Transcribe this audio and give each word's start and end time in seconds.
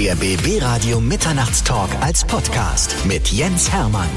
Der 0.00 0.16
BB 0.16 0.62
Radio 0.62 0.98
Mitternachtstalk 0.98 1.90
als 2.00 2.24
Podcast 2.24 2.96
mit 3.04 3.28
Jens 3.28 3.70
Hermann. 3.70 4.08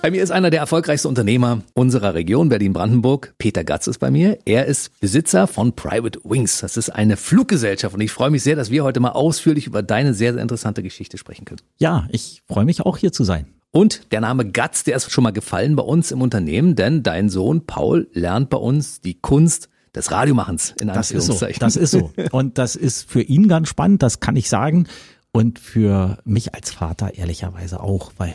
Bei 0.00 0.10
mir 0.10 0.22
ist 0.22 0.30
einer 0.30 0.48
der 0.48 0.60
erfolgreichsten 0.60 1.08
Unternehmer 1.08 1.60
unserer 1.74 2.14
Region 2.14 2.48
Berlin-Brandenburg. 2.48 3.34
Peter 3.36 3.64
Gatz 3.64 3.86
ist 3.86 3.98
bei 3.98 4.10
mir. 4.10 4.38
Er 4.46 4.64
ist 4.64 4.98
Besitzer 4.98 5.46
von 5.46 5.74
Private 5.76 6.20
Wings. 6.24 6.60
Das 6.60 6.78
ist 6.78 6.88
eine 6.88 7.18
Fluggesellschaft 7.18 7.94
und 7.94 8.00
ich 8.00 8.12
freue 8.12 8.30
mich 8.30 8.42
sehr, 8.42 8.56
dass 8.56 8.70
wir 8.70 8.82
heute 8.82 9.00
mal 9.00 9.10
ausführlich 9.10 9.66
über 9.66 9.82
deine 9.82 10.14
sehr, 10.14 10.32
sehr 10.32 10.40
interessante 10.40 10.82
Geschichte 10.82 11.18
sprechen 11.18 11.44
können. 11.44 11.60
Ja, 11.76 12.08
ich 12.12 12.42
freue 12.48 12.64
mich 12.64 12.80
auch 12.80 12.96
hier 12.96 13.12
zu 13.12 13.24
sein. 13.24 13.44
Und 13.72 14.10
der 14.10 14.22
Name 14.22 14.50
Gatz, 14.50 14.84
der 14.84 14.96
ist 14.96 15.10
schon 15.10 15.24
mal 15.24 15.32
gefallen 15.32 15.76
bei 15.76 15.82
uns 15.82 16.10
im 16.10 16.22
Unternehmen, 16.22 16.76
denn 16.76 17.02
dein 17.02 17.28
Sohn 17.28 17.66
Paul 17.66 18.08
lernt 18.14 18.48
bei 18.48 18.56
uns 18.56 19.02
die 19.02 19.20
Kunst 19.20 19.68
des 19.94 20.10
Radiomachens 20.10 20.74
in 20.80 20.88
Das 20.88 21.10
ist 21.10 21.26
so. 21.26 21.46
Das 21.58 21.76
ist 21.76 21.90
so. 21.90 22.12
Und 22.30 22.58
das 22.58 22.76
ist 22.76 23.10
für 23.10 23.22
ihn 23.22 23.48
ganz 23.48 23.68
spannend, 23.68 24.02
das 24.02 24.20
kann 24.20 24.36
ich 24.36 24.48
sagen. 24.48 24.86
Und 25.32 25.58
für 25.58 26.18
mich 26.24 26.54
als 26.54 26.72
Vater 26.72 27.14
ehrlicherweise 27.14 27.80
auch, 27.80 28.12
weil 28.18 28.34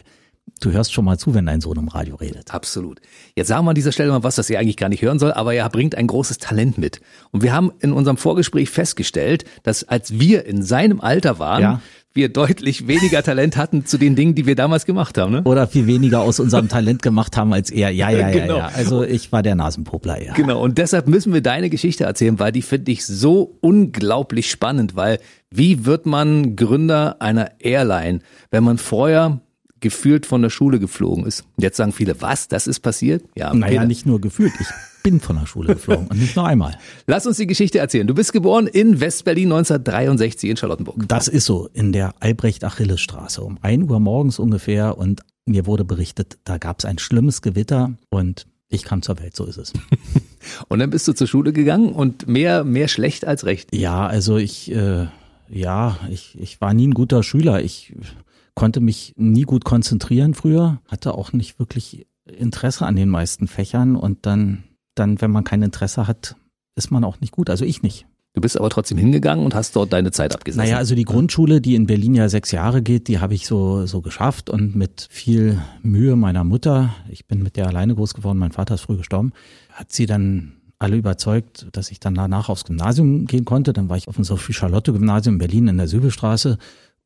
Du 0.60 0.72
hörst 0.72 0.94
schon 0.94 1.06
mal 1.06 1.20
zu, 1.20 1.34
wenn 1.34 1.46
dein 1.46 1.62
Sohn 1.62 1.78
im 1.78 1.88
Radio 1.88 2.16
redet. 2.16 2.54
Absolut. 2.54 3.00
Jetzt 3.36 3.48
sagen 3.48 3.66
wir 3.66 3.70
an 3.70 3.76
dieser 3.76 3.92
Stelle 3.92 4.10
mal 4.10 4.24
was, 4.24 4.36
das 4.36 4.50
er 4.50 4.60
eigentlich 4.60 4.78
gar 4.78 4.90
nicht 4.90 5.02
hören 5.02 5.20
soll, 5.20 5.32
aber 5.34 5.54
er 5.54 5.70
bringt 5.70 5.96
ein 5.96 6.08
großes 6.08 6.40
Talent 6.40 6.78
mit. 6.78 7.00
Und 7.32 7.44
wir 7.44 7.54
haben 7.54 7.72
in 7.80 7.92
unserem 7.92 8.18
Vorgespräch 8.18 8.70
festgestellt, 8.70 9.46
dass 9.64 9.84
als 9.84 10.20
wir 10.20 10.46
in 10.46 10.64
seinem 10.64 11.00
Alter 11.00 11.38
waren, 11.38 11.62
ja. 11.62 11.82
Wir 12.18 12.28
deutlich 12.28 12.88
weniger 12.88 13.24
Talent 13.24 13.56
hatten 13.56 13.86
zu 13.86 13.98
den 13.98 14.18
Dingen, 14.18 14.36
die 14.36 14.46
wir 14.46 14.56
damals 14.56 14.86
gemacht 14.86 15.18
haben. 15.18 15.32
Ne? 15.32 15.44
Oder 15.44 15.68
viel 15.68 15.88
weniger 15.88 16.20
aus 16.20 16.42
unserem 16.42 16.68
Talent 16.68 17.02
gemacht 17.02 17.38
haben 17.38 17.54
als 17.54 17.70
er. 17.70 17.92
Ja, 17.92 18.10
ja, 18.10 18.20
ja, 18.20 18.32
genau. 18.32 18.58
ja. 18.58 18.72
Also 18.76 19.04
ich 19.04 19.32
war 19.32 19.42
der 19.42 19.56
Nasenpopler, 19.56 20.22
ja. 20.22 20.34
Genau. 20.34 20.62
Und 20.62 20.78
deshalb 20.78 21.08
müssen 21.08 21.34
wir 21.34 21.42
deine 21.42 21.70
Geschichte 21.70 22.04
erzählen, 22.04 22.38
weil 22.40 22.52
die 22.52 22.62
finde 22.62 22.92
ich 22.92 23.06
so 23.06 23.58
unglaublich 23.62 24.52
spannend, 24.52 24.98
weil 24.98 25.20
wie 25.50 25.86
wird 25.86 26.06
man 26.06 26.58
Gründer 26.58 27.22
einer 27.22 27.52
Airline, 27.60 28.20
wenn 28.52 28.66
man 28.66 28.78
vorher 28.78 29.40
gefühlt 29.80 30.26
von 30.26 30.42
der 30.42 30.50
Schule 30.50 30.80
geflogen 30.80 31.26
ist. 31.26 31.46
Jetzt 31.58 31.78
sagen 31.78 31.92
viele, 31.92 32.22
was, 32.22 32.48
das 32.48 32.68
ist 32.68 32.80
passiert? 32.80 33.24
Ja, 33.36 33.54
naja, 33.54 33.86
nicht 33.86 34.06
nur 34.06 34.20
gefühlt, 34.22 34.54
ich 34.60 34.68
bin 35.04 35.20
von 35.20 35.38
der 35.40 35.46
Schule 35.46 35.74
geflogen 35.76 36.08
und 36.08 36.20
nicht 36.20 36.36
nur 36.36 36.46
einmal. 36.46 36.78
Lass 37.06 37.26
uns 37.26 37.38
die 37.38 37.48
Geschichte 37.48 37.80
erzählen. 37.80 38.08
Du 38.08 38.14
bist 38.14 38.34
geboren 38.34 38.68
in 38.68 39.00
Westberlin 39.00 39.52
1963 39.52 40.50
in 40.50 40.58
Charlottenburg. 40.58 41.08
Das 41.08 41.28
ist 41.28 41.46
so, 41.46 41.70
in 41.74 41.92
der 41.92 42.14
Albrecht-Achilles-Straße 42.20 43.42
um 43.42 43.58
ein 43.62 43.90
Uhr 43.90 44.00
morgens 44.00 44.40
ungefähr 44.40 44.98
und 44.98 45.22
mir 45.46 45.66
wurde 45.66 45.86
berichtet, 45.86 46.38
da 46.44 46.58
gab 46.58 46.80
es 46.80 46.86
ein 46.86 46.98
schlimmes 46.98 47.42
Gewitter 47.42 47.94
und 48.10 48.48
ich 48.70 48.84
kam 48.84 49.02
zur 49.02 49.18
Welt, 49.20 49.36
so 49.36 49.46
ist 49.46 49.58
es. 49.58 49.72
und 50.68 50.80
dann 50.80 50.90
bist 50.90 51.08
du 51.08 51.14
zur 51.14 51.28
Schule 51.28 51.54
gegangen 51.54 51.94
und 51.94 52.28
mehr, 52.28 52.66
mehr 52.66 52.90
schlecht 52.90 53.26
als 53.26 53.46
recht. 53.46 53.74
Ja, 53.74 54.06
also 54.06 54.38
ich, 54.38 54.72
äh, 54.74 55.08
ja, 55.50 55.98
ich, 56.10 56.38
ich 56.40 56.60
war 56.60 56.74
nie 56.74 56.88
ein 56.88 56.94
guter 56.94 57.24
Schüler. 57.24 57.62
Ich 57.62 57.94
konnte 58.58 58.80
mich 58.80 59.14
nie 59.16 59.44
gut 59.44 59.66
konzentrieren 59.66 60.34
früher, 60.34 60.82
hatte 60.88 61.14
auch 61.14 61.32
nicht 61.32 61.60
wirklich 61.60 62.08
Interesse 62.26 62.88
an 62.88 62.96
den 62.96 63.08
meisten 63.08 63.48
Fächern 63.48 63.96
und 63.96 64.26
dann, 64.26 64.64
dann, 64.96 65.22
wenn 65.22 65.30
man 65.30 65.44
kein 65.44 65.62
Interesse 65.62 66.08
hat, 66.08 66.36
ist 66.76 66.90
man 66.90 67.04
auch 67.04 67.22
nicht 67.22 67.32
gut. 67.32 67.52
Also 67.52 67.66
ich 67.66 67.84
nicht. 67.84 68.08
Du 68.34 68.42
bist 68.42 68.58
aber 68.58 68.72
trotzdem 68.72 68.98
hingegangen 68.98 69.46
und 69.46 69.54
hast 69.54 69.76
dort 69.76 69.94
deine 69.94 70.12
Zeit 70.12 70.34
abgesetzt. 70.34 70.58
Naja, 70.58 70.78
also 70.78 70.96
die 70.96 71.06
Grundschule, 71.06 71.62
die 71.62 71.76
in 71.76 71.86
Berlin 71.86 72.16
ja 72.16 72.30
sechs 72.30 72.52
Jahre 72.52 72.82
geht, 72.82 73.08
die 73.08 73.20
habe 73.20 73.36
ich 73.36 73.46
so, 73.46 73.86
so 73.86 74.02
geschafft 74.02 74.50
und 74.50 74.76
mit 74.76 75.08
viel 75.12 75.62
Mühe 75.84 76.16
meiner 76.16 76.44
Mutter, 76.44 76.96
ich 77.10 77.28
bin 77.28 77.44
mit 77.44 77.58
der 77.58 77.68
alleine 77.68 77.94
groß 77.94 78.16
geworden, 78.16 78.40
mein 78.40 78.54
Vater 78.54 78.74
ist 78.74 78.82
früh 78.82 78.98
gestorben, 78.98 79.34
hat 79.72 79.92
sie 79.92 80.08
dann 80.08 80.54
alle 80.80 80.96
überzeugt, 80.96 81.68
dass 81.74 81.92
ich 81.92 82.00
dann 82.00 82.16
danach 82.16 82.50
aufs 82.50 82.66
Gymnasium 82.66 83.26
gehen 83.26 83.46
konnte. 83.46 83.74
Dann 83.74 83.90
war 83.90 83.98
ich 83.98 84.08
auf 84.08 84.16
dem 84.16 84.24
Sophie-Charlotte-Gymnasium 84.24 85.36
in 85.36 85.40
Berlin 85.40 85.68
in 85.68 85.78
der 85.78 85.88
Sübelstraße 85.88 86.58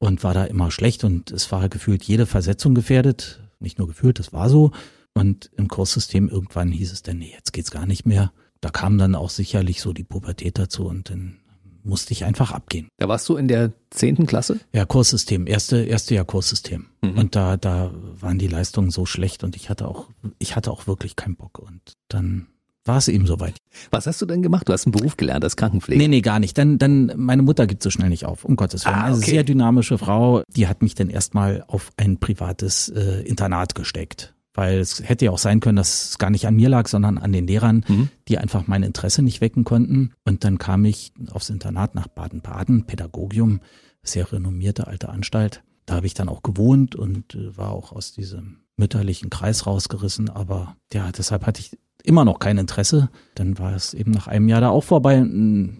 und 0.02 0.24
war 0.24 0.34
da 0.34 0.46
immer 0.46 0.72
schlecht 0.72 1.04
und 1.04 1.30
es 1.30 1.52
war 1.52 1.70
gefühlt 1.70 2.04
jede 2.04 2.26
Versetzung 2.26 2.74
gefährdet. 2.74 3.40
Nicht 3.60 3.78
nur 3.78 3.88
gefühlt, 3.88 4.18
das 4.18 4.34
war 4.34 4.50
so. 4.50 4.72
Und 5.14 5.52
im 5.58 5.68
Kurssystem 5.68 6.28
irgendwann 6.28 6.72
hieß 6.72 6.92
es 6.92 7.04
dann, 7.04 7.20
nee, 7.20 7.32
jetzt 7.32 7.54
geht's 7.54 7.70
gar 7.70 7.86
nicht 7.86 8.08
mehr. 8.08 8.32
Da 8.62 8.70
kam 8.72 8.98
dann 8.98 9.14
auch 9.14 9.30
sicherlich 9.30 9.80
so 9.80 9.94
die 9.94 10.04
Pubertät 10.04 10.58
dazu 10.58 10.88
und 10.88 11.12
dann 11.12 11.38
musste 11.84 12.14
ich 12.14 12.26
einfach 12.26 12.52
abgehen. 12.52 12.88
Da 12.98 13.08
warst 13.08 13.30
du 13.30 13.36
in 13.36 13.48
der 13.48 13.74
zehnten 13.92 14.26
Klasse? 14.26 14.60
Ja, 14.74 14.86
Kurssystem, 14.86 15.46
erste, 15.46 15.84
erste 15.84 16.16
Jahr 16.16 16.26
Kurssystem. 16.26 16.88
Mhm. 17.04 17.18
Und 17.20 17.36
da, 17.36 17.58
da 17.58 17.92
waren 18.20 18.40
die 18.40 18.48
Leistungen 18.48 18.90
so 18.90 19.06
schlecht 19.06 19.44
und 19.44 19.56
ich 19.56 19.70
hatte 19.70 19.88
auch, 19.88 20.10
ich 20.40 20.56
hatte 20.56 20.72
auch 20.72 20.88
wirklich 20.88 21.16
keinen 21.16 21.36
Bock. 21.36 21.60
Und 21.60 21.94
dann 22.08 22.48
war 22.86 22.98
es 22.98 23.08
eben 23.08 23.28
soweit. 23.28 23.58
Was 23.92 24.08
hast 24.08 24.22
du 24.22 24.26
denn 24.26 24.42
gemacht? 24.42 24.68
Du 24.68 24.74
hast 24.74 24.86
einen 24.86 24.92
Beruf 24.92 25.18
gelernt 25.18 25.44
als 25.44 25.56
Krankenpfleger. 25.56 26.00
Nee, 26.00 26.08
nee, 26.08 26.22
gar 26.22 26.40
nicht. 26.40 26.58
Dann, 26.58 26.80
dann, 26.80 27.12
meine 27.16 27.44
Mutter 27.44 27.68
gibt 27.68 27.84
so 27.84 27.90
schnell 27.90 28.10
nicht 28.10 28.26
auf, 28.26 28.44
um 28.44 28.56
Gottes 28.56 28.86
Willen. 28.86 28.96
Ah, 28.96 29.02
okay. 29.02 29.14
Eine 29.14 29.18
sehr 29.18 29.44
dynamische 29.44 29.98
Frau, 29.98 30.42
die 30.48 30.68
hat 30.68 30.82
mich 30.82 30.96
dann 30.96 31.10
erstmal 31.10 31.64
auf 31.68 31.92
ein 31.98 32.20
privates 32.20 32.90
äh, 32.90 33.22
Internat 33.22 33.76
gesteckt. 33.76 34.34
Weil 34.54 34.80
es 34.80 35.08
hätte 35.08 35.26
ja 35.26 35.32
auch 35.32 35.38
sein 35.38 35.62
können, 35.62 35.78
dass 35.78 36.10
es 36.10 36.18
gar 36.18 36.30
nicht 36.30 36.46
an 36.46 36.56
mir 36.56 36.68
lag, 36.68 36.88
sondern 36.88 37.18
an 37.18 37.32
den 37.32 37.48
Lehrern, 37.48 37.86
mhm. 37.88 38.10
die 38.28 38.38
einfach 38.38 38.68
mein 38.68 38.84
Interesse 38.84 39.22
nicht 39.22 39.40
wecken 39.40 39.64
konnten. 39.64 40.12
Und 40.26 40.44
dann 40.44 40.58
kam 40.58 40.84
ich 40.84 41.14
aufs 41.32 41.50
Internat 41.50 41.96
nach 41.96 42.08
Baden-Baden, 42.08 42.86
Pädagogium, 42.86 43.62
sehr 44.04 44.30
renommierte 44.30 44.88
alte 44.88 45.08
Anstalt. 45.08 45.64
Da 45.86 45.96
habe 45.96 46.08
ich 46.08 46.16
dann 46.16 46.30
auch 46.30 46.44
gewohnt 46.44 46.96
und 46.96 47.36
äh, 47.36 47.56
war 47.56 47.72
auch 47.72 47.94
aus 47.94 48.12
diesem 48.12 48.58
mütterlichen 48.76 49.30
Kreis 49.30 49.66
rausgerissen. 49.66 50.30
Aber 50.30 50.76
ja, 50.92 51.12
deshalb 51.12 51.46
hatte 51.46 51.62
ich 51.62 51.78
immer 52.04 52.26
noch 52.26 52.40
kein 52.40 52.58
Interesse. 52.58 53.10
Dann 53.36 53.58
war 53.60 53.76
es 53.76 53.94
eben 53.94 54.12
nach 54.12 54.28
einem 54.28 54.50
Jahr 54.50 54.62
da 54.62 54.70
auch 54.70 54.84
vorbei, 54.84 55.26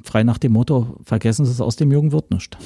frei 0.04 0.24
nach 0.24 0.38
dem 0.38 0.54
Motto, 0.54 0.98
vergessen 1.04 1.46
Sie 1.46 1.52
es 1.52 1.62
aus 1.62 1.76
dem 1.76 1.92
Jungen 1.92 2.12
wird 2.12 2.32
nicht. 2.32 2.58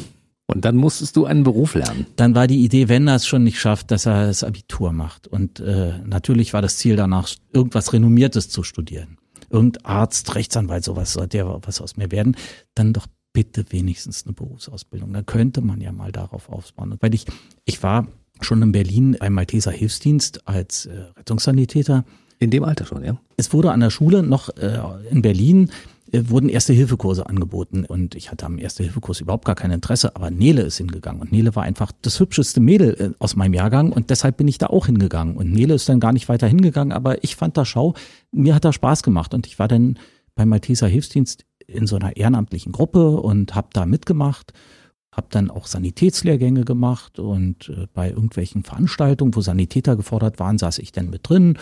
Und 0.47 0.63
dann 0.63 0.75
musstest 0.75 1.15
du 1.15 1.25
einen 1.25 1.43
Beruf 1.43 1.73
lernen. 1.73 2.05
Dann 2.15 2.35
war 2.35 2.45
die 2.45 2.63
Idee, 2.63 2.87
wenn 2.87 3.07
er 3.07 3.15
es 3.15 3.25
schon 3.25 3.43
nicht 3.43 3.59
schafft, 3.59 3.89
dass 3.89 4.05
er 4.05 4.27
das 4.27 4.43
Abitur 4.43 4.91
macht. 4.91 5.27
Und 5.27 5.59
äh, 5.59 5.97
natürlich 6.05 6.53
war 6.53 6.61
das 6.61 6.77
Ziel 6.77 6.95
danach, 6.95 7.29
irgendwas 7.51 7.93
Renommiertes 7.93 8.49
zu 8.49 8.61
studieren. 8.61 9.17
Irgend 9.49 9.85
Arzt, 9.85 10.35
Rechtsanwalt, 10.35 10.83
sowas 10.83 11.13
sollte 11.13 11.37
ja 11.37 11.59
was 11.65 11.81
aus 11.81 11.97
mir 11.97 12.11
werden. 12.11 12.37
Dann 12.75 12.93
doch 12.93 13.07
bitte 13.33 13.65
wenigstens 13.69 14.25
eine 14.25 14.33
Berufsausbildung. 14.33 15.13
Da 15.13 15.23
könnte 15.23 15.61
man 15.61 15.81
ja 15.81 15.91
mal 15.91 16.11
darauf 16.11 16.49
aufbauen. 16.49 16.95
Weil 16.99 17.15
ich, 17.15 17.25
ich 17.65 17.81
war 17.81 18.07
schon 18.39 18.61
in 18.61 18.71
Berlin 18.71 19.17
beim 19.19 19.33
Malteser 19.33 19.71
Hilfsdienst 19.71 20.47
als 20.47 20.85
äh, 20.85 21.05
Rettungssanitäter 21.17 22.05
in 22.39 22.49
dem 22.51 22.63
Alter 22.63 22.85
schon, 22.85 23.03
ja? 23.03 23.17
Es 23.37 23.53
wurde 23.53 23.71
an 23.71 23.79
der 23.79 23.89
Schule 23.89 24.23
noch 24.23 24.49
äh, 24.57 24.79
in 25.09 25.21
Berlin 25.21 25.69
äh, 26.11 26.29
wurden 26.29 26.49
Erste-Hilfe-Kurse 26.49 27.27
angeboten 27.27 27.83
und 27.85 28.15
ich 28.15 28.31
hatte 28.31 28.45
am 28.45 28.57
Erste-Hilfe-Kurs 28.57 29.21
überhaupt 29.21 29.45
gar 29.45 29.55
kein 29.55 29.71
Interesse, 29.71 30.15
aber 30.15 30.29
Nele 30.29 30.61
ist 30.61 30.77
hingegangen 30.77 31.21
und 31.21 31.31
Nele 31.31 31.55
war 31.55 31.63
einfach 31.63 31.91
das 32.01 32.19
hübscheste 32.19 32.59
Mädel 32.59 32.95
äh, 32.99 33.09
aus 33.19 33.35
meinem 33.35 33.53
Jahrgang 33.53 33.91
und 33.91 34.09
deshalb 34.09 34.37
bin 34.37 34.47
ich 34.47 34.57
da 34.57 34.67
auch 34.67 34.85
hingegangen 34.85 35.35
und 35.35 35.51
Nele 35.51 35.73
ist 35.73 35.89
dann 35.89 35.99
gar 35.99 36.13
nicht 36.13 36.29
weiter 36.29 36.47
hingegangen, 36.47 36.93
aber 36.93 37.23
ich 37.23 37.35
fand 37.35 37.57
da 37.57 37.65
Schau, 37.65 37.95
mir 38.31 38.53
hat 38.53 38.65
da 38.65 38.71
Spaß 38.71 39.03
gemacht 39.03 39.33
und 39.33 39.47
ich 39.47 39.57
war 39.59 39.67
dann 39.67 39.97
beim 40.35 40.49
Malteser 40.49 40.87
Hilfsdienst 40.87 41.45
in 41.67 41.87
so 41.87 41.95
einer 41.95 42.15
ehrenamtlichen 42.15 42.71
Gruppe 42.71 43.17
und 43.17 43.55
habe 43.55 43.69
da 43.73 43.85
mitgemacht 43.85 44.53
habe 45.15 45.27
dann 45.29 45.49
auch 45.49 45.67
Sanitätslehrgänge 45.67 46.65
gemacht 46.65 47.19
und 47.19 47.69
äh, 47.69 47.87
bei 47.93 48.09
irgendwelchen 48.09 48.63
Veranstaltungen, 48.63 49.35
wo 49.35 49.41
Sanitäter 49.41 49.95
gefordert 49.95 50.39
waren, 50.39 50.57
saß 50.57 50.79
ich 50.79 50.91
dann 50.91 51.09
mit 51.09 51.29
drin. 51.29 51.57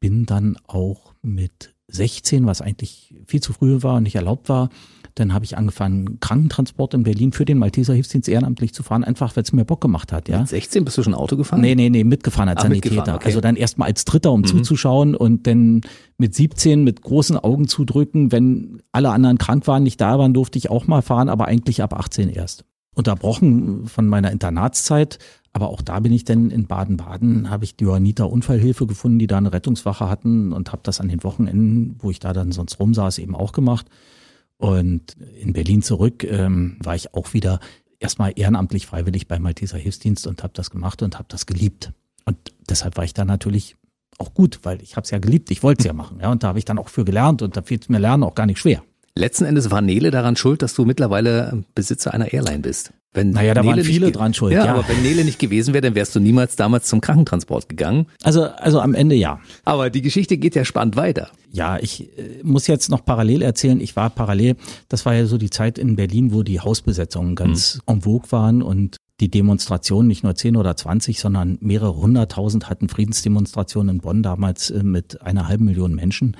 Bin 0.00 0.26
dann 0.26 0.56
auch 0.66 1.14
mit 1.22 1.74
16, 1.88 2.46
was 2.46 2.60
eigentlich 2.60 3.14
viel 3.26 3.40
zu 3.40 3.52
früh 3.52 3.82
war 3.82 3.96
und 3.96 4.02
nicht 4.02 4.16
erlaubt 4.16 4.48
war, 4.48 4.70
dann 5.16 5.32
habe 5.32 5.46
ich 5.46 5.56
angefangen, 5.56 6.20
Krankentransport 6.20 6.92
in 6.92 7.02
Berlin 7.04 7.32
für 7.32 7.46
den 7.46 7.58
Malteser 7.58 7.94
Hilfsdienst 7.94 8.28
ehrenamtlich 8.28 8.74
zu 8.74 8.82
fahren, 8.82 9.02
einfach 9.02 9.34
weil 9.34 9.44
es 9.44 9.52
mir 9.52 9.64
Bock 9.64 9.80
gemacht 9.80 10.12
hat. 10.12 10.28
Ja? 10.28 10.40
Mit 10.40 10.48
16 10.48 10.84
bist 10.84 10.98
du 10.98 11.02
schon 11.02 11.14
Auto 11.14 11.36
gefahren? 11.36 11.62
Nee, 11.62 11.74
nee, 11.74 11.88
nee, 11.88 12.04
mitgefahren 12.04 12.50
als 12.50 12.58
Ach, 12.58 12.62
Sanitäter. 12.64 12.94
Mitgefahren, 12.96 13.16
okay. 13.16 13.26
Also 13.26 13.40
dann 13.40 13.56
erstmal 13.56 13.88
als 13.88 14.04
Dritter, 14.04 14.30
um 14.32 14.40
mhm. 14.40 14.46
zuzuschauen 14.46 15.14
und 15.14 15.46
dann 15.46 15.80
mit 16.18 16.34
17 16.34 16.84
mit 16.84 17.00
großen 17.00 17.38
Augen 17.38 17.66
zudrücken. 17.66 18.30
Wenn 18.30 18.82
alle 18.92 19.10
anderen 19.10 19.38
krank 19.38 19.66
waren, 19.66 19.84
nicht 19.84 20.00
da 20.00 20.18
waren, 20.18 20.34
durfte 20.34 20.58
ich 20.58 20.70
auch 20.70 20.86
mal 20.86 21.00
fahren, 21.00 21.30
aber 21.30 21.46
eigentlich 21.46 21.82
ab 21.82 21.94
18 21.94 22.28
erst 22.28 22.64
unterbrochen 22.96 23.86
von 23.86 24.08
meiner 24.08 24.32
Internatszeit. 24.32 25.18
Aber 25.52 25.68
auch 25.68 25.80
da 25.80 26.00
bin 26.00 26.12
ich 26.12 26.24
denn 26.24 26.50
in 26.50 26.66
Baden-Baden, 26.66 27.48
habe 27.48 27.64
ich 27.64 27.76
die 27.76 27.84
Johanniter 27.84 28.30
Unfallhilfe 28.30 28.86
gefunden, 28.86 29.18
die 29.18 29.26
da 29.26 29.38
eine 29.38 29.52
Rettungswache 29.52 30.08
hatten 30.08 30.52
und 30.52 30.72
habe 30.72 30.82
das 30.82 31.00
an 31.00 31.08
den 31.08 31.22
Wochenenden, 31.22 31.96
wo 31.98 32.10
ich 32.10 32.18
da 32.18 32.32
dann 32.32 32.52
sonst 32.52 32.78
rumsaß, 32.78 33.18
eben 33.18 33.34
auch 33.34 33.52
gemacht. 33.52 33.86
Und 34.58 35.16
in 35.40 35.52
Berlin 35.52 35.82
zurück 35.82 36.24
ähm, 36.24 36.76
war 36.82 36.94
ich 36.94 37.14
auch 37.14 37.32
wieder 37.32 37.60
erstmal 38.00 38.32
ehrenamtlich 38.36 38.86
freiwillig 38.86 39.28
beim 39.28 39.42
Malteser 39.42 39.78
Hilfsdienst 39.78 40.26
und 40.26 40.42
habe 40.42 40.52
das 40.54 40.70
gemacht 40.70 41.02
und 41.02 41.18
habe 41.18 41.28
das 41.28 41.46
geliebt. 41.46 41.92
Und 42.24 42.36
deshalb 42.68 42.96
war 42.96 43.04
ich 43.04 43.14
da 43.14 43.24
natürlich 43.24 43.76
auch 44.18 44.34
gut, 44.34 44.60
weil 44.62 44.82
ich 44.82 44.96
habe 44.96 45.04
es 45.04 45.10
ja 45.10 45.18
geliebt, 45.18 45.50
ich 45.50 45.62
wollte 45.62 45.80
es 45.80 45.86
ja 45.86 45.92
machen. 45.92 46.18
Ja, 46.20 46.30
und 46.30 46.42
da 46.42 46.48
habe 46.48 46.58
ich 46.58 46.64
dann 46.64 46.78
auch 46.78 46.88
für 46.88 47.04
gelernt 47.04 47.42
und 47.42 47.56
da 47.56 47.62
fiel 47.62 47.80
mir 47.88 47.98
Lernen 47.98 48.22
auch 48.22 48.34
gar 48.34 48.46
nicht 48.46 48.58
schwer. 48.58 48.82
Letzten 49.18 49.44
Endes 49.46 49.70
war 49.70 49.80
Nele 49.80 50.10
daran 50.10 50.36
schuld, 50.36 50.60
dass 50.62 50.74
du 50.74 50.84
mittlerweile 50.84 51.64
Besitzer 51.74 52.12
einer 52.12 52.32
Airline 52.32 52.58
bist. 52.58 52.92
Wenn 53.14 53.30
Naja, 53.30 53.54
da 53.54 53.62
Nele 53.62 53.76
waren 53.76 53.84
viele 53.84 54.12
dran 54.12 54.34
schuld, 54.34 54.52
Ja, 54.52 54.66
ja. 54.66 54.74
aber 54.74 54.86
wenn 54.88 55.02
Nele 55.02 55.24
nicht 55.24 55.38
gewesen 55.38 55.72
wäre, 55.72 55.80
dann 55.80 55.94
wärst 55.94 56.14
du 56.14 56.20
niemals 56.20 56.54
damals 56.54 56.86
zum 56.86 57.00
Krankentransport 57.00 57.66
gegangen. 57.70 58.06
Also, 58.22 58.44
also 58.44 58.78
am 58.80 58.92
Ende 58.94 59.14
ja. 59.14 59.40
Aber 59.64 59.88
die 59.88 60.02
Geschichte 60.02 60.36
geht 60.36 60.54
ja 60.54 60.66
spannend 60.66 60.96
weiter. 60.96 61.30
Ja, 61.50 61.78
ich 61.78 62.10
äh, 62.18 62.42
muss 62.42 62.66
jetzt 62.66 62.90
noch 62.90 63.06
parallel 63.06 63.40
erzählen. 63.40 63.80
Ich 63.80 63.96
war 63.96 64.10
parallel, 64.10 64.56
das 64.90 65.06
war 65.06 65.14
ja 65.14 65.24
so 65.24 65.38
die 65.38 65.48
Zeit 65.48 65.78
in 65.78 65.96
Berlin, 65.96 66.34
wo 66.34 66.42
die 66.42 66.60
Hausbesetzungen 66.60 67.36
ganz 67.36 67.80
en 67.86 68.02
vogue 68.02 68.30
waren 68.30 68.60
und 68.60 68.98
die 69.20 69.30
Demonstrationen 69.30 70.08
nicht 70.08 70.24
nur 70.24 70.34
10 70.34 70.58
oder 70.58 70.76
20, 70.76 71.18
sondern 71.18 71.56
mehrere 71.62 71.96
hunderttausend 71.96 72.68
hatten 72.68 72.90
Friedensdemonstrationen 72.90 73.96
in 73.96 74.00
Bonn 74.02 74.22
damals 74.22 74.70
äh, 74.70 74.82
mit 74.82 75.22
einer 75.22 75.48
halben 75.48 75.64
Million 75.64 75.94
Menschen. 75.94 76.36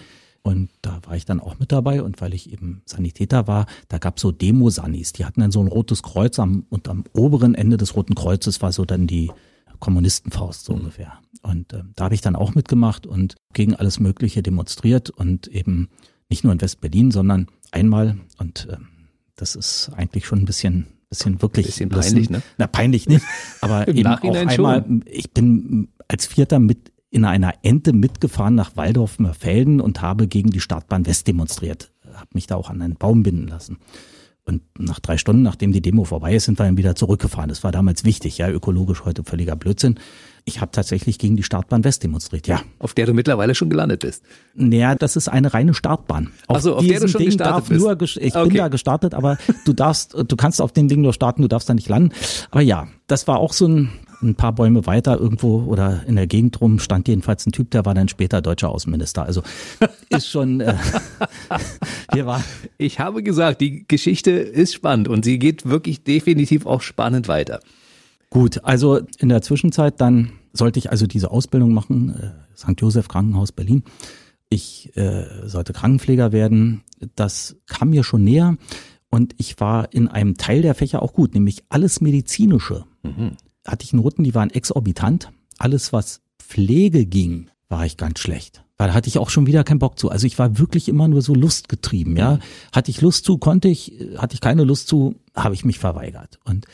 Und 0.46 0.70
da 0.81 1.00
war 1.04 1.16
ich 1.16 1.25
dann 1.25 1.40
auch 1.40 1.58
mit 1.58 1.72
dabei 1.72 2.04
und 2.04 2.20
weil 2.20 2.32
ich 2.32 2.52
eben 2.52 2.81
Sanitäter 2.84 3.48
war, 3.48 3.66
da 3.88 3.98
gab 3.98 4.20
so 4.20 4.31
Demo-Sanis, 4.31 5.12
die 5.12 5.25
hatten 5.25 5.40
dann 5.40 5.50
so 5.50 5.58
ein 5.60 5.66
rotes 5.66 6.04
Kreuz 6.04 6.38
am, 6.38 6.66
und 6.70 6.87
am 6.87 7.02
oberen 7.14 7.56
Ende 7.56 7.76
des 7.76 7.96
roten 7.96 8.14
Kreuzes 8.14 8.62
war 8.62 8.70
so 8.70 8.84
dann 8.84 9.08
die 9.08 9.32
Kommunistenfaust 9.81 10.64
so 10.66 10.75
ungefähr. 10.75 11.14
Und 11.43 11.72
ähm, 11.72 11.94
da 11.96 12.04
habe 12.04 12.14
ich 12.14 12.20
dann 12.20 12.37
auch 12.37 12.54
mitgemacht 12.54 13.08
und 13.08 13.34
gegen 13.54 13.75
alles 13.75 13.98
Mögliche 13.98 14.40
demonstriert 14.40 15.10
und 15.10 15.48
eben 15.48 15.88
nicht 16.28 16.44
nur 16.44 16.52
in 16.52 16.60
West-Berlin, 16.60 17.10
sondern 17.10 17.48
einmal 17.72 18.16
und 18.38 18.69
ähm, 18.70 18.87
das 19.34 19.56
ist 19.56 19.90
eigentlich 19.96 20.26
schon 20.26 20.38
ein 20.38 20.44
bisschen 20.44 20.87
bisschen 21.10 21.43
wirklich 21.43 21.66
Bisschen 21.66 21.88
das- 21.88 22.06
peinlich, 22.06 22.31
ne? 22.31 22.43
Na 22.56 22.69
peinlich 22.69 23.08
nicht, 23.08 23.25
aber 23.60 23.88
Im 23.88 23.96
eben 23.96 24.06
auch 24.06 24.12
Nachhinein 24.22 24.48
einmal. 24.48 24.84
Ich 25.06 25.32
bin 25.32 25.88
als 26.06 26.26
Vierter 26.26 26.60
mit 26.60 26.93
in 27.16 27.24
einer 27.24 27.54
Ente 27.62 27.94
mitgefahren 27.94 28.54
nach 28.54 28.76
Waldorf-Mörfelden 28.76 29.80
und 29.80 30.02
habe 30.02 30.28
gegen 30.28 30.50
die 30.50 30.60
Startbahn 30.60 31.06
West 31.06 31.26
demonstriert. 31.26 31.90
Habe 32.12 32.28
mich 32.34 32.46
da 32.46 32.56
auch 32.56 32.68
an 32.68 32.82
einen 32.82 32.96
Baum 32.96 33.22
binden 33.22 33.48
lassen. 33.48 33.78
Und 34.44 34.60
nach 34.78 35.00
drei 35.00 35.16
Stunden, 35.16 35.42
nachdem 35.42 35.72
die 35.72 35.80
Demo 35.80 36.04
vorbei 36.04 36.34
ist, 36.36 36.44
sind 36.44 36.58
wir 36.60 36.66
dann 36.66 36.76
wieder 36.76 36.94
zurückgefahren. 36.94 37.48
Das 37.48 37.64
war 37.64 37.72
damals 37.72 38.04
wichtig, 38.04 38.36
ja, 38.38 38.48
ökologisch 38.50 39.04
heute 39.04 39.24
völliger 39.24 39.56
Blödsinn. 39.56 39.98
Ich 40.44 40.60
habe 40.60 40.70
tatsächlich 40.70 41.18
gegen 41.18 41.36
die 41.36 41.42
Startbahn 41.42 41.82
West 41.82 42.04
demonstriert, 42.04 42.46
ja. 42.46 42.60
Auf 42.78 42.94
der 42.94 43.06
du 43.06 43.14
mittlerweile 43.14 43.56
schon 43.56 43.70
gelandet 43.70 44.02
bist. 44.02 44.22
Naja, 44.54 44.94
das 44.94 45.16
ist 45.16 45.26
eine 45.28 45.52
reine 45.54 45.74
Startbahn. 45.74 46.30
Ach 46.46 46.60
so, 46.60 46.76
auf 46.76 46.86
der 46.86 47.00
du 47.00 47.08
schon 47.08 47.19
Ding 47.19 47.28
gestartet 47.30 47.56
darf 47.56 47.69
bist. 47.69 47.80
nur, 47.80 48.00
ich 48.22 48.36
Okay. 48.36 48.48
bin 48.48 48.56
da 48.58 48.69
gestartet, 48.69 49.14
aber 49.14 49.38
du 49.64 49.72
darfst, 49.72 50.14
du 50.14 50.36
kannst 50.36 50.60
auf 50.60 50.70
dem 50.70 50.86
Ding 50.86 51.00
nur 51.00 51.12
starten, 51.14 51.42
du 51.42 51.48
darfst 51.48 51.69
da 51.69 51.74
nicht 51.74 51.88
landen. 51.88 52.12
Aber 52.52 52.60
ja, 52.60 52.86
das 53.08 53.26
war 53.26 53.38
auch 53.40 53.52
so 53.52 53.66
ein, 53.66 53.88
ein 54.22 54.34
paar 54.34 54.54
Bäume 54.54 54.86
weiter 54.86 55.18
irgendwo 55.18 55.62
oder 55.62 56.04
in 56.06 56.16
der 56.16 56.26
Gegend 56.26 56.60
rum 56.60 56.78
stand 56.78 57.08
jedenfalls 57.08 57.46
ein 57.46 57.52
Typ, 57.52 57.70
der 57.70 57.84
war 57.84 57.94
dann 57.94 58.08
später 58.08 58.40
deutscher 58.40 58.70
Außenminister. 58.70 59.24
Also 59.24 59.42
ist 60.08 60.28
schon, 60.28 60.60
äh, 60.60 60.76
hier 62.12 62.26
war, 62.26 62.42
Ich 62.78 62.98
habe 62.98 63.22
gesagt, 63.22 63.60
die 63.60 63.86
Geschichte 63.86 64.30
ist 64.30 64.74
spannend 64.74 65.08
und 65.08 65.24
sie 65.24 65.38
geht 65.38 65.66
wirklich 65.66 66.04
definitiv 66.04 66.66
auch 66.66 66.82
spannend 66.82 67.28
weiter. 67.28 67.60
Gut, 68.30 68.64
also 68.64 69.00
in 69.18 69.28
der 69.28 69.42
Zwischenzeit 69.42 70.00
dann 70.00 70.32
sollte 70.52 70.78
ich 70.78 70.90
also 70.90 71.06
diese 71.06 71.30
Ausbildung 71.30 71.72
machen, 71.72 72.14
äh, 72.14 72.56
St. 72.56 72.80
Joseph 72.80 73.08
Krankenhaus 73.08 73.52
Berlin. 73.52 73.82
Ich 74.48 74.96
äh, 74.96 75.48
sollte 75.48 75.72
Krankenpfleger 75.72 76.32
werden. 76.32 76.82
Das 77.14 77.56
kam 77.66 77.90
mir 77.90 78.04
schon 78.04 78.24
näher 78.24 78.56
und 79.10 79.34
ich 79.38 79.60
war 79.60 79.92
in 79.92 80.08
einem 80.08 80.36
Teil 80.36 80.62
der 80.62 80.74
Fächer 80.74 81.02
auch 81.02 81.12
gut, 81.12 81.34
nämlich 81.34 81.64
alles 81.69 82.00
medizinische. 82.00 82.84
Hatte 83.66 83.84
ich 83.84 83.92
Noten, 83.92 84.24
die 84.24 84.34
waren 84.34 84.50
exorbitant. 84.50 85.30
Alles, 85.58 85.92
was 85.92 86.20
Pflege 86.38 87.06
ging, 87.06 87.50
war 87.68 87.84
ich 87.84 87.96
ganz 87.96 88.20
schlecht. 88.20 88.62
Weil 88.76 88.88
da 88.88 88.94
hatte 88.94 89.08
ich 89.08 89.18
auch 89.18 89.30
schon 89.30 89.46
wieder 89.46 89.64
keinen 89.64 89.78
Bock 89.78 89.98
zu. 89.98 90.10
Also 90.10 90.26
ich 90.26 90.38
war 90.38 90.58
wirklich 90.58 90.88
immer 90.88 91.08
nur 91.08 91.22
so 91.22 91.34
lustgetrieben, 91.34 92.16
ja. 92.16 92.38
Hatte 92.72 92.90
ich 92.90 93.00
Lust 93.00 93.24
zu, 93.24 93.38
konnte 93.38 93.68
ich, 93.68 93.92
hatte 94.16 94.34
ich 94.34 94.40
keine 94.40 94.64
Lust 94.64 94.88
zu, 94.88 95.16
habe 95.34 95.54
ich 95.54 95.64
mich 95.64 95.78
verweigert. 95.78 96.38
Und 96.44 96.66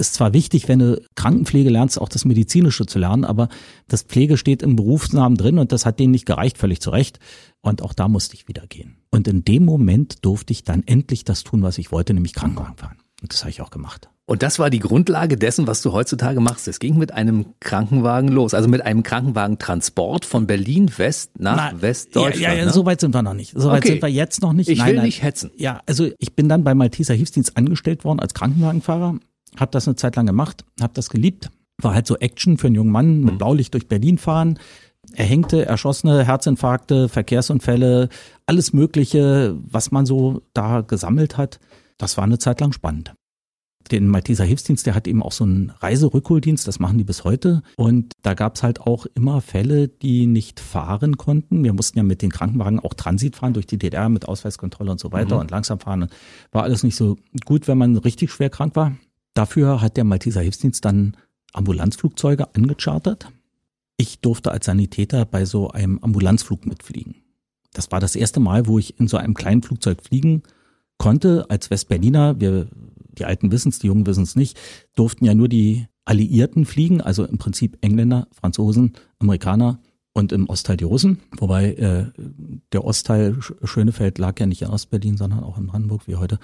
ist 0.00 0.14
zwar 0.14 0.32
wichtig, 0.32 0.68
wenn 0.68 0.78
du 0.78 1.02
Krankenpflege 1.16 1.70
lernst, 1.70 2.00
auch 2.00 2.08
das 2.08 2.24
Medizinische 2.24 2.86
zu 2.86 2.98
lernen, 3.00 3.24
aber 3.24 3.48
das 3.88 4.02
Pflege 4.02 4.36
steht 4.36 4.62
im 4.62 4.76
Berufsnamen 4.76 5.36
drin 5.36 5.58
und 5.58 5.72
das 5.72 5.86
hat 5.86 5.98
denen 5.98 6.12
nicht 6.12 6.26
gereicht, 6.26 6.56
völlig 6.56 6.80
zu 6.80 6.90
Recht. 6.90 7.18
Und 7.62 7.82
auch 7.82 7.92
da 7.92 8.06
musste 8.06 8.34
ich 8.34 8.46
wieder 8.46 8.66
gehen. 8.68 8.98
Und 9.10 9.26
in 9.26 9.44
dem 9.44 9.64
Moment 9.64 10.24
durfte 10.24 10.52
ich 10.52 10.62
dann 10.62 10.84
endlich 10.86 11.24
das 11.24 11.42
tun, 11.42 11.62
was 11.62 11.78
ich 11.78 11.90
wollte, 11.90 12.14
nämlich 12.14 12.34
Krankenwagen 12.34 12.76
fahren. 12.76 12.98
Und 13.20 13.32
das 13.32 13.40
habe 13.40 13.50
ich 13.50 13.60
auch 13.60 13.70
gemacht. 13.70 14.08
Und 14.28 14.42
das 14.42 14.58
war 14.58 14.68
die 14.68 14.78
Grundlage 14.78 15.38
dessen, 15.38 15.66
was 15.66 15.80
du 15.80 15.92
heutzutage 15.92 16.38
machst. 16.40 16.68
Es 16.68 16.80
ging 16.80 16.98
mit 16.98 17.14
einem 17.14 17.46
Krankenwagen 17.60 18.28
los, 18.28 18.52
also 18.52 18.68
mit 18.68 18.82
einem 18.84 19.02
Krankenwagentransport 19.02 20.26
von 20.26 20.46
Berlin 20.46 20.90
West 20.98 21.40
nach 21.40 21.72
Na, 21.72 21.80
Westdeutschland. 21.80 22.36
Ja, 22.36 22.52
ja, 22.52 22.58
ja 22.58 22.64
ne? 22.66 22.70
so 22.70 22.84
weit 22.84 23.00
sind 23.00 23.14
wir 23.14 23.22
noch 23.22 23.32
nicht. 23.32 23.54
So 23.56 23.70
weit 23.70 23.78
Okay. 23.78 23.88
sind 23.92 24.02
wir 24.02 24.10
jetzt 24.10 24.42
noch 24.42 24.52
nicht. 24.52 24.68
Ich 24.68 24.78
nein, 24.80 24.88
will 24.88 24.96
nein. 24.96 25.06
nicht 25.06 25.22
hetzen. 25.22 25.50
Ja, 25.56 25.80
also 25.86 26.10
ich 26.18 26.36
bin 26.36 26.46
dann 26.50 26.62
beim 26.62 26.76
Malteser 26.76 27.14
Hilfsdienst 27.14 27.56
angestellt 27.56 28.04
worden 28.04 28.20
als 28.20 28.34
Krankenwagenfahrer, 28.34 29.14
habe 29.56 29.70
das 29.70 29.88
eine 29.88 29.96
Zeit 29.96 30.14
lang 30.16 30.26
gemacht, 30.26 30.62
habe 30.78 30.92
das 30.92 31.08
geliebt, 31.08 31.48
war 31.80 31.94
halt 31.94 32.06
so 32.06 32.18
Action 32.18 32.58
für 32.58 32.66
einen 32.66 32.76
jungen 32.76 32.92
Mann 32.92 33.20
Mhm. 33.20 33.24
mit 33.24 33.38
Blaulicht 33.38 33.72
durch 33.72 33.88
Berlin 33.88 34.18
fahren. 34.18 34.58
Erhängte, 35.14 35.64
erschossene, 35.64 36.26
Herzinfarkte, 36.26 37.08
Verkehrsunfälle, 37.08 38.10
alles 38.44 38.74
Mögliche, 38.74 39.56
was 39.70 39.90
man 39.90 40.04
so 40.04 40.42
da 40.52 40.82
gesammelt 40.82 41.38
hat. 41.38 41.60
Das 41.96 42.18
war 42.18 42.24
eine 42.24 42.38
Zeit 42.38 42.60
lang 42.60 42.72
spannend. 42.72 43.14
Den 43.90 44.08
Malteser 44.08 44.44
Hilfsdienst, 44.44 44.86
der 44.86 44.94
hat 44.94 45.08
eben 45.08 45.22
auch 45.22 45.32
so 45.32 45.44
einen 45.44 45.70
Reiserückholdienst, 45.70 46.68
das 46.68 46.78
machen 46.78 46.98
die 46.98 47.04
bis 47.04 47.24
heute. 47.24 47.62
Und 47.76 48.12
da 48.22 48.34
gab's 48.34 48.62
halt 48.62 48.80
auch 48.80 49.06
immer 49.14 49.40
Fälle, 49.40 49.88
die 49.88 50.26
nicht 50.26 50.60
fahren 50.60 51.16
konnten. 51.16 51.64
Wir 51.64 51.72
mussten 51.72 51.96
ja 51.96 52.04
mit 52.04 52.20
den 52.20 52.30
Krankenwagen 52.30 52.80
auch 52.80 52.92
Transit 52.92 53.36
fahren 53.36 53.54
durch 53.54 53.66
die 53.66 53.78
DDR 53.78 54.08
mit 54.10 54.28
Ausweiskontrolle 54.28 54.90
und 54.90 55.00
so 55.00 55.12
weiter 55.12 55.38
und 55.38 55.50
langsam 55.50 55.80
fahren. 55.80 56.02
Und 56.02 56.12
War 56.52 56.64
alles 56.64 56.82
nicht 56.82 56.96
so 56.96 57.16
gut, 57.46 57.66
wenn 57.66 57.78
man 57.78 57.96
richtig 57.96 58.30
schwer 58.30 58.50
krank 58.50 58.76
war. 58.76 58.96
Dafür 59.32 59.80
hat 59.80 59.96
der 59.96 60.04
Malteser 60.04 60.40
Hilfsdienst 60.42 60.84
dann 60.84 61.16
Ambulanzflugzeuge 61.52 62.54
angechartert. 62.54 63.32
Ich 63.96 64.20
durfte 64.20 64.52
als 64.52 64.66
Sanitäter 64.66 65.24
bei 65.24 65.44
so 65.44 65.70
einem 65.70 65.98
Ambulanzflug 66.00 66.66
mitfliegen. 66.66 67.16
Das 67.72 67.90
war 67.90 68.00
das 68.00 68.16
erste 68.16 68.40
Mal, 68.40 68.66
wo 68.66 68.78
ich 68.78 68.98
in 68.98 69.08
so 69.08 69.16
einem 69.16 69.34
kleinen 69.34 69.62
Flugzeug 69.62 70.02
fliegen 70.02 70.42
konnte 70.98 71.46
als 71.48 71.70
Westberliner. 71.70 72.40
Wir, 72.40 72.68
die 73.18 73.24
Alten 73.24 73.52
wissen 73.52 73.68
es, 73.68 73.78
die 73.78 73.88
Jungen 73.88 74.06
wissen 74.06 74.22
es 74.22 74.36
nicht, 74.36 74.58
durften 74.94 75.24
ja 75.24 75.34
nur 75.34 75.48
die 75.48 75.86
Alliierten 76.04 76.64
fliegen, 76.64 77.00
also 77.00 77.24
im 77.24 77.38
Prinzip 77.38 77.76
Engländer, 77.82 78.28
Franzosen, 78.32 78.94
Amerikaner 79.18 79.80
und 80.14 80.32
im 80.32 80.48
Ostteil 80.48 80.78
die 80.78 80.84
Russen. 80.84 81.18
Wobei 81.36 81.74
äh, 81.74 82.06
der 82.72 82.84
Ostteil 82.84 83.32
Sch- 83.34 83.66
Schönefeld 83.66 84.18
lag 84.18 84.40
ja 84.40 84.46
nicht 84.46 84.62
in 84.62 84.68
Ostberlin, 84.68 85.16
sondern 85.16 85.44
auch 85.44 85.58
in 85.58 85.66
Brandenburg 85.66 86.08
wie 86.08 86.16
heute. 86.16 86.38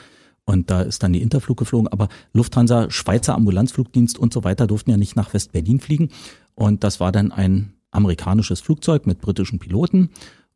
Und 0.45 0.71
da 0.71 0.83
ist 0.83 1.03
dann 1.03 1.15
die 1.15 1.23
Interflug 1.23 1.57
geflogen. 1.57 1.89
Aber 1.89 2.09
Lufthansa, 2.35 2.91
Schweizer 2.91 3.35
Ambulanzflugdienst 3.35 4.19
und 4.19 4.35
so 4.35 4.45
weiter 4.45 4.67
durften 4.67 4.91
ja 4.91 4.99
nicht 4.99 5.17
nach 5.17 5.33
West-Berlin 5.33 5.81
fliegen. 5.81 6.11
Und 6.55 6.85
das 6.85 7.01
war 7.01 7.11
dann 7.11 7.33
ein 7.33 7.73
amerikanisches 7.91 8.61
Flugzeug 8.61 9.07
mit 9.07 9.23
britischen 9.23 9.59
Piloten. 9.59 10.11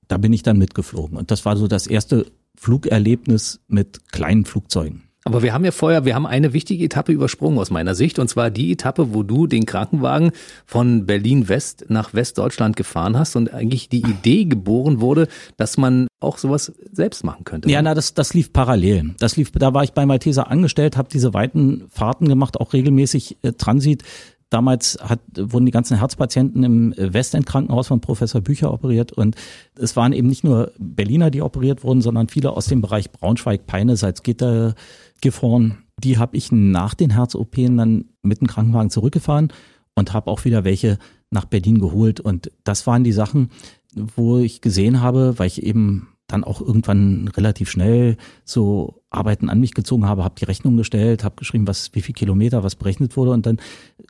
Da 0.06 0.19
bin 0.19 0.35
ich 0.35 0.43
dann 0.43 0.59
mitgeflogen. 0.59 1.17
Und 1.17 1.31
das 1.31 1.47
war 1.47 1.56
so 1.56 1.67
das 1.67 1.87
erste 1.87 2.26
Flugerlebnis 2.56 3.61
mit 3.67 4.12
kleinen 4.12 4.44
Flugzeugen. 4.44 5.07
Aber 5.25 5.43
wir 5.43 5.53
haben 5.53 5.65
ja 5.65 5.73
vorher, 5.73 6.05
wir 6.05 6.15
haben 6.15 6.26
eine 6.26 6.53
wichtige 6.53 6.85
Etappe 6.85 7.13
übersprungen 7.13 7.58
aus 7.58 7.70
meiner 7.70 7.94
Sicht, 7.94 8.19
und 8.19 8.29
zwar 8.29 8.51
die 8.51 8.72
Etappe, 8.72 9.13
wo 9.13 9.22
du 9.22 9.46
den 9.46 9.67
Krankenwagen 9.67 10.31
von 10.65 11.06
Berlin 11.06 11.48
West 11.48 11.87
nach 11.89 12.15
Westdeutschland 12.15 12.77
gefahren 12.77 13.19
hast 13.19 13.37
und 13.37 13.53
eigentlich 13.53 13.89
die 13.89 14.01
Idee 14.01 14.44
geboren 14.44 15.01
wurde, 15.01 15.29
dass 15.56 15.77
man 15.77 16.06
auch 16.20 16.39
sowas 16.39 16.72
selbst 16.93 17.25
machen 17.25 17.44
könnte. 17.44 17.70
Ja, 17.70 17.82
na, 17.82 17.94
das, 17.94 18.15
das 18.15 18.32
lief 18.32 18.53
parallel. 18.53 19.15
Das 19.19 19.37
lief, 19.37 19.51
da 19.53 19.75
war 19.75 19.84
ich 19.84 19.93
bei 19.93 20.06
Malteser 20.06 20.51
angestellt, 20.51 20.96
habe 20.96 21.08
diese 21.13 21.34
weiten 21.34 21.84
Fahrten 21.91 22.29
gemacht, 22.29 22.58
auch 22.58 22.72
regelmäßig 22.72 23.37
äh, 23.43 23.53
Transit. 23.53 24.05
Damals 24.50 24.98
hat, 25.02 25.20
wurden 25.36 25.67
die 25.67 25.72
ganzen 25.72 25.98
Herzpatienten 25.98 26.64
im 26.64 26.94
Westend-Krankenhaus 26.96 27.88
von 27.88 28.00
Professor 28.00 28.40
Bücher 28.40 28.72
operiert 28.72 29.12
und 29.12 29.36
es 29.78 29.94
waren 29.94 30.12
eben 30.12 30.28
nicht 30.28 30.43
nur 30.43 30.72
Berliner, 30.78 31.31
die 31.31 31.43
operiert 31.43 31.84
wurden, 31.84 32.00
sondern 32.00 32.28
viele 32.28 32.50
aus 32.52 32.67
dem 32.67 32.81
Bereich 32.81 33.10
Braunschweig, 33.12 33.67
Peine, 33.67 33.96
Salzgitter, 33.96 34.74
Gifhorn. 35.20 35.78
Die 36.02 36.17
habe 36.17 36.36
ich 36.36 36.50
nach 36.50 36.94
den 36.94 37.10
Herz-OP 37.10 37.56
dann 37.56 38.06
mit 38.22 38.40
dem 38.40 38.46
Krankenwagen 38.46 38.90
zurückgefahren 38.90 39.52
und 39.94 40.14
habe 40.14 40.31
auch 40.31 40.44
wieder 40.44 40.64
welche 40.64 40.98
nach 41.31 41.44
Berlin 41.44 41.78
geholt. 41.78 42.20
Und 42.20 42.50
das 42.64 42.86
waren 42.86 43.05
die 43.05 43.12
Sachen, 43.12 43.50
wo 43.94 44.38
ich 44.38 44.60
gesehen 44.60 45.02
habe, 45.02 45.38
weil 45.38 45.48
ich 45.48 45.62
eben 45.62 46.08
dann 46.29 46.44
auch 46.44 46.61
irgendwann 46.61 47.29
relativ 47.29 47.70
schnell 47.70 48.17
so 48.44 49.03
Arbeiten 49.11 49.49
an 49.51 49.58
mich 49.58 49.75
gezogen 49.75 50.06
habe, 50.06 50.23
habe 50.23 50.37
die 50.39 50.44
Rechnung 50.44 50.77
gestellt, 50.77 51.25
habe 51.25 51.37
geschrieben, 51.37 51.67
was 51.67 51.94
wie 51.94 52.03
viel 52.03 52.15
Kilometer 52.15 52.63
was 52.63 52.77
berechnet 52.77 53.17
wurde 53.17 53.32
und 53.32 53.47
dann 53.47 53.58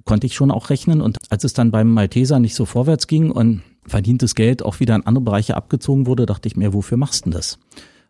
konnte 0.04 0.26
ich 0.26 0.34
schon 0.34 0.50
auch 0.50 0.68
rechnen 0.68 1.00
und 1.00 1.18
als 1.30 1.44
es 1.44 1.54
dann 1.54 1.70
beim 1.70 1.92
Malteser 1.92 2.40
nicht 2.40 2.54
so 2.54 2.66
vorwärts 2.66 3.06
ging 3.06 3.30
und 3.30 3.62
verdientes 3.86 4.34
Geld 4.34 4.62
auch 4.62 4.80
wieder 4.80 4.96
in 4.96 5.06
andere 5.06 5.24
Bereiche 5.24 5.56
abgezogen 5.56 6.06
wurde, 6.06 6.26
dachte 6.26 6.48
ich 6.48 6.56
mir, 6.56 6.74
wofür 6.74 6.98
machst 6.98 7.24
du 7.24 7.30
denn 7.30 7.38
das? 7.38 7.58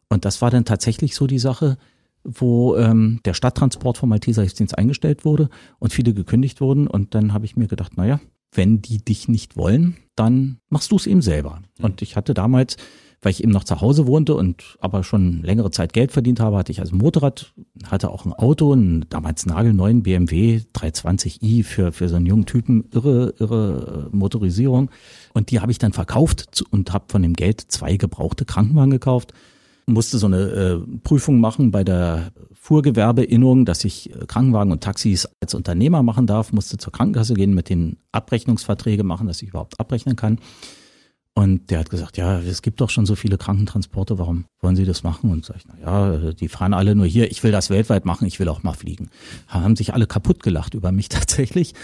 Und 0.09 0.25
das 0.25 0.41
war 0.41 0.51
dann 0.51 0.65
tatsächlich 0.65 1.15
so 1.15 1.27
die 1.27 1.39
Sache, 1.39 1.77
wo 2.25 2.77
ähm, 2.77 3.21
der 3.27 3.35
Stadttransport 3.35 3.99
vom 3.99 4.09
Malteser 4.09 4.43
Hilfsdienst 4.43 4.77
eingestellt 4.77 5.25
wurde 5.27 5.51
und 5.79 5.93
viele 5.93 6.15
gekündigt 6.15 6.61
wurden 6.61 6.87
und 6.87 7.15
dann 7.15 7.33
habe 7.35 7.45
ich 7.45 7.57
mir 7.57 7.69
gedacht, 7.69 7.97
naja, 7.97 8.21
wenn 8.53 8.81
die 8.81 9.05
dich 9.05 9.29
nicht 9.29 9.57
wollen, 9.57 9.99
dann 10.17 10.59
machst 10.71 10.91
du 10.91 10.97
es 10.97 11.07
eben 11.07 11.23
selber. 11.23 11.61
Und 11.83 12.01
ich 12.01 12.17
hatte 12.17 12.33
damals 12.33 12.77
weil 13.23 13.33
ich 13.33 13.43
eben 13.43 13.53
noch 13.53 13.65
zu 13.65 13.81
Hause 13.81 14.07
wohnte 14.07 14.35
und 14.35 14.77
aber 14.81 15.03
schon 15.03 15.43
längere 15.43 15.71
Zeit 15.71 15.93
Geld 15.93 16.13
verdient 16.13 16.41
habe, 16.41 16.57
hatte 16.57 16.73
ich 16.73 16.81
also 16.81 16.95
ein 16.95 16.99
Motorrad, 16.99 17.53
hatte 17.87 18.11
auch 18.11 18.25
ein 18.25 18.33
Auto, 18.33 18.73
einen 18.73 19.07
damals 19.09 19.47
nagelneuen 19.47 20.03
BMW 20.03 20.61
320i 20.75 21.65
für, 21.65 21.93
für 21.93 22.09
so 22.09 22.17
einen 22.17 22.27
jungen 22.27 22.47
Typen, 22.47 22.85
irre, 22.93 23.35
irre 23.39 24.11
äh, 24.13 24.17
Motorisierung. 24.17 24.91
Und 25.35 25.51
die 25.51 25.61
habe 25.61 25.73
ich 25.73 25.79
dann 25.79 25.93
verkauft 25.93 26.63
und 26.71 26.93
habe 26.93 27.07
von 27.09 27.23
dem 27.23 27.35
Geld 27.35 27.61
zwei 27.69 27.97
gebrauchte 27.97 28.45
Krankenwagen 28.45 28.91
gekauft 28.91 29.33
musste 29.89 30.19
so 30.19 30.27
eine 30.27 30.39
äh, 30.39 30.99
Prüfung 31.03 31.41
machen 31.41 31.71
bei 31.71 31.83
der 31.83 32.33
Fuhrgewerbeinnung, 32.53 33.65
dass 33.65 33.85
ich 33.85 34.15
äh, 34.15 34.27
Krankenwagen 34.27 34.73
und 34.73 34.83
Taxis 34.83 35.29
als 35.41 35.55
Unternehmer 35.55 36.03
machen 36.03 36.27
darf, 36.27 36.53
musste 36.53 36.77
zur 36.77 36.93
Krankenkasse 36.93 37.35
gehen, 37.35 37.55
mit 37.55 37.69
den 37.69 37.97
Abrechnungsverträge 38.13 39.03
machen, 39.03 39.27
dass 39.27 39.43
ich 39.43 39.49
überhaupt 39.49 39.81
abrechnen 39.81 40.17
kann. 40.17 40.39
Und 41.39 41.71
der 41.71 41.79
hat 41.79 41.89
gesagt, 41.89 42.17
ja, 42.17 42.41
es 42.41 42.63
gibt 42.63 42.81
doch 42.81 42.91
schon 42.91 43.07
so 43.07 43.15
viele 43.15 43.39
Krankentransporte, 43.39 44.19
warum 44.19 44.47
wollen 44.61 44.75
Sie 44.75 44.85
das 44.85 45.05
machen? 45.05 45.31
Und 45.31 45.45
sag 45.45 45.59
ich, 45.59 45.67
na 45.69 45.79
ja, 45.81 46.33
die 46.33 46.49
fahren 46.49 46.75
alle 46.75 46.97
nur 46.97 47.07
hier, 47.07 47.31
ich 47.31 47.45
will 47.45 47.53
das 47.53 47.71
weltweit 47.71 48.05
machen, 48.05 48.27
ich 48.27 48.41
will 48.41 48.49
auch 48.49 48.65
mal 48.65 48.73
fliegen. 48.73 49.09
Haben 49.47 49.77
sich 49.77 49.95
alle 49.95 50.09
kaputt 50.09 50.43
gelacht 50.43 50.75
über 50.75 50.91
mich 50.91 51.09
tatsächlich. 51.09 51.75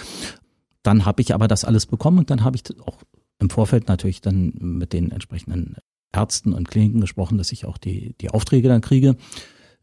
Dann 0.82 1.04
habe 1.04 1.22
ich 1.22 1.34
aber 1.34 1.46
das 1.46 1.64
alles 1.64 1.86
bekommen 1.86 2.18
und 2.18 2.30
dann 2.30 2.42
habe 2.42 2.56
ich 2.56 2.64
auch 2.80 3.04
im 3.38 3.48
Vorfeld 3.48 3.86
natürlich 3.86 4.20
dann 4.20 4.54
mit 4.58 4.92
den 4.92 5.12
entsprechenden 5.12 5.76
Ärzten 6.10 6.52
und 6.52 6.68
Kliniken 6.68 7.00
gesprochen, 7.00 7.38
dass 7.38 7.52
ich 7.52 7.64
auch 7.64 7.78
die, 7.78 8.16
die 8.20 8.30
Aufträge 8.30 8.66
dann 8.66 8.80
kriege. 8.80 9.14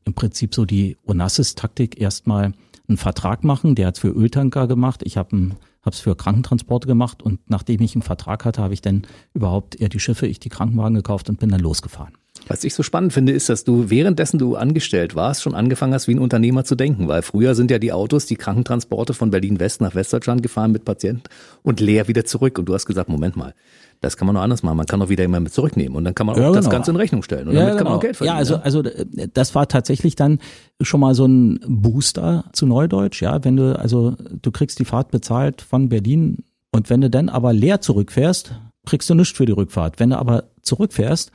Im 0.04 0.14
Prinzip 0.14 0.54
so 0.54 0.66
die 0.66 0.98
Onassis-Taktik 1.08 1.98
erstmal 1.98 2.52
einen 2.90 2.98
Vertrag 2.98 3.46
machen. 3.46 3.76
Der 3.76 3.88
hat 3.88 4.00
für 4.00 4.10
Öltanker 4.10 4.68
gemacht. 4.68 5.00
Ich 5.06 5.16
habe 5.16 5.52
es 5.90 6.00
für 6.00 6.16
Krankentransporte 6.16 6.88
gemacht 6.88 7.24
und 7.24 7.50
nachdem 7.50 7.82
ich 7.82 7.96
einen 7.96 8.04
Vertrag 8.04 8.46
hatte, 8.46 8.62
habe 8.62 8.74
ich 8.74 8.82
dann 8.82 9.08
überhaupt 9.34 9.80
eher 9.80 9.90
die 9.90 10.00
Schiffe, 10.00 10.28
ich 10.28 10.40
die 10.40 10.50
Krankenwagen 10.50 10.96
gekauft 10.96 11.30
und 11.30 11.40
bin 11.40 11.50
dann 11.50 11.62
losgefahren. 11.62 12.14
Was 12.48 12.64
ich 12.64 12.74
so 12.74 12.84
spannend 12.84 13.14
finde, 13.14 13.32
ist, 13.32 13.50
dass 13.50 13.64
du 13.64 13.90
währenddessen 13.90 14.38
du 14.38 14.56
angestellt 14.56 15.16
warst, 15.16 15.44
schon 15.44 15.56
angefangen 15.56 15.94
hast, 15.94 16.08
wie 16.08 16.16
ein 16.16 16.20
Unternehmer 16.20 16.64
zu 16.64 16.76
denken. 16.76 17.08
Weil 17.08 17.22
früher 17.22 17.56
sind 17.56 17.72
ja 17.72 17.80
die 17.80 17.94
Autos, 17.94 18.26
die 18.26 18.36
Krankentransporte 18.36 19.14
von 19.14 19.32
Berlin 19.32 19.60
West 19.60 19.82
nach 19.82 19.96
Westdeutschland 19.96 20.44
gefahren 20.44 20.72
mit 20.72 20.86
Patienten 20.86 21.24
und 21.64 21.80
leer 21.80 22.08
wieder 22.08 22.26
zurück. 22.26 22.58
Und 22.58 22.66
du 22.66 22.74
hast 22.74 22.86
gesagt, 22.86 23.10
Moment 23.10 23.38
mal, 23.38 23.54
das 24.02 24.18
kann 24.18 24.26
man 24.26 24.36
auch 24.36 24.42
anders 24.42 24.64
machen. 24.64 24.78
Man 24.78 24.88
kann 24.88 25.02
auch 25.02 25.10
wieder 25.10 25.24
jemanden 25.24 25.52
zurücknehmen 25.52 25.96
und 25.96 26.04
dann 26.04 26.16
kann 26.16 26.26
man 26.26 26.36
auch 26.36 26.40
ja, 26.40 26.52
das 26.52 26.66
genau. 26.66 26.72
Ganze 26.72 26.92
in 26.92 26.98
Rechnung 26.98 27.22
stellen. 27.22 27.48
Und 27.48 27.54
ja, 27.54 27.62
damit 27.62 27.78
genau. 27.78 27.84
kann 27.84 27.92
man 27.92 27.98
auch 27.98 28.02
Geld 28.02 28.18
verdienen. 28.18 28.36
Ja, 28.36 28.40
also, 28.40 28.56
also 28.56 28.84
äh, 28.84 29.28
das 29.32 29.54
war 29.54 29.68
tatsächlich 29.68 30.16
dann 30.16 30.40
schon 30.82 31.00
mal 31.00 31.14
so 31.14 31.26
ein 31.26 31.60
Booster 31.68 32.46
zu 32.54 32.66
Neudeutsch. 32.66 33.22
Ja, 33.22 33.44
wenn 33.44 33.56
du, 33.56 33.78
also 33.78 34.16
du 34.42 34.52
kriegst 34.52 34.80
die 34.80 34.86
Fahrt 34.86 35.12
bezahlt 35.12 35.62
von 35.62 35.90
Berlin 35.90 36.44
und 36.72 36.90
wenn 36.90 37.02
du 37.02 37.10
dann 37.10 37.30
aber 37.30 37.54
leer 37.54 37.82
zurückfährst, 37.82 38.56
kriegst 38.86 39.10
du 39.10 39.14
nichts 39.14 39.38
für 39.38 39.46
die 39.46 39.52
Rückfahrt. 39.52 40.00
Wenn 40.00 40.10
du 40.10 40.18
aber 40.18 40.46
zurückfährst, 40.64 41.32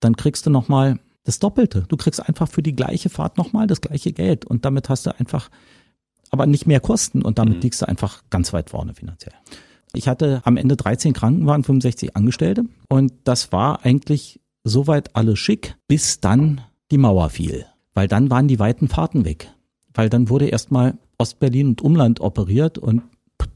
dann 0.00 0.16
kriegst 0.16 0.46
du 0.46 0.50
nochmal 0.50 0.98
das 1.24 1.38
Doppelte. 1.38 1.84
Du 1.88 1.96
kriegst 1.96 2.26
einfach 2.26 2.48
für 2.48 2.62
die 2.62 2.74
gleiche 2.74 3.10
Fahrt 3.10 3.38
nochmal 3.38 3.66
das 3.66 3.80
gleiche 3.80 4.12
Geld 4.12 4.44
und 4.44 4.64
damit 4.64 4.88
hast 4.88 5.06
du 5.06 5.18
einfach 5.18 5.50
aber 6.30 6.46
nicht 6.46 6.66
mehr 6.66 6.80
Kosten 6.80 7.22
und 7.22 7.38
damit 7.38 7.56
mhm. 7.56 7.62
liegst 7.62 7.82
du 7.82 7.88
einfach 7.88 8.22
ganz 8.30 8.52
weit 8.52 8.70
vorne 8.70 8.94
finanziell. 8.94 9.34
Ich 9.92 10.06
hatte 10.06 10.40
am 10.44 10.56
Ende 10.56 10.76
13 10.76 11.12
Krankenwagen, 11.12 11.64
65 11.64 12.16
Angestellte 12.16 12.64
und 12.88 13.12
das 13.24 13.52
war 13.52 13.84
eigentlich 13.84 14.40
soweit 14.62 15.16
alles 15.16 15.38
schick, 15.38 15.76
bis 15.88 16.20
dann 16.20 16.60
die 16.90 16.98
Mauer 16.98 17.30
fiel. 17.30 17.66
Weil 17.94 18.06
dann 18.08 18.30
waren 18.30 18.46
die 18.46 18.60
weiten 18.60 18.88
Fahrten 18.88 19.24
weg. 19.24 19.52
Weil 19.92 20.08
dann 20.08 20.28
wurde 20.28 20.46
erstmal 20.46 20.96
Ostberlin 21.18 21.68
und 21.68 21.82
Umland 21.82 22.20
operiert 22.20 22.78
und 22.78 23.02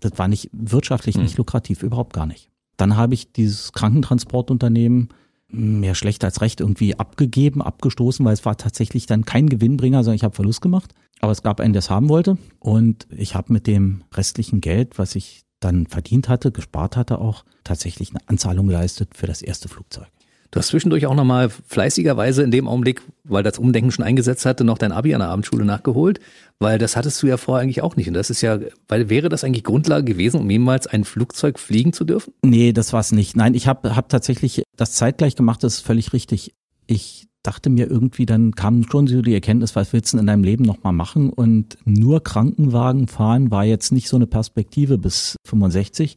das 0.00 0.12
war 0.16 0.28
nicht 0.28 0.50
wirtschaftlich 0.52 1.16
nicht 1.16 1.32
hm. 1.32 1.38
lukrativ, 1.38 1.82
überhaupt 1.82 2.12
gar 2.12 2.26
nicht. 2.26 2.50
Dann 2.76 2.96
habe 2.96 3.14
ich 3.14 3.32
dieses 3.32 3.72
Krankentransportunternehmen 3.72 5.10
mehr 5.48 5.94
schlecht 5.94 6.24
als 6.24 6.40
recht 6.40 6.60
irgendwie 6.60 6.98
abgegeben, 6.98 7.62
abgestoßen, 7.62 8.24
weil 8.24 8.34
es 8.34 8.44
war 8.44 8.56
tatsächlich 8.56 9.06
dann 9.06 9.24
kein 9.24 9.48
Gewinnbringer, 9.48 10.02
sondern 10.02 10.16
ich 10.16 10.24
habe 10.24 10.34
Verlust 10.34 10.60
gemacht. 10.60 10.94
Aber 11.20 11.32
es 11.32 11.42
gab 11.42 11.60
einen, 11.60 11.72
der 11.72 11.80
es 11.80 11.90
haben 11.90 12.08
wollte. 12.08 12.38
Und 12.58 13.06
ich 13.10 13.34
habe 13.34 13.52
mit 13.52 13.66
dem 13.66 14.04
restlichen 14.12 14.60
Geld, 14.60 14.98
was 14.98 15.14
ich 15.14 15.44
dann 15.60 15.86
verdient 15.86 16.28
hatte, 16.28 16.52
gespart 16.52 16.96
hatte 16.96 17.18
auch, 17.18 17.44
tatsächlich 17.62 18.10
eine 18.10 18.20
Anzahlung 18.26 18.66
geleistet 18.66 19.16
für 19.16 19.26
das 19.26 19.40
erste 19.40 19.68
Flugzeug. 19.68 20.08
Du 20.54 20.60
hast 20.60 20.68
zwischendurch 20.68 21.04
auch 21.06 21.16
nochmal 21.16 21.48
fleißigerweise 21.48 22.44
in 22.44 22.52
dem 22.52 22.68
Augenblick, 22.68 23.02
weil 23.24 23.42
das 23.42 23.58
Umdenken 23.58 23.90
schon 23.90 24.04
eingesetzt 24.04 24.46
hatte, 24.46 24.62
noch 24.62 24.78
dein 24.78 24.92
Abi 24.92 25.12
an 25.12 25.18
der 25.18 25.30
Abendschule 25.30 25.64
nachgeholt, 25.64 26.20
weil 26.60 26.78
das 26.78 26.94
hattest 26.94 27.20
du 27.20 27.26
ja 27.26 27.38
vorher 27.38 27.64
eigentlich 27.64 27.82
auch 27.82 27.96
nicht. 27.96 28.06
Und 28.06 28.14
das 28.14 28.30
ist 28.30 28.40
ja, 28.40 28.60
weil 28.86 29.10
wäre 29.10 29.28
das 29.28 29.42
eigentlich 29.42 29.64
Grundlage 29.64 30.04
gewesen, 30.04 30.38
um 30.38 30.48
jemals 30.48 30.86
ein 30.86 31.02
Flugzeug 31.02 31.58
fliegen 31.58 31.92
zu 31.92 32.04
dürfen? 32.04 32.34
Nee, 32.44 32.72
das 32.72 32.92
war 32.92 33.00
es 33.00 33.10
nicht. 33.10 33.36
Nein, 33.36 33.54
ich 33.54 33.66
habe 33.66 33.96
hab 33.96 34.08
tatsächlich 34.08 34.62
das 34.76 34.92
zeitgleich 34.92 35.34
gemacht, 35.34 35.64
das 35.64 35.78
ist 35.78 35.80
völlig 35.80 36.12
richtig. 36.12 36.54
Ich 36.86 37.26
dachte 37.42 37.68
mir 37.68 37.90
irgendwie, 37.90 38.24
dann 38.24 38.52
kam 38.52 38.84
schon 38.88 39.08
so 39.08 39.22
die 39.22 39.34
Erkenntnis, 39.34 39.74
was 39.74 39.92
willst 39.92 40.12
du 40.12 40.18
in 40.18 40.26
deinem 40.28 40.44
Leben 40.44 40.62
nochmal 40.62 40.92
machen? 40.92 41.30
Und 41.30 41.78
nur 41.84 42.22
Krankenwagen 42.22 43.08
fahren 43.08 43.50
war 43.50 43.64
jetzt 43.64 43.90
nicht 43.90 44.08
so 44.08 44.14
eine 44.14 44.28
Perspektive 44.28 44.98
bis 44.98 45.34
65. 45.48 46.16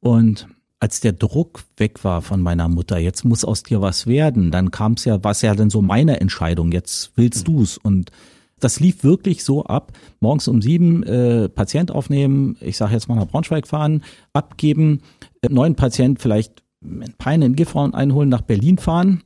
Und 0.00 0.48
als 0.80 1.00
der 1.00 1.12
Druck 1.12 1.64
weg 1.76 2.04
war 2.04 2.22
von 2.22 2.40
meiner 2.40 2.68
Mutter, 2.68 2.98
jetzt 2.98 3.24
muss 3.24 3.44
aus 3.44 3.62
dir 3.62 3.80
was 3.80 4.06
werden, 4.06 4.50
dann 4.50 4.70
kam 4.70 4.92
es 4.92 5.04
ja, 5.04 5.22
was 5.24 5.42
ja 5.42 5.54
dann 5.54 5.70
so 5.70 5.82
meine 5.82 6.20
Entscheidung, 6.20 6.72
jetzt 6.72 7.12
willst 7.16 7.48
mhm. 7.48 7.52
du's. 7.52 7.78
Und 7.78 8.12
das 8.60 8.80
lief 8.80 9.02
wirklich 9.02 9.44
so 9.44 9.64
ab, 9.64 9.92
morgens 10.20 10.48
um 10.48 10.62
sieben 10.62 11.02
äh, 11.02 11.48
Patient 11.48 11.90
aufnehmen, 11.90 12.56
ich 12.60 12.76
sage 12.76 12.92
jetzt 12.92 13.08
mal 13.08 13.16
nach 13.16 13.26
Braunschweig 13.26 13.66
fahren, 13.66 14.04
abgeben, 14.32 15.02
äh, 15.42 15.48
neuen 15.48 15.74
Patient 15.74 16.20
vielleicht 16.20 16.62
in 16.80 17.12
Peine 17.18 17.46
in 17.46 17.56
Gifhorn 17.56 17.94
einholen, 17.94 18.28
nach 18.28 18.42
Berlin 18.42 18.78
fahren, 18.78 19.22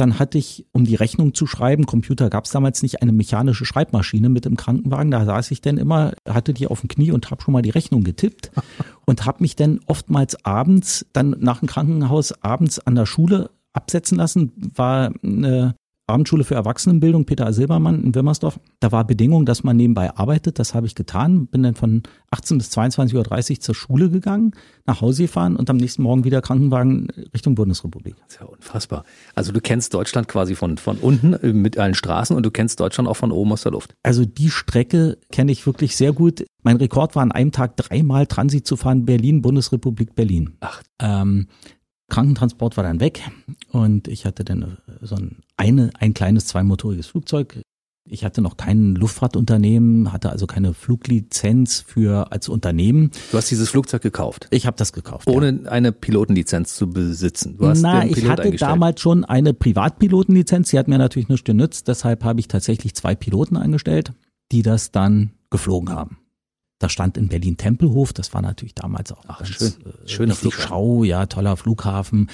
dann 0.00 0.18
hatte 0.18 0.38
ich, 0.38 0.66
um 0.72 0.84
die 0.84 0.94
Rechnung 0.94 1.34
zu 1.34 1.46
schreiben, 1.46 1.84
Computer 1.84 2.30
gab 2.30 2.46
es 2.46 2.50
damals 2.50 2.82
nicht, 2.82 3.02
eine 3.02 3.12
mechanische 3.12 3.66
Schreibmaschine 3.66 4.30
mit 4.30 4.46
im 4.46 4.56
Krankenwagen. 4.56 5.10
Da 5.10 5.26
saß 5.26 5.50
ich 5.50 5.60
dann 5.60 5.76
immer, 5.76 6.14
hatte 6.26 6.54
die 6.54 6.66
auf 6.66 6.80
dem 6.80 6.88
Knie 6.88 7.12
und 7.12 7.30
habe 7.30 7.42
schon 7.42 7.52
mal 7.52 7.60
die 7.60 7.70
Rechnung 7.70 8.02
getippt 8.02 8.50
und 9.06 9.26
habe 9.26 9.42
mich 9.42 9.56
dann 9.56 9.80
oftmals 9.86 10.44
abends, 10.44 11.06
dann 11.12 11.36
nach 11.38 11.58
dem 11.58 11.68
Krankenhaus 11.68 12.32
abends 12.42 12.78
an 12.78 12.94
der 12.94 13.04
Schule 13.04 13.50
absetzen 13.74 14.16
lassen. 14.16 14.52
War 14.74 15.12
eine 15.22 15.74
Abendschule 16.10 16.44
für 16.44 16.54
Erwachsenenbildung, 16.54 17.24
Peter. 17.24 17.52
Silbermann 17.52 18.02
in 18.02 18.14
Wilmersdorf. 18.14 18.60
Da 18.80 18.92
war 18.92 19.04
Bedingung, 19.04 19.46
dass 19.46 19.64
man 19.64 19.76
nebenbei 19.76 20.14
arbeitet. 20.14 20.58
Das 20.58 20.74
habe 20.74 20.86
ich 20.86 20.94
getan. 20.94 21.46
Bin 21.46 21.62
dann 21.62 21.74
von 21.74 22.02
18 22.30 22.58
bis 22.58 22.70
22.30 22.70 23.50
Uhr 23.50 23.60
zur 23.60 23.74
Schule 23.74 24.10
gegangen, 24.10 24.52
nach 24.86 25.00
Hause 25.00 25.22
gefahren 25.22 25.56
und 25.56 25.68
am 25.70 25.76
nächsten 25.76 26.02
Morgen 26.02 26.24
wieder 26.24 26.42
Krankenwagen 26.42 27.08
Richtung 27.34 27.54
Bundesrepublik. 27.54 28.16
Das 28.16 28.34
ist 28.34 28.40
ja 28.40 28.46
unfassbar. 28.46 29.04
Also 29.34 29.52
du 29.52 29.60
kennst 29.60 29.94
Deutschland 29.94 30.28
quasi 30.28 30.54
von, 30.54 30.76
von 30.76 30.98
unten 30.98 31.34
äh, 31.34 31.52
mit 31.52 31.78
allen 31.78 31.94
Straßen 31.94 32.36
und 32.36 32.44
du 32.44 32.50
kennst 32.50 32.80
Deutschland 32.80 33.08
auch 33.08 33.16
von 33.16 33.32
oben 33.32 33.52
aus 33.52 33.62
der 33.62 33.72
Luft. 33.72 33.94
Also 34.02 34.24
die 34.24 34.50
Strecke 34.50 35.18
kenne 35.32 35.52
ich 35.52 35.66
wirklich 35.66 35.96
sehr 35.96 36.12
gut. 36.12 36.44
Mein 36.62 36.76
Rekord 36.76 37.16
war 37.16 37.22
an 37.22 37.32
einem 37.32 37.52
Tag 37.52 37.76
dreimal 37.76 38.26
Transit 38.26 38.66
zu 38.66 38.76
fahren, 38.76 39.04
Berlin, 39.04 39.42
Bundesrepublik 39.42 40.14
Berlin. 40.14 40.56
Ach. 40.60 40.82
Ähm, 41.00 41.46
Krankentransport 42.10 42.76
war 42.76 42.84
dann 42.84 43.00
weg 43.00 43.22
und 43.70 44.08
ich 44.08 44.26
hatte 44.26 44.44
dann 44.44 44.78
so 45.00 45.14
ein, 45.14 45.38
eine, 45.60 45.90
ein 45.98 46.14
kleines 46.14 46.46
zweimotoriges 46.46 47.06
Flugzeug. 47.06 47.60
Ich 48.08 48.24
hatte 48.24 48.40
noch 48.40 48.56
kein 48.56 48.94
Luftfahrtunternehmen, 48.94 50.12
hatte 50.12 50.30
also 50.30 50.46
keine 50.46 50.72
Fluglizenz 50.72 51.80
für 51.86 52.32
als 52.32 52.48
Unternehmen. 52.48 53.10
Du 53.30 53.36
hast 53.36 53.50
dieses 53.50 53.68
Flugzeug 53.68 54.02
gekauft? 54.02 54.48
Ich 54.50 54.66
habe 54.66 54.76
das 54.78 54.92
gekauft. 54.92 55.28
Ohne 55.28 55.60
ja. 55.64 55.70
eine 55.70 55.92
Pilotenlizenz 55.92 56.74
zu 56.74 56.88
besitzen. 56.88 57.58
Du 57.58 57.68
hast 57.68 57.82
Na, 57.82 58.04
ich 58.04 58.26
hatte 58.26 58.50
damals 58.52 59.00
schon 59.00 59.24
eine 59.24 59.52
Privatpilotenlizenz. 59.52 60.70
Sie 60.70 60.78
hat 60.78 60.88
mir 60.88 60.98
natürlich 60.98 61.28
nicht 61.28 61.44
genützt. 61.44 61.88
Deshalb 61.88 62.24
habe 62.24 62.40
ich 62.40 62.48
tatsächlich 62.48 62.94
zwei 62.94 63.14
Piloten 63.14 63.56
eingestellt, 63.56 64.12
die 64.50 64.62
das 64.62 64.90
dann 64.90 65.32
geflogen 65.50 65.90
haben. 65.90 66.16
Da 66.80 66.88
stand 66.88 67.18
in 67.18 67.28
Berlin 67.28 67.58
Tempelhof, 67.58 68.14
das 68.14 68.32
war 68.32 68.40
natürlich 68.40 68.74
damals 68.74 69.12
auch 69.12 69.22
Ach, 69.28 69.40
ganz, 69.40 69.50
schön. 69.50 69.68
Äh, 69.68 70.08
schöner 70.08 70.34
Schau, 70.34 71.04
ja, 71.04 71.26
toller 71.26 71.58
Flughafen. 71.58 72.30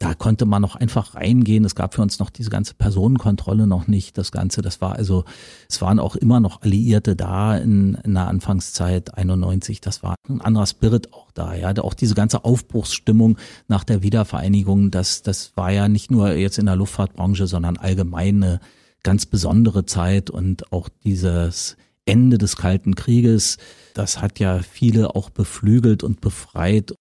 Da 0.00 0.14
konnte 0.14 0.46
man 0.46 0.62
noch 0.62 0.76
einfach 0.76 1.16
reingehen. 1.16 1.64
Es 1.64 1.74
gab 1.74 1.94
für 1.94 2.02
uns 2.02 2.20
noch 2.20 2.30
diese 2.30 2.50
ganze 2.50 2.74
Personenkontrolle 2.74 3.66
noch 3.66 3.88
nicht. 3.88 4.16
Das 4.16 4.30
Ganze, 4.30 4.62
das 4.62 4.80
war 4.80 4.94
also, 4.94 5.24
es 5.68 5.82
waren 5.82 5.98
auch 5.98 6.14
immer 6.14 6.38
noch 6.38 6.62
Alliierte 6.62 7.16
da 7.16 7.56
in, 7.56 7.94
in 8.04 8.14
der 8.14 8.28
Anfangszeit 8.28 9.16
91. 9.18 9.80
Das 9.80 10.04
war 10.04 10.14
ein 10.28 10.40
anderer 10.40 10.66
Spirit 10.66 11.12
auch 11.12 11.32
da. 11.32 11.54
Ja, 11.54 11.76
auch 11.82 11.94
diese 11.94 12.14
ganze 12.14 12.44
Aufbruchsstimmung 12.44 13.38
nach 13.66 13.82
der 13.82 14.02
Wiedervereinigung. 14.02 14.92
Das, 14.92 15.22
das 15.22 15.52
war 15.56 15.72
ja 15.72 15.88
nicht 15.88 16.10
nur 16.10 16.32
jetzt 16.32 16.58
in 16.58 16.66
der 16.66 16.76
Luftfahrtbranche, 16.76 17.48
sondern 17.48 17.76
allgemein 17.76 18.42
eine 18.42 18.60
ganz 19.02 19.26
besondere 19.26 19.84
Zeit 19.84 20.30
und 20.30 20.72
auch 20.72 20.88
dieses 21.04 21.76
Ende 22.04 22.38
des 22.38 22.56
Kalten 22.56 22.94
Krieges 22.94 23.58
das 23.98 24.22
hat 24.22 24.38
ja 24.38 24.60
viele 24.60 25.16
auch 25.16 25.28
beflügelt 25.28 26.04
und 26.04 26.20
befreit. 26.20 26.94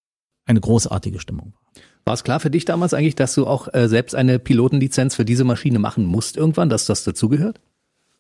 Eine 0.47 0.59
großartige 0.59 1.19
Stimmung. 1.19 1.53
War 2.07 2.13
es 2.13 2.23
klar 2.23 2.39
für 2.39 2.49
dich 2.49 2.63
damals 2.63 2.93
eigentlich, 2.93 3.15
dass 3.15 3.35
du 3.35 3.45
auch 3.45 3.67
äh, 3.73 3.89
selbst 3.89 4.15
eine 4.15 4.39
Pilotenlizenz 4.39 5.13
für 5.13 5.25
diese 5.25 5.43
Maschine 5.43 5.77
machen 5.77 6.05
musst 6.05 6.37
irgendwann, 6.37 6.69
dass 6.69 6.85
das 6.85 7.03
dazugehört? 7.03 7.59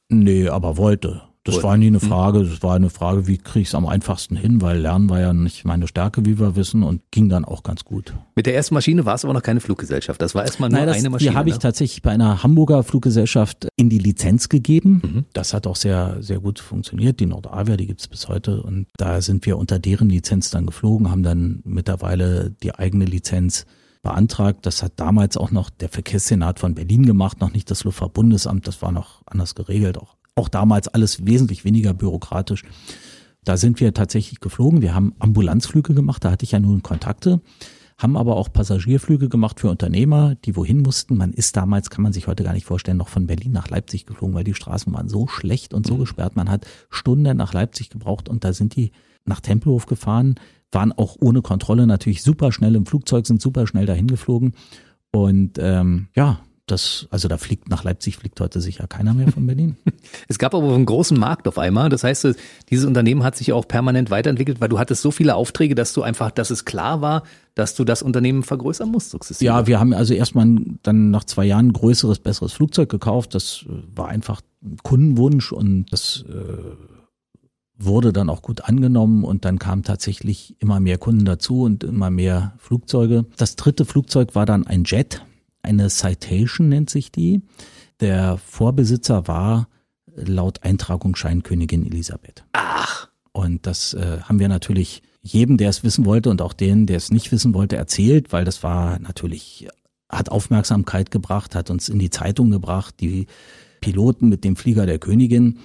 Nee, 0.09 0.49
aber 0.49 0.75
wollte. 0.75 1.21
Das 1.45 1.63
war 1.63 1.77
nie 1.77 1.87
eine 1.87 2.01
Frage, 2.01 2.43
das 2.43 2.61
war 2.61 2.75
eine 2.75 2.89
Frage, 2.89 3.27
wie 3.27 3.37
kriege 3.37 3.61
ich 3.61 3.69
es 3.69 3.75
am 3.75 3.85
einfachsten 3.85 4.35
hin, 4.35 4.61
weil 4.61 4.79
Lernen 4.79 5.09
war 5.09 5.21
ja 5.21 5.31
nicht 5.31 5.63
meine 5.63 5.87
Stärke, 5.87 6.25
wie 6.25 6.37
wir 6.37 6.57
wissen, 6.57 6.83
und 6.83 7.01
ging 7.11 7.29
dann 7.29 7.45
auch 7.45 7.63
ganz 7.63 7.85
gut. 7.85 8.13
Mit 8.35 8.45
der 8.45 8.55
ersten 8.55 8.73
Maschine 8.73 9.05
war 9.05 9.15
es 9.15 9.23
aber 9.23 9.33
noch 9.33 9.41
keine 9.41 9.61
Fluggesellschaft. 9.61 10.21
Das 10.21 10.35
war 10.35 10.43
erstmal 10.43 10.69
nur 10.69 10.79
Nein, 10.79 10.87
das, 10.89 10.97
eine 10.97 11.09
Maschine. 11.09 11.31
Die 11.31 11.37
habe 11.37 11.47
ich 11.47 11.55
ne? 11.55 11.59
tatsächlich 11.59 12.01
bei 12.01 12.11
einer 12.11 12.43
Hamburger 12.43 12.83
Fluggesellschaft 12.83 13.69
in 13.77 13.89
die 13.89 13.99
Lizenz 13.99 14.49
gegeben. 14.49 15.25
Das 15.31 15.53
hat 15.53 15.65
auch 15.65 15.77
sehr, 15.77 16.17
sehr 16.19 16.41
gut 16.41 16.59
funktioniert. 16.59 17.21
Die 17.21 17.25
Nordavia, 17.25 17.77
die 17.77 17.87
gibt's 17.87 18.09
bis 18.09 18.27
heute. 18.27 18.61
Und 18.61 18.87
da 18.97 19.21
sind 19.21 19.45
wir 19.45 19.57
unter 19.57 19.79
deren 19.79 20.09
Lizenz 20.09 20.49
dann 20.49 20.65
geflogen, 20.65 21.09
haben 21.09 21.23
dann 21.23 21.61
mittlerweile 21.63 22.51
die 22.61 22.75
eigene 22.75 23.05
Lizenz 23.05 23.65
beantragt. 24.01 24.65
Das 24.65 24.83
hat 24.83 24.93
damals 24.97 25.37
auch 25.37 25.51
noch 25.51 25.69
der 25.69 25.89
Verkehrssenat 25.89 26.59
von 26.59 26.75
Berlin 26.75 27.05
gemacht, 27.05 27.39
noch 27.39 27.53
nicht 27.53 27.69
das 27.71 27.83
Luftfahrtbundesamt. 27.83 28.67
Das 28.67 28.81
war 28.81 28.91
noch 28.91 29.21
anders 29.25 29.55
geregelt. 29.55 29.97
Auch, 29.97 30.15
auch 30.35 30.49
damals 30.49 30.87
alles 30.87 31.25
wesentlich 31.25 31.65
weniger 31.65 31.93
bürokratisch. 31.93 32.63
Da 33.43 33.57
sind 33.57 33.79
wir 33.79 33.93
tatsächlich 33.93 34.39
geflogen. 34.39 34.81
Wir 34.81 34.93
haben 34.93 35.13
Ambulanzflüge 35.19 35.93
gemacht. 35.93 36.23
Da 36.23 36.31
hatte 36.31 36.43
ich 36.43 36.51
ja 36.51 36.59
nun 36.59 36.83
Kontakte 36.83 37.41
haben 37.97 38.15
aber 38.15 38.35
auch 38.35 38.53
Passagierflüge 38.53 39.27
gemacht 39.27 39.59
für 39.59 39.69
Unternehmer, 39.69 40.35
die 40.45 40.55
wohin 40.55 40.81
mussten. 40.81 41.17
Man 41.17 41.33
ist 41.33 41.57
damals, 41.57 41.89
kann 41.89 42.03
man 42.03 42.13
sich 42.13 42.27
heute 42.27 42.43
gar 42.43 42.53
nicht 42.53 42.65
vorstellen, 42.65 42.97
noch 42.97 43.07
von 43.07 43.25
Berlin 43.25 43.51
nach 43.51 43.69
Leipzig 43.69 44.05
geflogen, 44.05 44.35
weil 44.35 44.43
die 44.43 44.53
Straßen 44.53 44.93
waren 44.93 45.09
so 45.09 45.27
schlecht 45.27 45.73
und 45.73 45.87
so 45.87 45.97
gesperrt. 45.97 46.35
Man 46.35 46.49
hat 46.49 46.67
Stunden 46.89 47.35
nach 47.35 47.53
Leipzig 47.53 47.89
gebraucht 47.89 48.29
und 48.29 48.43
da 48.43 48.53
sind 48.53 48.75
die 48.75 48.91
nach 49.25 49.41
Tempelhof 49.41 49.87
gefahren, 49.87 50.35
waren 50.71 50.91
auch 50.91 51.15
ohne 51.19 51.41
Kontrolle 51.41 51.87
natürlich 51.87 52.23
super 52.23 52.51
schnell 52.51 52.75
im 52.75 52.85
Flugzeug, 52.85 53.25
sind 53.25 53.41
super 53.41 53.67
schnell 53.67 53.85
dahin 53.85 54.07
geflogen. 54.07 54.53
Und 55.11 55.57
ähm, 55.59 56.07
ja, 56.15 56.39
das, 56.67 57.07
also 57.11 57.29
da 57.29 57.37
fliegt 57.37 57.69
nach 57.69 57.85
Leipzig 57.85 58.17
fliegt 58.17 58.41
heute 58.41 58.59
sicher 58.59 58.87
keiner 58.87 59.13
mehr 59.13 59.31
von 59.31 59.47
Berlin. 59.47 59.77
Es 60.29 60.37
gab 60.37 60.53
aber 60.53 60.73
einen 60.73 60.85
großen 60.85 61.17
Markt 61.17 61.47
auf 61.47 61.57
einmal. 61.57 61.89
Das 61.89 62.03
heißt, 62.03 62.27
dieses 62.69 62.85
Unternehmen 62.85 63.23
hat 63.23 63.35
sich 63.35 63.53
auch 63.53 63.67
permanent 63.67 64.09
weiterentwickelt, 64.09 64.59
weil 64.59 64.69
du 64.69 64.77
hattest 64.79 65.01
so 65.01 65.11
viele 65.11 65.35
Aufträge, 65.35 65.75
dass 65.75 65.93
du 65.93 66.01
einfach, 66.01 66.31
dass 66.31 66.49
es 66.49 66.65
klar 66.65 67.01
war, 67.01 67.23
dass 67.55 67.75
du 67.75 67.85
das 67.85 68.01
Unternehmen 68.01 68.43
vergrößern 68.43 68.89
musst, 68.89 69.11
sukzessive. 69.11 69.45
Ja, 69.45 69.67
wir 69.67 69.79
haben 69.79 69.93
also 69.93 70.13
erstmal 70.13 70.47
dann 70.83 71.11
nach 71.11 71.23
zwei 71.23 71.45
Jahren 71.45 71.67
ein 71.67 71.73
größeres, 71.73 72.19
besseres 72.19 72.53
Flugzeug 72.53 72.89
gekauft. 72.89 73.35
Das 73.35 73.65
war 73.95 74.09
einfach 74.09 74.41
ein 74.63 74.77
Kundenwunsch 74.83 75.51
und 75.51 75.85
das 75.91 76.25
äh, 76.27 76.96
wurde 77.77 78.11
dann 78.11 78.29
auch 78.29 78.41
gut 78.41 78.65
angenommen 78.65 79.23
und 79.23 79.45
dann 79.45 79.59
kamen 79.59 79.83
tatsächlich 79.83 80.55
immer 80.59 80.79
mehr 80.79 80.97
Kunden 80.97 81.25
dazu 81.25 81.61
und 81.63 81.83
immer 81.83 82.09
mehr 82.09 82.53
Flugzeuge. 82.57 83.25
Das 83.37 83.55
dritte 83.55 83.85
Flugzeug 83.85 84.35
war 84.35 84.45
dann 84.45 84.65
ein 84.65 84.83
Jet, 84.83 85.23
eine 85.61 85.89
Citation 85.89 86.69
nennt 86.69 86.89
sich 86.89 87.11
die. 87.11 87.41
Der 87.99 88.37
Vorbesitzer 88.37 89.27
war 89.27 89.67
laut 90.15 90.63
Eintragungsschein 90.63 91.43
Königin 91.43 91.85
Elisabeth. 91.85 92.45
Ach, 92.53 93.09
Und 93.31 93.67
das 93.67 93.93
äh, 93.93 94.21
haben 94.21 94.39
wir 94.39 94.49
natürlich 94.49 95.03
jedem, 95.21 95.57
der 95.57 95.69
es 95.69 95.83
wissen 95.83 96.05
wollte 96.05 96.29
und 96.29 96.41
auch 96.41 96.53
denen, 96.53 96.85
der 96.85 96.97
es 96.97 97.11
nicht 97.11 97.31
wissen 97.31 97.53
wollte, 97.53 97.75
erzählt, 97.75 98.31
weil 98.31 98.45
das 98.45 98.63
war 98.63 98.99
natürlich, 98.99 99.67
hat 100.09 100.29
Aufmerksamkeit 100.29 101.11
gebracht, 101.11 101.53
hat 101.53 101.69
uns 101.69 101.89
in 101.89 101.99
die 101.99 102.09
Zeitung 102.09 102.49
gebracht, 102.49 102.95
die 102.99 103.27
Piloten 103.81 104.29
mit 104.29 104.43
dem 104.43 104.55
Flieger 104.55 104.85
der 104.85 104.99
Königin. 104.99 105.59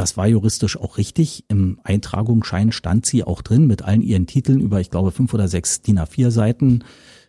Das 0.00 0.16
war 0.16 0.26
juristisch 0.26 0.78
auch 0.78 0.96
richtig. 0.96 1.44
Im 1.48 1.78
Eintragungsschein 1.84 2.72
stand 2.72 3.04
sie 3.04 3.22
auch 3.22 3.42
drin 3.42 3.66
mit 3.66 3.82
allen 3.82 4.00
ihren 4.00 4.26
Titeln 4.26 4.58
über, 4.58 4.80
ich 4.80 4.88
glaube, 4.88 5.10
fünf 5.12 5.34
oder 5.34 5.46
sechs 5.46 5.82
DIN 5.82 5.98
A4 5.98 6.30
Seiten, 6.30 6.84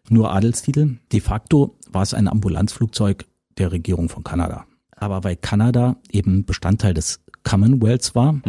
nur 0.08 0.32
Adelstitel. 0.32 0.96
De 1.12 1.20
facto 1.20 1.76
war 1.92 2.04
es 2.04 2.14
ein 2.14 2.30
Ambulanzflugzeug 2.30 3.26
der 3.58 3.74
Regierung 3.74 4.08
von 4.08 4.24
Kanada. 4.24 4.68
Aber 4.96 5.26
weil 5.26 5.36
Kanada 5.36 5.98
eben 6.12 6.46
Bestandteil 6.46 6.94
des 6.94 7.20
Commonwealths 7.44 8.16
war, 8.16 8.40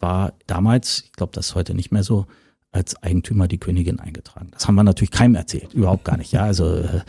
war 0.00 0.32
damals, 0.48 1.04
ich 1.06 1.12
glaube, 1.12 1.30
das 1.32 1.50
ist 1.50 1.54
heute 1.54 1.74
nicht 1.74 1.92
mehr 1.92 2.02
so, 2.02 2.26
als 2.72 3.00
Eigentümer 3.00 3.46
die 3.46 3.58
Königin 3.58 4.00
eingetragen. 4.00 4.48
Das 4.50 4.66
haben 4.66 4.74
wir 4.74 4.82
natürlich 4.82 5.12
keinem 5.12 5.36
erzählt, 5.36 5.72
überhaupt 5.72 6.04
gar 6.04 6.16
nicht. 6.16 6.32
Ja, 6.32 6.42
also 6.42 6.78
äh, 6.78 7.02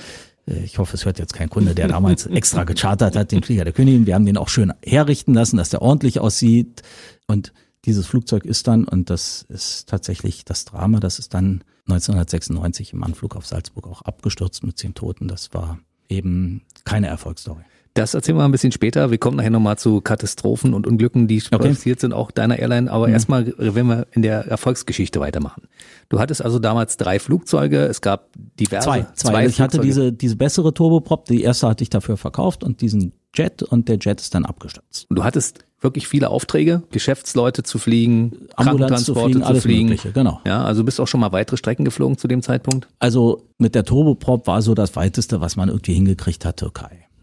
ich 0.46 0.78
hoffe, 0.78 0.96
es 0.96 1.06
hört 1.06 1.20
jetzt 1.20 1.34
kein 1.34 1.50
Kunde, 1.50 1.74
der 1.74 1.88
damals 1.88 2.26
extra 2.28 2.64
gechartert 2.64 3.16
hat, 3.16 3.32
den 3.32 3.44
Flieger 3.44 3.64
der 3.64 3.74
Königin. 3.74 4.06
Wir 4.06 4.16
haben 4.16 4.26
den 4.26 4.38
auch 4.38 4.50
schön 4.50 4.74
herrichten 4.84 5.34
lassen, 5.34 5.58
dass 5.58 5.70
der 5.70 5.82
ordentlich 5.82 6.20
aussieht. 6.20 6.84
Und 7.28 7.54
dieses 7.86 8.06
Flugzeug 8.08 8.46
ist 8.46 8.68
dann, 8.68 8.86
und 8.86 9.10
das 9.10 9.46
ist 9.50 9.88
tatsächlich 9.90 10.46
das 10.46 10.66
Drama, 10.66 11.00
das 11.00 11.20
ist 11.20 11.34
dann 11.34 11.64
1996 11.88 12.94
im 12.94 13.04
Anflug 13.04 13.36
auf 13.36 13.46
Salzburg 13.46 13.88
auch 13.88 14.02
abgestürzt 14.04 14.64
mit 14.64 14.78
zehn 14.78 14.94
Toten. 14.94 15.28
Das 15.28 15.54
war 15.54 15.80
eben 16.10 16.62
keine 16.86 17.08
Erfolgsstory. 17.08 17.64
Das 17.94 18.16
erzählen 18.16 18.38
wir 18.38 18.44
ein 18.44 18.52
bisschen 18.52 18.72
später. 18.72 19.12
Wir 19.12 19.20
kommen 19.20 19.38
nachher 19.38 19.52
nochmal 19.52 19.78
zu 19.78 20.02
Katastrophen 20.02 20.74
und 20.74 20.88
Unglücken, 20.88 21.28
die 21.28 21.44
Okay. 21.52 21.70
passiert 21.70 22.00
sind, 22.00 22.12
auch 22.12 22.32
deiner 22.32 22.58
Airline. 22.58 22.92
Aber 22.92 23.08
erstmal, 23.08 23.54
wenn 23.58 23.86
wir 23.86 24.08
in 24.12 24.24
der 24.24 24.48
Erfolgsgeschichte 24.48 25.20
weitermachen. 25.20 25.64
Du 26.10 26.20
hattest 26.20 26.44
also 26.44 26.58
damals 26.58 26.98
drei 26.98 27.20
Flugzeuge. 27.20 27.86
Es 27.86 28.02
gab 28.02 28.30
diverse. 28.60 28.86
Zwei, 28.86 29.06
zwei. 29.14 29.46
ich 29.46 29.62
hatte 29.62 29.80
diese, 29.80 30.12
diese 30.12 30.36
bessere 30.36 30.74
Turboprop, 30.74 31.26
die 31.26 31.44
erste 31.44 31.68
hatte 31.68 31.84
ich 31.84 31.90
dafür 31.90 32.18
verkauft 32.18 32.64
und 32.64 32.82
diesen 32.82 33.14
Jet 33.36 33.62
und 33.64 33.90
der 33.90 33.98
Jet 34.00 34.22
ist 34.22 34.34
dann 34.34 34.46
abgestürzt. 34.46 35.06
Und 35.10 35.18
du 35.18 35.24
hattest 35.24 35.66
wirklich 35.82 36.08
viele 36.08 36.30
Aufträge, 36.30 36.84
Geschäftsleute 36.92 37.64
zu 37.64 37.78
fliegen, 37.78 38.48
Ambulanz 38.56 39.04
zu 39.04 39.14
fliegen, 39.16 39.42
zu 39.42 39.48
alles 39.48 39.64
fliegen. 39.64 39.90
Mögliche, 39.90 40.12
genau. 40.14 40.40
Ja, 40.46 40.64
also 40.64 40.82
du 40.82 40.86
bist 40.86 41.00
auch 41.00 41.08
schon 41.08 41.20
mal 41.20 41.32
weitere 41.32 41.58
Strecken 41.58 41.84
geflogen 41.84 42.18
zu 42.18 42.28
dem 42.28 42.42
Zeitpunkt. 42.42 42.88
Also 43.00 43.44
mit 43.58 43.76
der 43.76 43.84
Turboprop 43.84 44.48
war 44.48 44.62
so 44.62 44.74
das 44.74 44.96
weiteste, 44.96 45.42
was 45.42 45.56
man 45.58 45.70
irgendwie 45.70 45.94
hingekriegt 45.94 46.46
hat, 46.46 46.58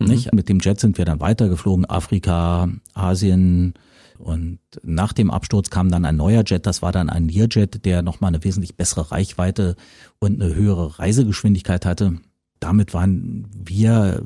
Türkei. 0.01 0.15
Nicht? 0.15 0.35
Mit 0.35 0.49
dem 0.49 0.59
Jet 0.59 0.81
sind 0.81 0.99
wir 0.99 1.05
dann 1.05 1.21
weitergeflogen, 1.21 1.89
Afrika, 1.89 2.69
Asien. 2.95 3.75
Und 4.19 4.59
nach 4.83 5.13
dem 5.13 5.31
Absturz 5.31 5.71
kam 5.71 5.91
dann 5.91 6.05
ein 6.05 6.17
neuer 6.17 6.43
Jet, 6.45 6.67
das 6.67 6.83
war 6.83 6.93
dann 6.93 7.09
ein 7.09 7.29
Learjet, 7.29 7.85
der 7.87 8.03
nochmal 8.03 8.29
eine 8.29 8.45
wesentlich 8.45 8.77
bessere 8.77 9.11
Reichweite 9.13 9.77
und 10.19 10.43
eine 10.43 10.55
höhere 10.55 10.99
Reisegeschwindigkeit 10.99 11.87
hatte. 11.87 12.19
Damit 12.59 12.93
waren 12.93 13.47
wir 13.55 14.23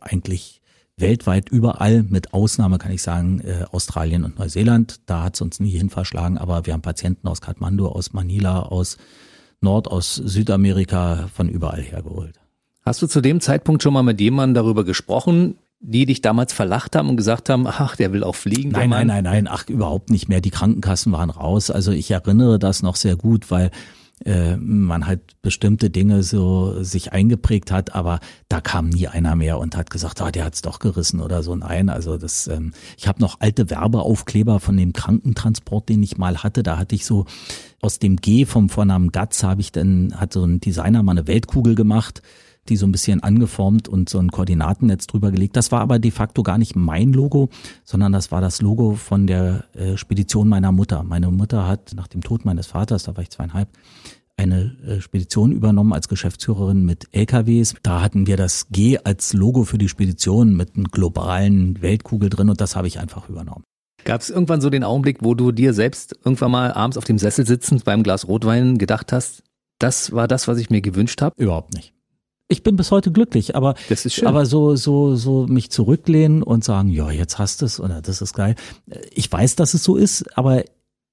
eigentlich 0.00 0.60
weltweit 0.96 1.48
überall, 1.48 2.02
mit 2.04 2.32
Ausnahme 2.32 2.78
kann 2.78 2.92
ich 2.92 3.02
sagen, 3.02 3.40
äh, 3.40 3.64
Australien 3.70 4.24
und 4.24 4.38
Neuseeland. 4.38 5.00
Da 5.06 5.24
hat 5.24 5.34
es 5.34 5.40
uns 5.40 5.60
nie 5.60 5.70
hin 5.70 5.90
verschlagen, 5.90 6.38
aber 6.38 6.66
wir 6.66 6.72
haben 6.72 6.82
Patienten 6.82 7.28
aus 7.28 7.40
Kathmandu, 7.40 7.86
aus 7.86 8.12
Manila, 8.12 8.60
aus 8.60 8.98
Nord-, 9.60 9.88
aus 9.88 10.14
Südamerika, 10.14 11.28
von 11.32 11.48
überall 11.48 11.82
hergeholt. 11.82 12.38
Hast 12.88 13.02
du 13.02 13.06
zu 13.06 13.20
dem 13.20 13.42
Zeitpunkt 13.42 13.82
schon 13.82 13.92
mal 13.92 14.02
mit 14.02 14.18
jemandem 14.18 14.54
darüber 14.54 14.82
gesprochen, 14.82 15.58
die 15.78 16.06
dich 16.06 16.22
damals 16.22 16.54
verlacht 16.54 16.96
haben 16.96 17.10
und 17.10 17.18
gesagt 17.18 17.50
haben, 17.50 17.66
ach, 17.66 17.96
der 17.96 18.14
will 18.14 18.24
auch 18.24 18.34
fliegen? 18.34 18.70
Nein, 18.70 18.88
nein, 18.88 19.08
nein, 19.08 19.24
nein, 19.24 19.46
ach, 19.46 19.68
überhaupt 19.68 20.08
nicht 20.08 20.30
mehr. 20.30 20.40
Die 20.40 20.48
Krankenkassen 20.48 21.12
waren 21.12 21.28
raus. 21.28 21.70
Also 21.70 21.92
ich 21.92 22.10
erinnere 22.10 22.58
das 22.58 22.82
noch 22.82 22.96
sehr 22.96 23.14
gut, 23.14 23.50
weil 23.50 23.72
äh, 24.24 24.56
man 24.56 25.06
halt 25.06 25.20
bestimmte 25.42 25.90
Dinge 25.90 26.22
so 26.22 26.82
sich 26.82 27.12
eingeprägt 27.12 27.70
hat, 27.70 27.94
aber 27.94 28.20
da 28.48 28.62
kam 28.62 28.88
nie 28.88 29.06
einer 29.06 29.36
mehr 29.36 29.58
und 29.58 29.76
hat 29.76 29.90
gesagt, 29.90 30.22
ah, 30.22 30.30
der 30.30 30.46
hat's 30.46 30.62
doch 30.62 30.78
gerissen 30.78 31.20
oder 31.20 31.42
so. 31.42 31.54
Nein, 31.54 31.90
also 31.90 32.16
das, 32.16 32.46
ähm, 32.46 32.72
ich 32.96 33.06
habe 33.06 33.20
noch 33.20 33.40
alte 33.40 33.68
Werbeaufkleber 33.68 34.60
von 34.60 34.78
dem 34.78 34.94
Krankentransport, 34.94 35.90
den 35.90 36.02
ich 36.02 36.16
mal 36.16 36.38
hatte. 36.38 36.62
Da 36.62 36.78
hatte 36.78 36.94
ich 36.94 37.04
so 37.04 37.26
aus 37.82 37.98
dem 37.98 38.16
G 38.16 38.46
vom 38.46 38.70
Vornamen 38.70 39.12
Gatz 39.12 39.42
habe 39.42 39.60
ich 39.60 39.72
dann, 39.72 40.14
hat 40.16 40.32
so 40.32 40.42
ein 40.42 40.60
Designer 40.60 41.02
mal 41.02 41.12
eine 41.12 41.26
Weltkugel 41.26 41.74
gemacht 41.74 42.22
die 42.68 42.76
so 42.76 42.86
ein 42.86 42.92
bisschen 42.92 43.22
angeformt 43.22 43.88
und 43.88 44.08
so 44.08 44.18
ein 44.18 44.30
Koordinatennetz 44.30 45.06
drüber 45.06 45.30
gelegt. 45.30 45.56
Das 45.56 45.72
war 45.72 45.80
aber 45.80 45.98
de 45.98 46.10
facto 46.10 46.42
gar 46.42 46.58
nicht 46.58 46.76
mein 46.76 47.12
Logo, 47.12 47.48
sondern 47.84 48.12
das 48.12 48.30
war 48.30 48.40
das 48.40 48.62
Logo 48.62 48.94
von 48.94 49.26
der 49.26 49.64
äh, 49.74 49.96
Spedition 49.96 50.48
meiner 50.48 50.72
Mutter. 50.72 51.02
Meine 51.02 51.30
Mutter 51.30 51.66
hat 51.66 51.92
nach 51.94 52.08
dem 52.08 52.22
Tod 52.22 52.44
meines 52.44 52.66
Vaters, 52.66 53.04
da 53.04 53.16
war 53.16 53.22
ich 53.22 53.30
zweieinhalb, 53.30 53.68
eine 54.36 54.76
äh, 54.86 55.00
Spedition 55.00 55.52
übernommen 55.52 55.92
als 55.92 56.08
Geschäftsführerin 56.08 56.84
mit 56.84 57.08
LKWs. 57.12 57.74
Da 57.82 58.00
hatten 58.00 58.26
wir 58.26 58.36
das 58.36 58.68
G 58.70 58.98
als 58.98 59.32
Logo 59.32 59.64
für 59.64 59.78
die 59.78 59.88
Spedition 59.88 60.56
mit 60.56 60.76
einem 60.76 60.84
globalen 60.84 61.82
Weltkugel 61.82 62.30
drin 62.30 62.48
und 62.48 62.60
das 62.60 62.76
habe 62.76 62.86
ich 62.86 63.00
einfach 63.00 63.28
übernommen. 63.28 63.64
Gab 64.04 64.20
es 64.20 64.30
irgendwann 64.30 64.60
so 64.60 64.70
den 64.70 64.84
Augenblick, 64.84 65.18
wo 65.20 65.34
du 65.34 65.50
dir 65.50 65.74
selbst 65.74 66.16
irgendwann 66.24 66.52
mal 66.52 66.72
abends 66.72 66.96
auf 66.96 67.04
dem 67.04 67.18
Sessel 67.18 67.46
sitzend 67.46 67.84
beim 67.84 68.02
Glas 68.04 68.28
Rotwein 68.28 68.78
gedacht 68.78 69.12
hast, 69.12 69.42
das 69.78 70.12
war 70.12 70.28
das, 70.28 70.48
was 70.48 70.58
ich 70.58 70.70
mir 70.70 70.80
gewünscht 70.80 71.20
habe? 71.20 71.34
Überhaupt 71.36 71.74
nicht. 71.74 71.92
Ich 72.48 72.62
bin 72.62 72.76
bis 72.76 72.90
heute 72.90 73.12
glücklich, 73.12 73.54
aber 73.54 73.74
Das 73.90 74.06
ist 74.06 74.14
schön. 74.14 74.26
aber 74.26 74.46
so 74.46 74.74
so 74.74 75.16
so 75.16 75.46
mich 75.46 75.70
zurücklehnen 75.70 76.42
und 76.42 76.64
sagen, 76.64 76.88
ja, 76.88 77.10
jetzt 77.10 77.38
hast 77.38 77.60
du 77.60 77.66
es 77.66 77.78
oder 77.78 78.00
das 78.00 78.22
ist 78.22 78.32
geil. 78.32 78.54
Ich 79.14 79.30
weiß, 79.30 79.56
dass 79.56 79.74
es 79.74 79.84
so 79.84 79.96
ist, 79.96 80.36
aber 80.36 80.64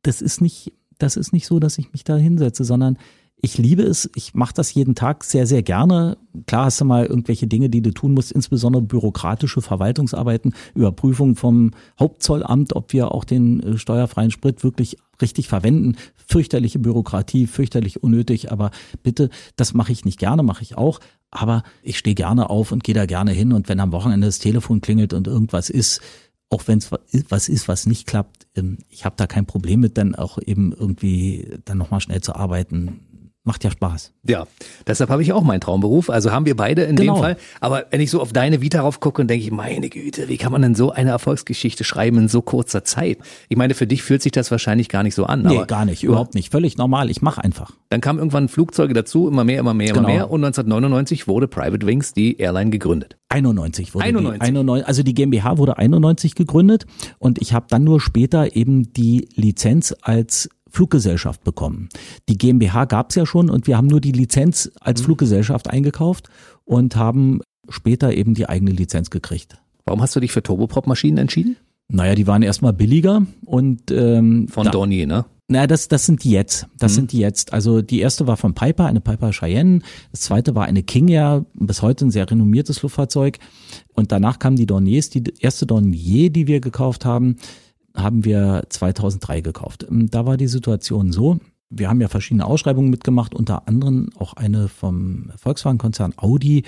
das 0.02 0.22
ist 0.22 0.42
nicht 0.42 0.72
das 0.98 1.18
ist 1.18 1.34
nicht 1.34 1.46
so, 1.46 1.60
dass 1.60 1.78
ich 1.78 1.92
mich 1.92 2.06
da 2.06 2.16
hinsetze, 2.16 2.64
sondern 2.64 2.98
ich 3.42 3.58
liebe 3.58 3.84
es, 3.84 4.10
ich 4.16 4.34
mache 4.34 4.54
das 4.56 4.74
jeden 4.74 4.96
Tag 4.96 5.24
sehr, 5.26 5.46
sehr 5.46 5.62
gerne. 5.62 6.18
Klar 6.48 6.66
hast 6.66 6.80
du 6.80 6.86
mal 6.86 7.06
irgendwelche 7.06 7.48
Dinge, 7.48 7.70
die 7.70 7.82
du 7.82 7.92
tun 7.92 8.14
musst, 8.14 8.32
insbesondere 8.32 8.82
bürokratische 8.82 9.62
Verwaltungsarbeiten, 9.62 10.56
Überprüfung 10.74 11.36
vom 11.36 11.72
Hauptzollamt, 12.00 12.76
ob 12.78 12.94
wir 12.94 13.12
auch 13.12 13.26
den 13.26 13.60
äh, 13.62 13.78
steuerfreien 13.78 14.32
Sprit 14.32 14.64
wirklich 14.64 14.98
richtig 15.22 15.48
verwenden. 15.48 15.96
Fürchterliche 16.16 16.80
Bürokratie, 16.80 17.48
fürchterlich 17.48 18.04
unnötig, 18.04 18.52
aber 18.52 18.72
bitte, 19.04 19.30
das 19.56 19.74
mache 19.74 19.92
ich 19.92 20.06
nicht 20.06 20.20
gerne, 20.20 20.44
mache 20.44 20.64
ich 20.64 20.78
auch. 20.78 21.00
Aber 21.32 21.64
ich 21.84 21.98
stehe 21.98 22.16
gerne 22.16 22.50
auf 22.50 22.72
und 22.72 22.84
gehe 22.84 22.96
da 22.96 23.06
gerne 23.06 23.32
hin 23.32 23.52
und 23.52 23.68
wenn 23.68 23.80
am 23.80 23.92
Wochenende 23.92 24.28
das 24.28 24.40
Telefon 24.40 24.82
klingelt 24.82 25.14
und 25.14 25.28
irgendwas 25.28 25.70
ist, 25.70 26.02
auch 26.50 26.68
wenn 26.68 26.78
es 26.78 26.92
was 27.30 27.50
ist, 27.50 27.68
was 27.68 27.86
nicht 27.86 28.08
klappt, 28.08 28.48
ähm, 28.56 28.78
ich 28.90 29.04
habe 29.04 29.16
da 29.18 29.28
kein 29.28 29.46
Problem 29.46 29.82
mit, 29.82 29.98
dann 29.98 30.16
auch 30.16 30.38
eben 30.38 30.72
irgendwie 30.72 31.60
dann 31.66 31.78
nochmal 31.78 32.02
schnell 32.02 32.22
zu 32.22 32.36
arbeiten 32.36 33.00
macht 33.46 33.64
ja 33.64 33.72
Spaß. 33.72 34.12
Ja, 34.28 34.48
deshalb 34.88 35.10
habe 35.10 35.22
ich 35.22 35.32
auch 35.32 35.44
meinen 35.44 35.62
Traumberuf. 35.62 36.10
Also 36.10 36.32
haben 36.32 36.46
wir 36.46 36.56
beide 36.56 36.84
in 36.84 36.96
genau. 36.96 37.16
dem 37.16 37.22
Fall. 37.22 37.38
Aber 37.62 37.86
wenn 37.92 38.02
ich 38.02 38.10
so 38.10 38.20
auf 38.20 38.34
deine 38.34 38.62
Vita 38.62 38.82
rauf 38.82 39.00
gucke 39.00 39.22
und 39.22 39.28
denke 39.30 39.46
ich, 39.46 39.52
meine 39.52 39.90
Güte, 39.90 40.28
wie 40.28 40.38
kann 40.38 40.52
man 40.52 40.64
denn 40.64 40.76
so 40.76 40.92
eine 40.92 41.12
Erfolgsgeschichte 41.12 41.84
schreiben 41.84 42.18
in 42.18 42.28
so 42.28 42.42
kurzer 42.42 42.84
Zeit? 42.84 43.20
Ich 43.48 43.58
meine, 43.58 43.76
für 43.76 43.88
dich 43.88 44.04
fühlt 44.04 44.22
sich 44.22 44.32
das 44.32 44.50
wahrscheinlich 44.52 44.90
gar 44.90 45.04
nicht 45.04 45.16
so 45.16 45.26
an. 45.26 45.44
Nee, 45.44 45.64
gar 45.68 45.86
nicht, 45.86 46.04
überhaupt 46.04 46.34
nicht. 46.34 46.52
Völlig 46.52 46.78
normal. 46.78 47.10
Ich 47.12 47.22
mache 47.22 47.44
einfach. 47.44 47.72
Dann 47.90 48.02
kamen 48.02 48.20
irgendwann 48.20 48.50
Flugzeuge 48.50 48.94
dazu, 48.94 49.28
immer 49.28 49.44
mehr, 49.44 49.60
immer 49.60 49.76
mehr, 49.76 49.94
genau. 49.94 50.00
immer 50.00 50.08
mehr. 50.08 50.32
Und 50.32 50.44
1999 50.44 51.28
wurde 51.28 51.48
Private 51.48 51.86
Wings 51.86 52.14
die 52.14 52.38
Airline 52.38 52.72
gegründet. 52.72 53.18
91 53.30 53.94
wurde 53.94 54.06
91. 54.06 54.40
Die, 54.40 54.48
91, 54.48 54.88
also 54.88 55.04
die 55.04 55.14
GmbH 55.14 55.58
wurde 55.58 55.78
91 55.78 56.36
gegründet 56.36 56.86
und 57.20 57.42
ich 57.42 57.54
habe 57.54 57.66
dann 57.70 57.84
nur 57.84 58.00
später 58.00 58.56
eben 58.56 58.94
die 58.94 59.28
Lizenz 59.36 59.96
als 60.02 60.50
Fluggesellschaft 60.76 61.44
bekommen. 61.44 61.90
Die 62.30 62.38
GmbH 62.38 62.86
gab 62.86 63.10
es 63.10 63.16
ja 63.16 63.26
schon 63.26 63.50
und 63.50 63.68
wir 63.68 63.78
haben 63.78 63.88
nur 63.88 64.02
die 64.02 64.12
Lizenz 64.12 64.72
als 64.82 65.02
mhm. 65.02 65.06
Fluggesellschaft 65.06 65.70
eingekauft 65.70 66.30
und 66.66 66.96
haben 66.96 67.42
später 67.70 68.14
eben 68.14 68.34
die 68.34 68.48
eigene 68.48 68.72
Lizenz 68.72 69.10
gekriegt. 69.10 69.58
Warum 69.86 70.02
hast 70.02 70.16
du 70.16 70.20
dich 70.20 70.32
für 70.32 70.44
Turboprop-Maschinen 70.44 71.18
entschieden? 71.18 71.58
Naja, 71.88 72.16
die 72.16 72.28
waren 72.28 72.42
erstmal 72.42 72.74
billiger 72.74 73.26
und 73.46 73.92
ähm, 73.92 74.48
von 74.48 74.66
da, 74.66 74.72
Dornier, 74.72 75.06
ne? 75.06 75.26
Naja, 75.48 75.68
das, 75.68 75.88
das 75.88 76.08
sind 76.08 76.24
die 76.24 76.32
jetzt. 76.32 76.66
Das 76.80 76.94
mhm. 76.94 76.96
sind 76.96 77.12
die 77.12 77.20
jetzt. 77.20 77.54
Also 77.54 77.84
die 77.84 78.00
erste 78.00 78.26
war 78.26 78.36
von 78.36 78.56
Piper, 78.56 78.88
eine 78.88 79.00
Piper 79.00 79.32
Cheyenne. 79.32 79.82
Das 80.12 80.22
zweite 80.22 80.56
war 80.56 80.66
eine 80.66 80.82
King 80.82 81.08
Air, 81.10 81.46
bis 81.54 81.84
heute 81.84 82.06
ein 82.06 82.12
sehr 82.12 82.30
renommiertes 82.30 82.82
Luftfahrzeug. 82.82 83.38
Und 83.94 84.12
danach 84.12 84.40
kamen 84.40 84.56
die 84.56 84.66
Dorniers. 84.66 85.12
Die 85.12 85.24
erste 85.40 85.68
Dornier, 85.68 86.32
die 86.32 86.48
wir 86.48 86.62
gekauft 86.62 87.06
haben, 87.06 87.36
haben 87.96 88.26
wir 88.26 88.64
2003 88.70 89.42
gekauft. 89.42 89.86
Ähm, 89.90 90.10
da 90.10 90.26
war 90.26 90.38
die 90.38 90.48
Situation 90.48 91.12
so, 91.12 91.40
wir 91.70 91.90
haben 91.90 92.02
ja 92.02 92.08
verschiedene 92.08 92.46
Ausschreibungen 92.46 92.90
mitgemacht, 92.90 93.34
unter 93.34 93.68
anderem 93.68 94.10
auch 94.18 94.34
eine 94.34 94.68
vom 94.68 95.32
Volkswagen-Konzern 95.38 96.14
Audi, 96.18 96.64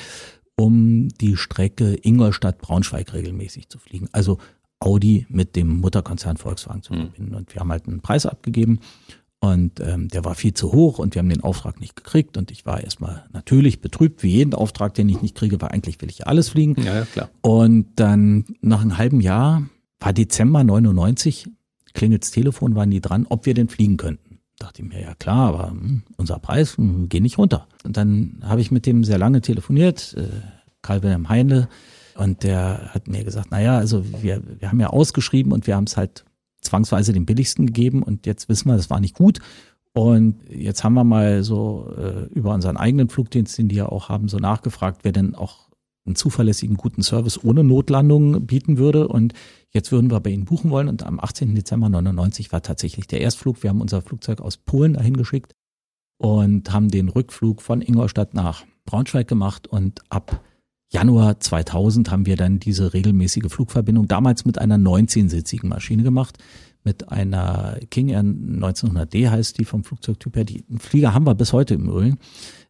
um 0.55 1.09
die 1.09 1.37
Strecke 1.37 1.97
Ingolstadt-Braunschweig 2.01 3.13
regelmäßig 3.13 3.69
zu 3.69 3.77
fliegen. 3.77 4.09
Also 4.11 4.39
Audi 4.79 5.25
mit 5.29 5.55
dem 5.55 5.79
Mutterkonzern 5.79 6.37
Volkswagen 6.37 6.83
zu 6.83 6.93
hm. 6.93 6.99
verbinden. 7.01 7.35
Und 7.35 7.53
wir 7.53 7.61
haben 7.61 7.71
halt 7.71 7.87
einen 7.87 8.01
Preis 8.01 8.25
abgegeben 8.25 8.79
und 9.39 9.79
ähm, 9.79 10.07
der 10.07 10.25
war 10.25 10.33
viel 10.33 10.53
zu 10.53 10.71
hoch 10.71 10.97
und 10.97 11.13
wir 11.13 11.19
haben 11.19 11.29
den 11.29 11.43
Auftrag 11.43 11.79
nicht 11.79 11.95
gekriegt. 11.95 12.37
Und 12.37 12.49
ich 12.49 12.65
war 12.65 12.83
erstmal 12.83 13.25
natürlich 13.31 13.81
betrübt, 13.81 14.23
wie 14.23 14.29
jeden 14.29 14.53
Auftrag, 14.53 14.95
den 14.95 15.09
ich 15.09 15.21
nicht 15.21 15.35
kriege, 15.35 15.61
weil 15.61 15.69
eigentlich 15.69 16.01
will 16.01 16.09
ich 16.09 16.19
ja 16.19 16.25
alles 16.25 16.49
fliegen. 16.49 16.75
Ja, 16.81 16.95
ja 16.95 17.05
klar. 17.05 17.29
Und 17.41 17.87
dann 17.95 18.45
nach 18.61 18.81
einem 18.81 18.97
halben 18.97 19.21
Jahr 19.21 19.63
war 19.99 20.13
Dezember 20.13 20.63
99, 20.63 21.49
klingelt's 21.93 22.31
Telefon, 22.31 22.75
waren 22.75 22.91
die 22.91 23.01
dran, 23.01 23.25
ob 23.27 23.45
wir 23.45 23.53
denn 23.53 23.69
fliegen 23.69 23.97
könnten. 23.97 24.39
Dachte 24.59 24.81
ich 24.81 24.87
mir, 24.87 25.01
ja 25.01 25.13
klar, 25.15 25.49
aber 25.49 25.71
hm, 25.71 26.03
unser 26.17 26.39
Preis 26.39 26.77
hm, 26.77 27.09
geht 27.09 27.21
nicht 27.21 27.37
runter. 27.37 27.67
Und 27.83 27.97
dann 27.97 28.39
habe 28.43 28.61
ich 28.61 28.71
mit 28.71 28.85
dem 28.85 29.03
sehr 29.03 29.17
lange 29.17 29.41
telefoniert, 29.41 30.15
äh, 30.17 30.27
Karl 30.81 31.03
Wilhelm 31.03 31.29
Heinle, 31.29 31.67
und 32.17 32.43
der 32.43 32.89
hat 32.93 33.07
mir 33.07 33.23
gesagt, 33.23 33.51
naja, 33.51 33.77
also 33.77 34.03
wir, 34.21 34.41
wir 34.59 34.69
haben 34.69 34.79
ja 34.79 34.87
ausgeschrieben 34.87 35.51
und 35.51 35.67
wir 35.67 35.75
haben 35.75 35.83
es 35.83 35.97
halt 35.97 36.25
zwangsweise 36.61 37.13
den 37.13 37.25
billigsten 37.25 37.67
gegeben 37.67 38.01
und 38.01 38.25
jetzt 38.25 38.49
wissen 38.49 38.69
wir, 38.69 38.75
das 38.75 38.89
war 38.89 38.99
nicht 38.99 39.15
gut. 39.15 39.39
Und 39.93 40.37
jetzt 40.49 40.83
haben 40.83 40.93
wir 40.95 41.03
mal 41.03 41.43
so 41.43 41.91
äh, 41.97 42.25
über 42.33 42.53
unseren 42.53 42.77
eigenen 42.77 43.09
Flugdienst, 43.09 43.57
den 43.57 43.67
die 43.67 43.75
ja 43.75 43.87
auch 43.87 44.09
haben, 44.09 44.29
so 44.29 44.37
nachgefragt, 44.37 44.99
wer 45.03 45.11
denn 45.11 45.35
auch 45.35 45.66
einen 46.07 46.15
zuverlässigen, 46.15 46.77
guten 46.77 47.03
Service 47.03 47.43
ohne 47.43 47.63
Notlandung 47.63 48.45
bieten 48.45 48.77
würde. 48.77 49.07
Und 49.07 49.33
jetzt 49.69 49.91
würden 49.91 50.09
wir 50.09 50.19
bei 50.19 50.31
Ihnen 50.31 50.45
buchen 50.45 50.71
wollen. 50.71 50.87
Und 50.87 51.03
am 51.03 51.19
18. 51.19 51.53
Dezember 51.53 51.89
99 51.89 52.51
war 52.51 52.61
tatsächlich 52.61 53.07
der 53.07 53.21
Erstflug. 53.21 53.61
Wir 53.61 53.69
haben 53.69 53.81
unser 53.81 54.01
Flugzeug 54.01 54.41
aus 54.41 54.57
Polen 54.57 54.93
dahin 54.93 55.17
geschickt 55.17 55.53
und 56.17 56.71
haben 56.71 56.89
den 56.89 57.09
Rückflug 57.09 57.61
von 57.61 57.81
Ingolstadt 57.81 58.33
nach 58.33 58.65
Braunschweig 58.85 59.27
gemacht. 59.27 59.67
Und 59.67 60.01
ab 60.09 60.41
Januar 60.89 61.39
2000 61.39 62.09
haben 62.09 62.25
wir 62.25 62.37
dann 62.37 62.59
diese 62.59 62.93
regelmäßige 62.93 63.51
Flugverbindung 63.51 64.07
damals 64.07 64.45
mit 64.45 64.57
einer 64.57 64.77
19-sitzigen 64.77 65.67
Maschine 65.67 66.03
gemacht 66.03 66.37
mit 66.83 67.11
einer 67.11 67.77
King 67.89 68.09
Air 68.09 68.21
1900D 68.21 69.29
heißt 69.29 69.59
die 69.59 69.65
vom 69.65 69.83
Flugzeugtyp 69.83 70.35
her. 70.35 70.43
Die 70.45 70.63
Flieger 70.79 71.13
haben 71.13 71.25
wir 71.25 71.35
bis 71.35 71.53
heute 71.53 71.73
im 71.73 71.87
Übrigen. 71.87 72.19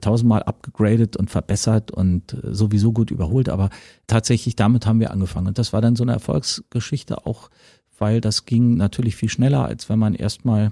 Tausendmal 0.01 0.43
abgegradet 0.43 1.17
und 1.17 1.29
verbessert 1.29 1.91
und 1.91 2.33
äh, 2.33 2.53
sowieso 2.53 2.91
gut 2.91 3.11
überholt. 3.11 3.49
Aber 3.49 3.69
tatsächlich 4.07 4.55
damit 4.55 4.85
haben 4.85 4.99
wir 4.99 5.11
angefangen. 5.11 5.47
Und 5.47 5.57
das 5.59 5.73
war 5.73 5.81
dann 5.81 5.95
so 5.95 6.03
eine 6.03 6.13
Erfolgsgeschichte 6.13 7.25
auch, 7.25 7.49
weil 7.97 8.21
das 8.21 8.45
ging 8.45 8.75
natürlich 8.75 9.15
viel 9.15 9.29
schneller, 9.29 9.65
als 9.65 9.89
wenn 9.89 9.99
man 9.99 10.15
erstmal 10.15 10.71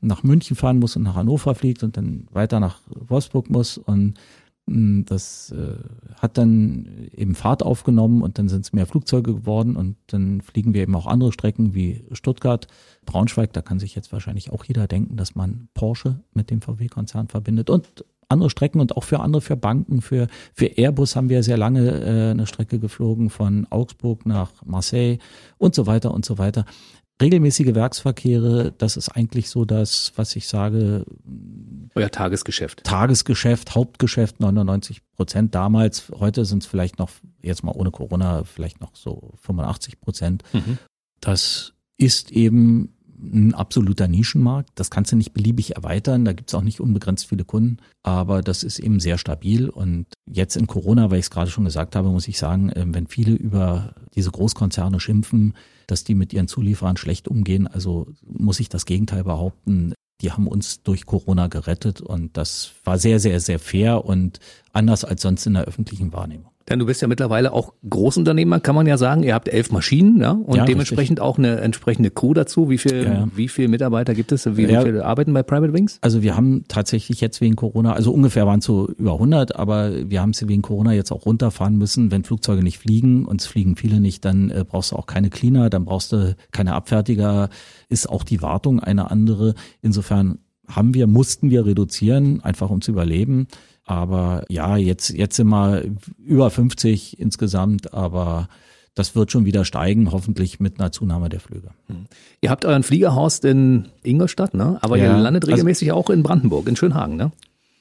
nach 0.00 0.22
München 0.22 0.56
fahren 0.56 0.78
muss 0.78 0.96
und 0.96 1.02
nach 1.02 1.16
Hannover 1.16 1.54
fliegt 1.54 1.82
und 1.82 1.96
dann 1.96 2.26
weiter 2.30 2.60
nach 2.60 2.80
Wolfsburg 2.88 3.50
muss 3.50 3.78
und 3.78 4.14
das 4.68 5.52
äh, 5.52 5.76
hat 6.20 6.38
dann 6.38 7.08
eben 7.12 7.36
Fahrt 7.36 7.62
aufgenommen 7.62 8.22
und 8.22 8.38
dann 8.38 8.48
sind 8.48 8.64
es 8.64 8.72
mehr 8.72 8.86
Flugzeuge 8.86 9.32
geworden 9.32 9.76
und 9.76 9.96
dann 10.08 10.40
fliegen 10.40 10.74
wir 10.74 10.82
eben 10.82 10.96
auch 10.96 11.06
andere 11.06 11.32
Strecken 11.32 11.72
wie 11.72 12.04
Stuttgart, 12.10 12.66
Braunschweig. 13.04 13.52
Da 13.52 13.62
kann 13.62 13.78
sich 13.78 13.94
jetzt 13.94 14.12
wahrscheinlich 14.12 14.50
auch 14.50 14.64
jeder 14.64 14.88
denken, 14.88 15.16
dass 15.16 15.36
man 15.36 15.68
Porsche 15.74 16.20
mit 16.34 16.50
dem 16.50 16.62
VW-Konzern 16.62 17.28
verbindet 17.28 17.70
und 17.70 18.04
andere 18.28 18.50
Strecken 18.50 18.80
und 18.80 18.96
auch 18.96 19.04
für 19.04 19.20
andere, 19.20 19.40
für 19.40 19.56
Banken, 19.56 20.02
für, 20.02 20.26
für 20.52 20.66
Airbus 20.66 21.14
haben 21.14 21.28
wir 21.28 21.44
sehr 21.44 21.56
lange 21.56 21.88
äh, 21.88 22.30
eine 22.30 22.48
Strecke 22.48 22.80
geflogen 22.80 23.30
von 23.30 23.68
Augsburg 23.70 24.26
nach 24.26 24.64
Marseille 24.64 25.18
und 25.58 25.76
so 25.76 25.86
weiter 25.86 26.12
und 26.12 26.24
so 26.24 26.38
weiter 26.38 26.64
regelmäßige 27.20 27.74
Werksverkehre, 27.74 28.72
das 28.76 28.96
ist 28.96 29.08
eigentlich 29.08 29.48
so 29.48 29.64
das, 29.64 30.12
was 30.16 30.36
ich 30.36 30.48
sage. 30.48 31.04
Euer 31.94 32.10
Tagesgeschäft. 32.10 32.84
Tagesgeschäft, 32.84 33.74
Hauptgeschäft, 33.74 34.40
99 34.40 35.02
Prozent 35.14 35.54
damals. 35.54 36.10
Heute 36.14 36.44
sind 36.44 36.62
es 36.62 36.68
vielleicht 36.68 36.98
noch, 36.98 37.10
jetzt 37.42 37.64
mal 37.64 37.72
ohne 37.72 37.90
Corona, 37.90 38.44
vielleicht 38.44 38.80
noch 38.80 38.94
so 38.94 39.32
85 39.42 40.00
Prozent. 40.00 40.42
Mhm. 40.52 40.78
Das 41.20 41.72
ist 41.96 42.32
eben 42.32 42.92
ein 43.18 43.54
absoluter 43.54 44.08
Nischenmarkt. 44.08 44.70
Das 44.74 44.90
kannst 44.90 45.12
du 45.12 45.16
nicht 45.16 45.32
beliebig 45.32 45.76
erweitern. 45.76 46.26
Da 46.26 46.34
gibt's 46.34 46.54
auch 46.54 46.62
nicht 46.62 46.80
unbegrenzt 46.80 47.26
viele 47.26 47.44
Kunden. 47.44 47.78
Aber 48.02 48.42
das 48.42 48.62
ist 48.62 48.78
eben 48.78 49.00
sehr 49.00 49.16
stabil. 49.16 49.70
Und 49.70 50.06
jetzt 50.26 50.56
in 50.56 50.66
Corona, 50.66 51.10
weil 51.10 51.18
ich 51.18 51.26
es 51.26 51.30
gerade 51.30 51.50
schon 51.50 51.64
gesagt 51.64 51.96
habe, 51.96 52.10
muss 52.10 52.28
ich 52.28 52.38
sagen, 52.38 52.70
ähm, 52.74 52.94
wenn 52.94 53.06
viele 53.06 53.32
über 53.32 53.94
diese 54.14 54.30
Großkonzerne 54.30 55.00
schimpfen, 55.00 55.54
dass 55.86 56.04
die 56.04 56.14
mit 56.14 56.32
ihren 56.32 56.48
Zulieferern 56.48 56.96
schlecht 56.96 57.28
umgehen. 57.28 57.66
Also 57.66 58.08
muss 58.26 58.60
ich 58.60 58.68
das 58.68 58.86
Gegenteil 58.86 59.24
behaupten. 59.24 59.94
Die 60.22 60.32
haben 60.32 60.48
uns 60.48 60.82
durch 60.82 61.04
Corona 61.04 61.46
gerettet 61.48 62.00
und 62.00 62.36
das 62.36 62.72
war 62.84 62.98
sehr, 62.98 63.20
sehr, 63.20 63.40
sehr 63.40 63.58
fair 63.58 64.04
und 64.04 64.40
anders 64.72 65.04
als 65.04 65.22
sonst 65.22 65.46
in 65.46 65.54
der 65.54 65.64
öffentlichen 65.64 66.12
Wahrnehmung. 66.12 66.55
Denn 66.68 66.80
du 66.80 66.86
bist 66.86 67.00
ja 67.00 67.06
mittlerweile 67.06 67.52
auch 67.52 67.74
Großunternehmer, 67.88 68.58
kann 68.58 68.74
man 68.74 68.86
ja 68.86 68.98
sagen. 68.98 69.22
Ihr 69.22 69.34
habt 69.34 69.48
elf 69.48 69.70
Maschinen, 69.70 70.20
ja, 70.20 70.32
und 70.32 70.56
ja, 70.56 70.64
dementsprechend 70.64 71.20
richtig. 71.20 71.22
auch 71.22 71.38
eine 71.38 71.60
entsprechende 71.60 72.10
Crew 72.10 72.34
dazu. 72.34 72.70
Wie 72.70 72.78
viel, 72.78 73.04
ja. 73.04 73.28
wie 73.34 73.48
viele 73.48 73.68
Mitarbeiter 73.68 74.14
gibt 74.14 74.32
es? 74.32 74.56
Wie, 74.56 74.64
ja. 74.64 74.80
wie 74.80 74.86
viele 74.86 75.04
arbeiten 75.04 75.32
bei 75.32 75.44
Private 75.44 75.72
Wings? 75.72 75.98
Also 76.00 76.22
wir 76.22 76.36
haben 76.36 76.64
tatsächlich 76.66 77.20
jetzt 77.20 77.40
wegen 77.40 77.54
Corona, 77.54 77.92
also 77.92 78.12
ungefähr 78.12 78.46
waren 78.46 78.58
es 78.58 78.64
so 78.64 78.88
über 78.88 79.12
100, 79.12 79.54
aber 79.54 80.10
wir 80.10 80.20
haben 80.20 80.30
es 80.30 80.46
wegen 80.46 80.62
Corona 80.62 80.92
jetzt 80.92 81.12
auch 81.12 81.24
runterfahren 81.24 81.76
müssen. 81.76 82.10
Wenn 82.10 82.24
Flugzeuge 82.24 82.62
nicht 82.62 82.78
fliegen, 82.78 83.26
und 83.26 83.40
es 83.40 83.46
fliegen 83.46 83.76
viele 83.76 84.00
nicht, 84.00 84.24
dann 84.24 84.50
äh, 84.50 84.64
brauchst 84.68 84.92
du 84.92 84.96
auch 84.96 85.06
keine 85.06 85.30
Cleaner, 85.30 85.70
dann 85.70 85.84
brauchst 85.84 86.12
du 86.12 86.36
keine 86.50 86.74
Abfertiger, 86.74 87.48
ist 87.88 88.08
auch 88.08 88.24
die 88.24 88.42
Wartung 88.42 88.80
eine 88.80 89.10
andere. 89.10 89.54
Insofern 89.82 90.38
haben 90.68 90.94
wir, 90.94 91.06
mussten 91.06 91.50
wir 91.50 91.64
reduzieren, 91.64 92.40
einfach 92.42 92.70
um 92.70 92.80
zu 92.80 92.90
überleben. 92.90 93.46
Aber 93.86 94.44
ja, 94.48 94.76
jetzt, 94.76 95.10
jetzt 95.10 95.36
sind 95.36 95.48
wir 95.48 95.84
über 96.18 96.50
50 96.50 97.18
insgesamt, 97.18 97.94
aber 97.94 98.48
das 98.94 99.14
wird 99.14 99.30
schon 99.30 99.44
wieder 99.44 99.64
steigen, 99.64 100.10
hoffentlich 100.10 100.58
mit 100.58 100.80
einer 100.80 100.90
Zunahme 100.90 101.28
der 101.28 101.38
Flüge. 101.38 101.70
Hm. 101.86 102.06
Ihr 102.40 102.50
habt 102.50 102.64
euren 102.64 102.82
Fliegerhaus 102.82 103.38
in 103.40 103.88
Ingolstadt, 104.02 104.54
ne? 104.54 104.78
Aber 104.82 104.96
ja, 104.96 105.04
ihr 105.04 105.22
landet 105.22 105.44
also 105.44 105.52
regelmäßig 105.52 105.92
also, 105.92 106.00
auch 106.00 106.10
in 106.10 106.22
Brandenburg, 106.22 106.68
in 106.68 106.76
Schönhagen, 106.76 107.16
ne? 107.16 107.30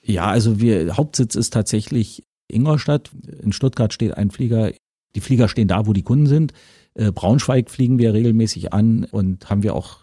Ja, 0.03 0.27
also 0.27 0.59
wir, 0.59 0.95
Hauptsitz 0.95 1.33
ist 1.33 1.53
tatsächlich 1.53 2.23
Ingolstadt. 2.47 3.09
In 3.41 3.53
Stuttgart 3.53 3.91
steht 3.91 4.15
ein 4.15 4.29
Flieger. 4.29 4.71
Die 5.15 5.21
Flieger 5.21 5.47
stehen 5.47 5.67
da, 5.67 5.87
wo 5.87 5.93
die 5.93 6.03
Kunden 6.03 6.27
sind. 6.27 6.53
Äh, 6.93 7.11
Braunschweig 7.11 7.71
fliegen 7.71 7.97
wir 7.97 8.13
regelmäßig 8.13 8.73
an 8.73 9.05
und 9.05 9.49
haben 9.49 9.63
wir 9.63 9.73
auch 9.73 9.99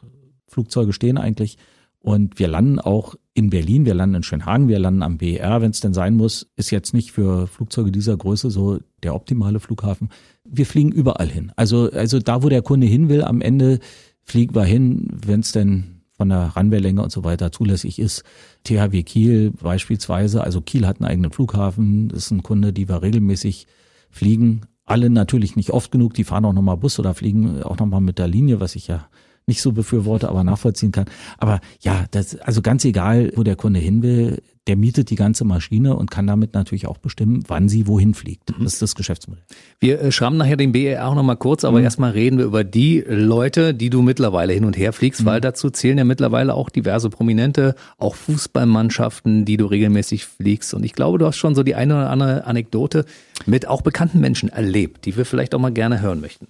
Flugzeuge 0.48 0.92
stehen 0.92 1.18
eigentlich. 1.18 1.58
Und 2.02 2.38
wir 2.38 2.48
landen 2.48 2.80
auch 2.80 3.14
in 3.32 3.48
Berlin, 3.48 3.86
wir 3.86 3.94
landen 3.94 4.16
in 4.16 4.22
Schönhagen, 4.22 4.68
wir 4.68 4.78
landen 4.78 5.02
am 5.02 5.18
BER, 5.18 5.62
wenn 5.62 5.70
es 5.70 5.80
denn 5.80 5.94
sein 5.94 6.14
muss. 6.14 6.48
Ist 6.56 6.70
jetzt 6.70 6.92
nicht 6.94 7.12
für 7.12 7.46
Flugzeuge 7.46 7.92
dieser 7.92 8.16
Größe 8.16 8.50
so 8.50 8.80
der 9.02 9.14
optimale 9.14 9.60
Flughafen. 9.60 10.08
Wir 10.44 10.66
fliegen 10.66 10.90
überall 10.90 11.28
hin. 11.28 11.52
Also, 11.56 11.90
also 11.92 12.18
da, 12.18 12.42
wo 12.42 12.48
der 12.48 12.62
Kunde 12.62 12.86
hin 12.86 13.08
will, 13.08 13.22
am 13.22 13.40
Ende 13.40 13.78
fliegen 14.24 14.54
wir 14.54 14.64
hin, 14.64 15.08
wenn 15.24 15.40
es 15.40 15.52
denn 15.52 16.02
von 16.12 16.28
der 16.28 16.52
Runwaylänge 16.56 17.02
und 17.02 17.12
so 17.12 17.24
weiter 17.24 17.52
zulässig 17.52 17.98
ist. 17.98 18.24
THW 18.64 19.02
Kiel 19.04 19.52
beispielsweise, 19.52 20.42
also 20.42 20.60
Kiel 20.60 20.86
hat 20.86 21.00
einen 21.00 21.10
eigenen 21.10 21.32
Flughafen, 21.32 22.08
das 22.08 22.26
ist 22.26 22.30
ein 22.32 22.42
Kunde, 22.42 22.72
die 22.72 22.88
wir 22.88 23.02
regelmäßig 23.02 23.66
fliegen 24.10 24.62
alle 24.84 25.10
natürlich 25.10 25.56
nicht 25.56 25.70
oft 25.70 25.90
genug, 25.90 26.14
die 26.14 26.24
fahren 26.24 26.44
auch 26.44 26.52
nochmal 26.52 26.76
Bus 26.76 26.98
oder 26.98 27.14
fliegen 27.14 27.62
auch 27.62 27.78
nochmal 27.78 28.00
mit 28.00 28.18
der 28.18 28.28
Linie, 28.28 28.60
was 28.60 28.74
ich 28.76 28.88
ja 28.88 29.06
nicht 29.46 29.62
so 29.62 29.72
befürworte, 29.72 30.28
aber 30.28 30.44
nachvollziehen 30.44 30.92
kann. 30.92 31.06
Aber 31.38 31.60
ja, 31.80 32.06
das, 32.10 32.36
also 32.36 32.62
ganz 32.62 32.84
egal, 32.84 33.32
wo 33.34 33.42
der 33.42 33.56
Kunde 33.56 33.80
hin 33.80 34.02
will, 34.02 34.42
der 34.68 34.76
mietet 34.76 35.10
die 35.10 35.16
ganze 35.16 35.44
Maschine 35.44 35.96
und 35.96 36.10
kann 36.10 36.26
damit 36.26 36.54
natürlich 36.54 36.86
auch 36.86 36.98
bestimmen, 36.98 37.42
wann 37.48 37.68
sie 37.68 37.88
wohin 37.88 38.14
fliegt. 38.14 38.50
Das 38.60 38.74
ist 38.74 38.82
das 38.82 38.94
Geschäftsmodell. 38.94 39.42
Wir 39.80 40.00
äh, 40.00 40.12
schrammen 40.12 40.38
nachher 40.38 40.56
den 40.56 40.70
BER 40.70 41.08
auch 41.08 41.16
nochmal 41.16 41.36
kurz, 41.36 41.64
aber 41.64 41.78
mhm. 41.78 41.84
erstmal 41.84 42.12
reden 42.12 42.38
wir 42.38 42.44
über 42.44 42.62
die 42.62 43.02
Leute, 43.06 43.74
die 43.74 43.90
du 43.90 44.02
mittlerweile 44.02 44.52
hin 44.52 44.64
und 44.64 44.76
her 44.76 44.92
fliegst, 44.92 45.22
mhm. 45.22 45.26
weil 45.26 45.40
dazu 45.40 45.70
zählen 45.70 45.98
ja 45.98 46.04
mittlerweile 46.04 46.54
auch 46.54 46.70
diverse 46.70 47.10
Prominente, 47.10 47.74
auch 47.98 48.14
Fußballmannschaften, 48.14 49.44
die 49.44 49.56
du 49.56 49.66
regelmäßig 49.66 50.26
fliegst. 50.26 50.74
Und 50.74 50.84
ich 50.84 50.92
glaube, 50.92 51.18
du 51.18 51.26
hast 51.26 51.36
schon 51.36 51.56
so 51.56 51.64
die 51.64 51.74
eine 51.74 51.94
oder 51.94 52.10
andere 52.10 52.44
Anekdote 52.44 53.04
mit 53.46 53.66
auch 53.66 53.82
bekannten 53.82 54.20
Menschen 54.20 54.48
erlebt, 54.48 55.06
die 55.06 55.16
wir 55.16 55.24
vielleicht 55.24 55.54
auch 55.56 55.60
mal 55.60 55.72
gerne 55.72 56.00
hören 56.00 56.20
möchten 56.20 56.46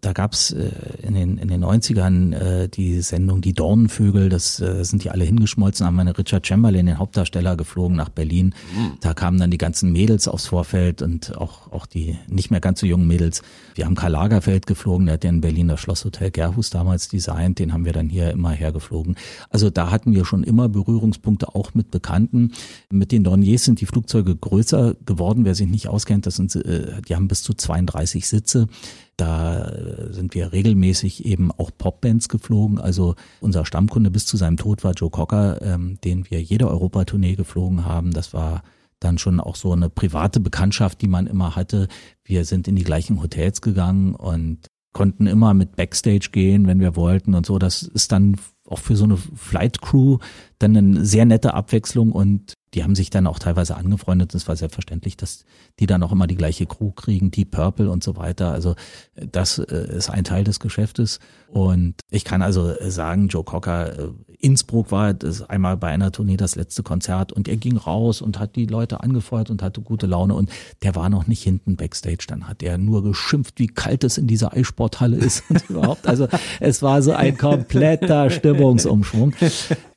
da 0.00 0.12
gab's 0.12 0.52
äh, 0.52 0.70
in, 1.02 1.14
den, 1.14 1.38
in 1.38 1.48
den 1.48 1.64
90ern 1.64 2.32
äh, 2.34 2.68
die 2.68 3.00
Sendung 3.00 3.40
Die 3.40 3.52
Dornenvögel, 3.52 4.28
das 4.28 4.60
äh, 4.60 4.84
sind 4.84 5.02
die 5.04 5.10
alle 5.10 5.24
hingeschmolzen, 5.24 5.86
haben 5.86 5.96
meine 5.96 6.16
Richard 6.16 6.46
Chamberlain, 6.46 6.86
den 6.86 6.98
Hauptdarsteller, 6.98 7.56
geflogen 7.56 7.96
nach 7.96 8.08
Berlin. 8.08 8.54
Mhm. 8.76 8.92
Da 9.00 9.14
kamen 9.14 9.38
dann 9.38 9.50
die 9.50 9.58
ganzen 9.58 9.92
Mädels 9.92 10.28
aufs 10.28 10.46
Vorfeld 10.46 11.02
und 11.02 11.36
auch, 11.36 11.72
auch 11.72 11.86
die 11.86 12.16
nicht 12.28 12.50
mehr 12.50 12.60
ganz 12.60 12.80
so 12.80 12.86
jungen 12.86 13.08
Mädels. 13.08 13.42
Wir 13.74 13.86
haben 13.86 13.96
Karl 13.96 14.12
Lagerfeld 14.12 14.66
geflogen, 14.66 15.06
der 15.06 15.14
hat 15.14 15.24
ja 15.24 15.30
in 15.30 15.40
Berlin 15.40 15.68
das 15.68 15.80
Schlosshotel 15.80 16.30
Gerhus 16.30 16.70
damals 16.70 17.08
designt, 17.08 17.58
den 17.58 17.72
haben 17.72 17.84
wir 17.84 17.92
dann 17.92 18.08
hier 18.08 18.30
immer 18.30 18.50
hergeflogen. 18.50 19.16
Also 19.50 19.70
da 19.70 19.90
hatten 19.90 20.14
wir 20.14 20.24
schon 20.24 20.44
immer 20.44 20.68
Berührungspunkte 20.68 21.54
auch 21.54 21.74
mit 21.74 21.90
Bekannten. 21.90 22.52
Mit 22.90 23.10
den 23.10 23.24
Dorniers 23.24 23.64
sind 23.64 23.80
die 23.80 23.86
Flugzeuge 23.86 24.36
größer 24.36 24.94
geworden, 25.06 25.44
wer 25.44 25.54
sich 25.54 25.68
nicht 25.68 25.88
auskennt, 25.88 26.26
das 26.26 26.36
sind, 26.36 26.54
äh, 26.54 27.02
die 27.08 27.16
haben 27.16 27.28
bis 27.28 27.42
zu 27.42 27.54
32 27.54 28.28
Sitze. 28.28 28.68
Da 29.18 29.68
äh, 29.68 30.12
sind 30.12 30.34
wir 30.34 30.52
regelmäßig 30.52 31.26
eben 31.26 31.50
auch 31.50 31.70
Popbands 31.76 32.28
geflogen. 32.28 32.78
Also 32.78 33.16
unser 33.40 33.66
Stammkunde 33.66 34.10
bis 34.10 34.24
zu 34.24 34.36
seinem 34.36 34.56
Tod 34.56 34.84
war 34.84 34.92
Joe 34.92 35.10
Cocker, 35.10 35.60
ähm, 35.60 35.98
den 36.02 36.30
wir 36.30 36.40
jede 36.40 36.68
Europatournee 36.68 37.34
geflogen 37.34 37.84
haben. 37.84 38.12
Das 38.12 38.32
war 38.32 38.62
dann 39.00 39.18
schon 39.18 39.40
auch 39.40 39.56
so 39.56 39.72
eine 39.72 39.90
private 39.90 40.40
Bekanntschaft, 40.40 41.02
die 41.02 41.08
man 41.08 41.26
immer 41.26 41.56
hatte. 41.56 41.88
Wir 42.24 42.44
sind 42.44 42.68
in 42.68 42.76
die 42.76 42.84
gleichen 42.84 43.20
Hotels 43.20 43.60
gegangen 43.60 44.14
und 44.14 44.68
konnten 44.92 45.26
immer 45.26 45.52
mit 45.52 45.76
Backstage 45.76 46.30
gehen, 46.32 46.66
wenn 46.66 46.80
wir 46.80 46.96
wollten 46.96 47.34
und 47.34 47.44
so. 47.44 47.58
Das 47.58 47.82
ist 47.82 48.12
dann 48.12 48.36
auch 48.66 48.78
für 48.78 48.96
so 48.96 49.04
eine 49.04 49.16
Flight 49.16 49.80
Crew 49.80 50.18
dann 50.58 50.76
eine 50.76 51.04
sehr 51.04 51.24
nette 51.24 51.54
Abwechslung 51.54 52.12
und 52.12 52.54
die 52.74 52.84
haben 52.84 52.94
sich 52.94 53.10
dann 53.10 53.26
auch 53.26 53.38
teilweise 53.38 53.76
angefreundet. 53.76 54.34
Es 54.34 54.48
war 54.48 54.56
selbstverständlich, 54.56 55.16
dass 55.16 55.44
die 55.78 55.86
dann 55.86 56.02
auch 56.02 56.12
immer 56.12 56.26
die 56.26 56.36
gleiche 56.36 56.66
Crew 56.66 56.90
kriegen, 56.90 57.30
Deep 57.30 57.52
Purple 57.52 57.90
und 57.90 58.04
so 58.04 58.16
weiter. 58.16 58.52
Also 58.52 58.74
das 59.14 59.58
äh, 59.58 59.96
ist 59.96 60.10
ein 60.10 60.24
Teil 60.24 60.44
des 60.44 60.60
Geschäftes. 60.60 61.18
Und 61.50 61.94
ich 62.10 62.24
kann 62.24 62.42
also 62.42 62.74
sagen, 62.88 63.28
Joe 63.28 63.44
Cocker, 63.44 63.98
äh, 63.98 64.08
Innsbruck 64.40 64.92
war 64.92 65.14
das 65.14 65.42
einmal 65.42 65.76
bei 65.76 65.88
einer 65.88 66.12
Tournee 66.12 66.36
das 66.36 66.54
letzte 66.54 66.82
Konzert 66.82 67.32
und 67.32 67.48
er 67.48 67.56
ging 67.56 67.76
raus 67.76 68.22
und 68.22 68.38
hat 68.38 68.54
die 68.54 68.66
Leute 68.66 69.00
angefeuert 69.02 69.50
und 69.50 69.62
hatte 69.62 69.80
gute 69.80 70.06
Laune 70.06 70.34
und 70.34 70.50
der 70.82 70.94
war 70.94 71.08
noch 71.08 71.26
nicht 71.26 71.42
hinten 71.42 71.76
Backstage. 71.76 72.26
Dann 72.28 72.46
hat 72.46 72.62
er 72.62 72.78
nur 72.78 73.02
geschimpft, 73.02 73.58
wie 73.58 73.66
kalt 73.66 74.04
es 74.04 74.16
in 74.16 74.28
dieser 74.28 74.52
Eissporthalle 74.52 75.16
ist 75.16 75.42
und 75.48 75.64
überhaupt. 75.70 76.06
Also 76.06 76.28
es 76.60 76.82
war 76.82 77.02
so 77.02 77.12
ein 77.12 77.36
kompletter 77.36 78.30
Stimmungsumschwung. 78.30 79.34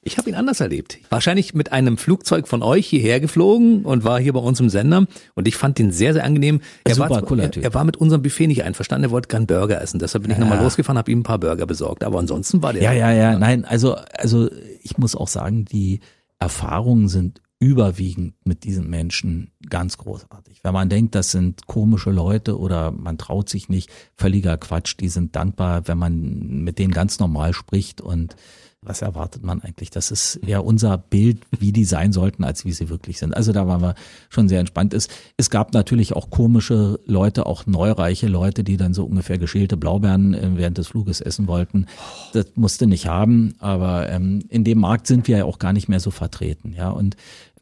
Ich 0.03 0.17
habe 0.17 0.29
ihn 0.31 0.35
anders 0.35 0.59
erlebt. 0.59 0.97
Wahrscheinlich 1.09 1.53
mit 1.53 1.71
einem 1.71 1.95
Flugzeug 1.95 2.47
von 2.47 2.63
euch 2.63 2.87
hierher 2.87 3.19
geflogen 3.19 3.85
und 3.85 4.03
war 4.03 4.19
hier 4.19 4.33
bei 4.33 4.39
uns 4.39 4.59
im 4.59 4.67
Sender 4.67 5.05
und 5.35 5.47
ich 5.47 5.55
fand 5.55 5.79
ihn 5.79 5.91
sehr, 5.91 6.13
sehr 6.13 6.23
angenehm. 6.23 6.61
Er, 6.85 6.95
Super, 6.95 7.09
war, 7.11 7.21
cooler 7.21 7.51
typ. 7.51 7.61
er, 7.61 7.69
er 7.69 7.73
war 7.75 7.83
mit 7.83 7.97
unserem 7.97 8.23
Buffet 8.23 8.47
nicht 8.47 8.63
einverstanden, 8.63 9.09
er 9.09 9.11
wollte 9.11 9.27
gern 9.27 9.45
Burger 9.45 9.79
essen. 9.79 9.99
Deshalb 9.99 10.23
bin 10.23 10.31
ich 10.31 10.39
ja. 10.39 10.43
nochmal 10.43 10.63
losgefahren, 10.63 10.97
habe 10.97 11.11
ihm 11.11 11.19
ein 11.19 11.23
paar 11.23 11.37
Burger 11.41 11.65
besorgt. 11.65 12.05
Aber 12.05 12.19
ansonsten 12.19 12.63
war 12.63 12.71
der. 12.71 12.81
Ja, 12.81 12.93
ja, 12.93 13.11
ja, 13.11 13.37
nein, 13.37 13.65
also, 13.65 13.95
also 13.95 14.49
ich 14.81 14.97
muss 14.97 15.15
auch 15.15 15.27
sagen, 15.27 15.65
die 15.65 15.99
Erfahrungen 16.39 17.09
sind 17.09 17.41
überwiegend 17.61 18.33
mit 18.43 18.63
diesen 18.63 18.89
Menschen 18.89 19.51
ganz 19.69 19.99
großartig. 19.99 20.61
Wenn 20.63 20.73
man 20.73 20.89
denkt, 20.89 21.13
das 21.13 21.29
sind 21.29 21.67
komische 21.67 22.09
Leute 22.09 22.57
oder 22.57 22.89
man 22.89 23.19
traut 23.19 23.49
sich 23.49 23.69
nicht, 23.69 23.91
völliger 24.15 24.57
Quatsch, 24.57 24.95
die 24.99 25.09
sind 25.09 25.35
dankbar, 25.35 25.87
wenn 25.87 25.99
man 25.99 26.63
mit 26.63 26.79
denen 26.79 26.91
ganz 26.91 27.19
normal 27.19 27.53
spricht 27.53 28.01
und 28.01 28.35
was 28.83 29.03
erwartet 29.03 29.43
man 29.43 29.61
eigentlich? 29.61 29.91
Das 29.91 30.09
ist 30.09 30.37
eher 30.37 30.65
unser 30.65 30.97
Bild, 30.97 31.45
wie 31.51 31.71
die 31.71 31.85
sein 31.85 32.11
sollten, 32.11 32.43
als 32.43 32.65
wie 32.65 32.71
sie 32.71 32.89
wirklich 32.89 33.19
sind. 33.19 33.35
Also 33.35 33.51
da 33.51 33.67
waren 33.67 33.81
wir 33.81 33.93
schon 34.29 34.49
sehr 34.49 34.59
entspannt. 34.59 34.95
Es, 34.95 35.07
es 35.37 35.51
gab 35.51 35.73
natürlich 35.73 36.13
auch 36.13 36.31
komische 36.31 36.99
Leute, 37.05 37.45
auch 37.45 37.67
neureiche 37.67 38.27
Leute, 38.27 38.63
die 38.63 38.77
dann 38.77 38.95
so 38.95 39.05
ungefähr 39.05 39.37
geschälte 39.37 39.77
Blaubeeren 39.77 40.33
äh, 40.33 40.49
während 40.55 40.79
des 40.79 40.87
Fluges 40.87 41.21
essen 41.21 41.45
wollten. 41.45 41.85
Das 42.33 42.47
musste 42.55 42.87
nicht 42.87 43.05
haben, 43.05 43.53
aber 43.59 44.09
ähm, 44.09 44.45
in 44.49 44.63
dem 44.63 44.79
Markt 44.79 45.05
sind 45.05 45.27
wir 45.27 45.37
ja 45.37 45.45
auch 45.45 45.59
gar 45.59 45.73
nicht 45.73 45.87
mehr 45.87 45.99
so 45.99 46.09
vertreten. 46.09 46.73
Ja, 46.75 46.89
und 46.89 47.15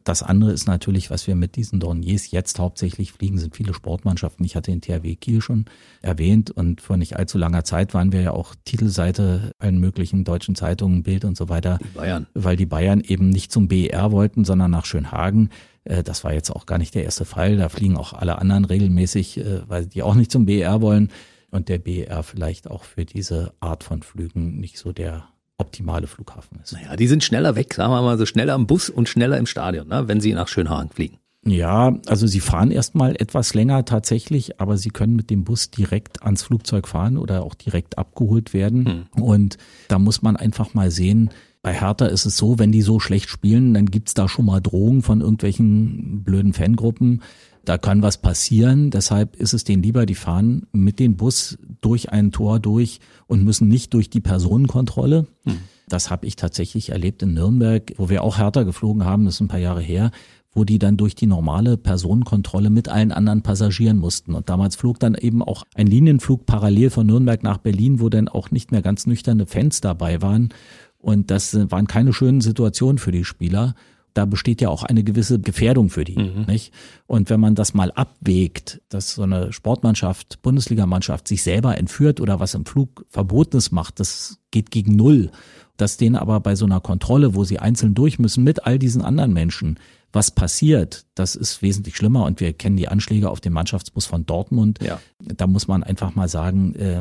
das 0.04 0.22
andere 0.22 0.52
ist 0.52 0.66
natürlich, 0.66 1.10
was 1.10 1.26
wir 1.26 1.34
mit 1.34 1.56
diesen 1.56 1.78
Dorniers 1.78 2.30
jetzt 2.30 2.58
hauptsächlich 2.58 3.12
fliegen, 3.12 3.38
sind 3.38 3.54
viele 3.54 3.74
Sportmannschaften. 3.74 4.44
Ich 4.44 4.56
hatte 4.56 4.70
den 4.70 4.80
THW 4.80 5.14
Kiel 5.16 5.40
schon 5.40 5.66
erwähnt 6.00 6.50
und 6.50 6.80
vor 6.80 6.96
nicht 6.96 7.16
allzu 7.16 7.36
langer 7.36 7.64
Zeit 7.64 7.92
waren 7.92 8.12
wir 8.12 8.22
ja 8.22 8.30
auch 8.32 8.54
Titelseite 8.64 9.52
allen 9.58 9.78
möglichen 9.78 10.24
deutschen 10.24 10.54
Zeitungen, 10.54 11.02
Bild 11.02 11.24
und 11.24 11.36
so 11.36 11.48
weiter. 11.48 11.78
Die 11.82 11.88
Bayern. 11.88 12.26
Weil 12.34 12.56
die 12.56 12.66
Bayern 12.66 13.00
eben 13.00 13.28
nicht 13.28 13.52
zum 13.52 13.68
BER 13.68 14.10
wollten, 14.10 14.44
sondern 14.44 14.70
nach 14.70 14.86
Schönhagen. 14.86 15.50
Äh, 15.84 16.02
das 16.02 16.24
war 16.24 16.32
jetzt 16.32 16.50
auch 16.50 16.66
gar 16.66 16.78
nicht 16.78 16.94
der 16.94 17.04
erste 17.04 17.24
Fall. 17.24 17.56
Da 17.56 17.68
fliegen 17.68 17.96
auch 17.96 18.14
alle 18.14 18.38
anderen 18.38 18.64
regelmäßig, 18.64 19.38
äh, 19.38 19.68
weil 19.68 19.86
die 19.86 20.02
auch 20.02 20.14
nicht 20.14 20.32
zum 20.32 20.46
BER 20.46 20.80
wollen 20.80 21.10
und 21.50 21.68
der 21.68 21.78
BER 21.78 22.22
vielleicht 22.22 22.70
auch 22.70 22.84
für 22.84 23.04
diese 23.04 23.52
Art 23.60 23.84
von 23.84 24.02
Flügen 24.02 24.58
nicht 24.58 24.78
so 24.78 24.92
der 24.92 25.28
optimale 25.60 26.06
Flughafen 26.06 26.58
ist. 26.62 26.72
Naja, 26.72 26.96
die 26.96 27.06
sind 27.06 27.22
schneller 27.22 27.54
weg, 27.54 27.74
sagen 27.74 27.92
wir 27.92 28.02
mal 28.02 28.18
so 28.18 28.26
schneller 28.26 28.54
am 28.54 28.66
Bus 28.66 28.90
und 28.90 29.08
schneller 29.08 29.38
im 29.38 29.46
Stadion, 29.46 29.88
ne, 29.88 30.08
wenn 30.08 30.20
sie 30.20 30.32
nach 30.32 30.48
Schönhagen 30.48 30.90
fliegen. 30.90 31.18
Ja, 31.44 31.96
also 32.06 32.26
sie 32.26 32.40
fahren 32.40 32.70
erstmal 32.70 33.16
etwas 33.16 33.54
länger 33.54 33.84
tatsächlich, 33.86 34.60
aber 34.60 34.76
sie 34.76 34.90
können 34.90 35.16
mit 35.16 35.30
dem 35.30 35.44
Bus 35.44 35.70
direkt 35.70 36.22
ans 36.22 36.42
Flugzeug 36.42 36.86
fahren 36.86 37.16
oder 37.16 37.42
auch 37.42 37.54
direkt 37.54 37.96
abgeholt 37.96 38.52
werden. 38.52 39.06
Hm. 39.14 39.22
Und 39.22 39.56
da 39.88 39.98
muss 39.98 40.20
man 40.20 40.36
einfach 40.36 40.74
mal 40.74 40.90
sehen, 40.90 41.30
bei 41.62 41.74
Hertha 41.74 42.06
ist 42.06 42.24
es 42.24 42.36
so, 42.36 42.58
wenn 42.58 42.72
die 42.72 42.82
so 42.82 43.00
schlecht 43.00 43.28
spielen, 43.28 43.74
dann 43.74 43.86
gibt's 43.86 44.14
da 44.14 44.28
schon 44.28 44.46
mal 44.46 44.60
Drohungen 44.60 45.02
von 45.02 45.20
irgendwelchen 45.20 46.22
blöden 46.24 46.54
Fangruppen. 46.54 47.22
Da 47.64 47.78
kann 47.78 48.02
was 48.02 48.18
passieren. 48.18 48.90
Deshalb 48.90 49.36
ist 49.36 49.52
es 49.52 49.64
denen 49.64 49.82
lieber, 49.82 50.06
die 50.06 50.14
fahren 50.14 50.66
mit 50.72 50.98
dem 50.98 51.16
Bus 51.16 51.58
durch 51.80 52.10
ein 52.10 52.32
Tor 52.32 52.58
durch 52.58 53.00
und 53.26 53.44
müssen 53.44 53.68
nicht 53.68 53.94
durch 53.94 54.10
die 54.10 54.20
Personenkontrolle. 54.20 55.26
Hm. 55.44 55.58
Das 55.88 56.10
habe 56.10 56.26
ich 56.26 56.36
tatsächlich 56.36 56.90
erlebt 56.90 57.22
in 57.22 57.34
Nürnberg, 57.34 57.92
wo 57.96 58.08
wir 58.08 58.22
auch 58.22 58.38
härter 58.38 58.64
geflogen 58.64 59.04
haben, 59.04 59.24
das 59.24 59.34
ist 59.34 59.40
ein 59.40 59.48
paar 59.48 59.58
Jahre 59.58 59.80
her, 59.80 60.12
wo 60.52 60.64
die 60.64 60.78
dann 60.78 60.96
durch 60.96 61.14
die 61.14 61.26
normale 61.26 61.76
Personenkontrolle 61.76 62.70
mit 62.70 62.88
allen 62.88 63.12
anderen 63.12 63.42
Passagieren 63.42 63.98
mussten. 63.98 64.34
Und 64.34 64.48
damals 64.48 64.76
flog 64.76 64.98
dann 65.00 65.14
eben 65.14 65.42
auch 65.42 65.64
ein 65.74 65.86
Linienflug 65.86 66.46
parallel 66.46 66.90
von 66.90 67.06
Nürnberg 67.06 67.42
nach 67.42 67.58
Berlin, 67.58 68.00
wo 68.00 68.08
dann 68.08 68.28
auch 68.28 68.50
nicht 68.50 68.72
mehr 68.72 68.82
ganz 68.82 69.06
nüchterne 69.06 69.46
Fans 69.46 69.80
dabei 69.80 70.22
waren. 70.22 70.50
Und 70.98 71.30
das 71.30 71.54
waren 71.70 71.86
keine 71.86 72.12
schönen 72.12 72.40
Situationen 72.40 72.98
für 72.98 73.12
die 73.12 73.24
Spieler 73.24 73.74
da 74.14 74.24
besteht 74.24 74.60
ja 74.60 74.68
auch 74.68 74.82
eine 74.82 75.04
gewisse 75.04 75.40
Gefährdung 75.40 75.90
für 75.90 76.04
die. 76.04 76.18
Mhm. 76.18 76.44
Nicht? 76.46 76.72
Und 77.06 77.30
wenn 77.30 77.40
man 77.40 77.54
das 77.54 77.74
mal 77.74 77.92
abwägt, 77.92 78.80
dass 78.88 79.14
so 79.14 79.22
eine 79.22 79.52
Sportmannschaft, 79.52 80.42
Bundesligamannschaft 80.42 81.28
sich 81.28 81.42
selber 81.42 81.78
entführt 81.78 82.20
oder 82.20 82.40
was 82.40 82.54
im 82.54 82.66
Flug 82.66 83.04
Verbotenes 83.08 83.72
macht, 83.72 84.00
das 84.00 84.38
geht 84.50 84.70
gegen 84.70 84.96
Null. 84.96 85.30
Dass 85.76 85.96
denen 85.96 86.16
aber 86.16 86.40
bei 86.40 86.56
so 86.56 86.66
einer 86.66 86.80
Kontrolle, 86.80 87.34
wo 87.34 87.44
sie 87.44 87.58
einzeln 87.58 87.94
durch 87.94 88.18
müssen 88.18 88.44
mit 88.44 88.66
all 88.66 88.78
diesen 88.78 89.02
anderen 89.02 89.32
Menschen, 89.32 89.78
was 90.12 90.30
passiert, 90.30 91.06
das 91.14 91.36
ist 91.36 91.62
wesentlich 91.62 91.96
schlimmer 91.96 92.24
und 92.24 92.40
wir 92.40 92.52
kennen 92.52 92.76
die 92.76 92.88
Anschläge 92.88 93.30
auf 93.30 93.40
den 93.40 93.52
Mannschaftsbus 93.52 94.06
von 94.06 94.26
Dortmund. 94.26 94.80
Ja. 94.82 95.00
Da 95.20 95.46
muss 95.46 95.68
man 95.68 95.84
einfach 95.84 96.14
mal 96.14 96.28
sagen, 96.28 96.74
äh, 96.74 97.00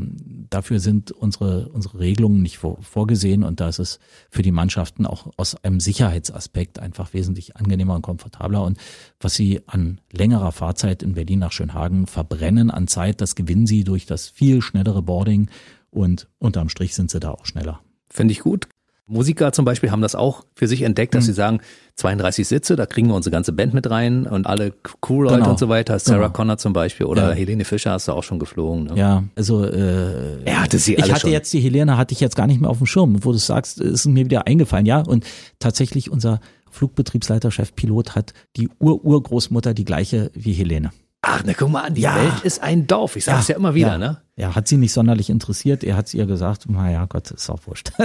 dafür 0.50 0.80
sind 0.80 1.12
unsere, 1.12 1.70
unsere 1.70 2.00
Regelungen 2.00 2.42
nicht 2.42 2.60
vor, 2.60 2.78
vorgesehen 2.82 3.44
und 3.44 3.60
da 3.60 3.70
ist 3.70 3.80
es 3.80 4.00
für 4.30 4.44
die 4.44 4.52
Mannschaften 4.52 5.06
auch 5.06 5.32
aus 5.38 5.56
einem 5.64 5.80
Sicherheitsaspekt 5.80 6.80
einfach 6.80 7.14
wesentlich 7.14 7.58
angenehmer 7.58 7.96
und 7.96 8.04
komfortabler. 8.04 8.64
Und 8.64 8.78
was 9.20 9.34
sie 9.34 9.62
an 9.68 10.02
längerer 10.12 10.52
Fahrzeit 10.52 11.02
in 11.02 11.14
Berlin 11.14 11.40
nach 11.40 11.52
Schönhagen 11.52 12.06
verbrennen 12.06 12.70
an 12.70 12.88
Zeit, 12.88 13.22
das 13.22 13.36
gewinnen 13.36 13.66
sie 13.66 13.84
durch 13.84 14.06
das 14.06 14.28
viel 14.28 14.62
schnellere 14.62 15.02
Boarding 15.02 15.50
und 15.90 16.28
unterm 16.38 16.70
Strich 16.70 16.94
sind 16.94 17.10
sie 17.10 17.20
da 17.20 17.32
auch 17.32 17.46
schneller. 17.46 17.82
Finde 18.12 18.34
ich 18.34 18.40
gut. 18.42 18.68
Musiker 19.10 19.52
zum 19.52 19.66
Beispiel 19.66 19.92
haben 19.92 20.02
das 20.02 20.14
auch 20.14 20.46
für 20.56 20.68
sich 20.68 20.84
entdeckt, 20.84 21.16
dass 21.16 21.24
mhm. 21.24 21.28
sie 21.28 21.34
sagen, 21.34 21.60
32 21.96 22.48
Sitze, 22.48 22.76
da 22.76 22.86
kriegen 22.86 23.08
wir 23.08 23.16
unsere 23.16 23.34
ganze 23.34 23.52
Band 23.52 23.74
mit 23.74 23.90
rein 23.90 24.26
und 24.26 24.48
alle 24.48 24.72
Crew-Leute 25.02 25.40
genau. 25.40 25.50
und 25.50 25.60
so 25.60 25.68
weiter. 25.68 25.98
Sarah 26.00 26.28
genau. 26.28 26.30
Connor 26.30 26.58
zum 26.58 26.74
Beispiel 26.74 27.08
oder 27.08 27.30
ja. 27.30 27.36
Helene 27.36 27.66
Fischer 27.66 27.92
hast 27.92 28.08
du 28.08 28.14
auch 28.14 28.24
schon 28.24 28.40
geflogen. 28.40 28.86
Ne? 28.86 28.94
Ja, 28.96 29.24
also 29.36 29.66
äh, 29.66 30.44
er 30.46 30.64
hatte 30.64 30.78
sie 30.78 30.98
alle 30.98 31.08
Ich 31.08 31.12
hatte 31.12 31.22
schon. 31.22 31.32
jetzt 31.32 31.52
die 31.52 31.60
Helene, 31.60 31.98
hatte 31.98 32.14
ich 32.14 32.20
jetzt 32.20 32.36
gar 32.36 32.48
nicht 32.48 32.62
mehr 32.62 32.70
auf 32.70 32.78
dem 32.78 32.86
Schirm. 32.86 33.24
Wo 33.26 33.32
du 33.32 33.38
sagst, 33.38 33.82
ist 33.82 34.06
mir 34.06 34.26
wieder 34.26 34.48
eingefallen, 34.48 34.86
ja. 34.86 35.00
Und 35.00 35.26
tatsächlich 35.58 36.12
unser 36.12 36.40
Flugbetriebsleiter, 36.70 37.52
Chef 37.52 37.74
Pilot 37.76 38.16
hat 38.16 38.34
die 38.56 38.70
Ur-Urgroßmutter 38.80 39.74
die 39.74 39.86
gleiche 39.86 40.32
wie 40.36 40.54
Helene. 40.54 40.92
Ach, 41.22 41.44
na 41.46 41.54
guck 41.54 41.70
mal 41.70 41.84
an, 41.84 41.94
die 41.96 42.02
Ja. 42.02 42.16
Welt 42.16 42.42
ist 42.44 42.64
ein 42.64 42.88
Dorf. 42.88 43.16
Ich 43.16 43.26
sag's 43.26 43.50
ja, 43.50 43.56
immer 43.56 43.74
wieder, 43.76 43.94
ja. 43.94 43.98
ne? 43.98 44.22
Ja, 44.38 44.56
hat 44.56 44.68
sie 44.70 44.78
nicht 44.78 44.94
sonderlich 44.94 45.30
interessiert. 45.30 45.84
Er 45.84 45.98
hat 45.98 46.14
ihr 46.14 46.26
gesagt, 46.26 46.70
naja, 46.70 47.06
Gott, 47.06 47.30
ist 47.32 47.50
auch 47.50 47.60
wurscht. 47.66 47.92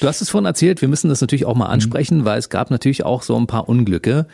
Du 0.00 0.08
hast 0.08 0.20
es 0.20 0.30
vorhin 0.30 0.46
erzählt, 0.46 0.80
wir 0.80 0.88
müssen 0.88 1.08
das 1.08 1.20
natürlich 1.20 1.44
auch 1.44 1.54
mal 1.54 1.66
ansprechen, 1.66 2.24
weil 2.24 2.38
es 2.40 2.48
gab 2.48 2.70
natürlich 2.72 3.04
auch 3.04 3.22
so 3.22 3.36
ein 3.36 3.46
paar 3.46 3.68
Unglücke 3.68 4.26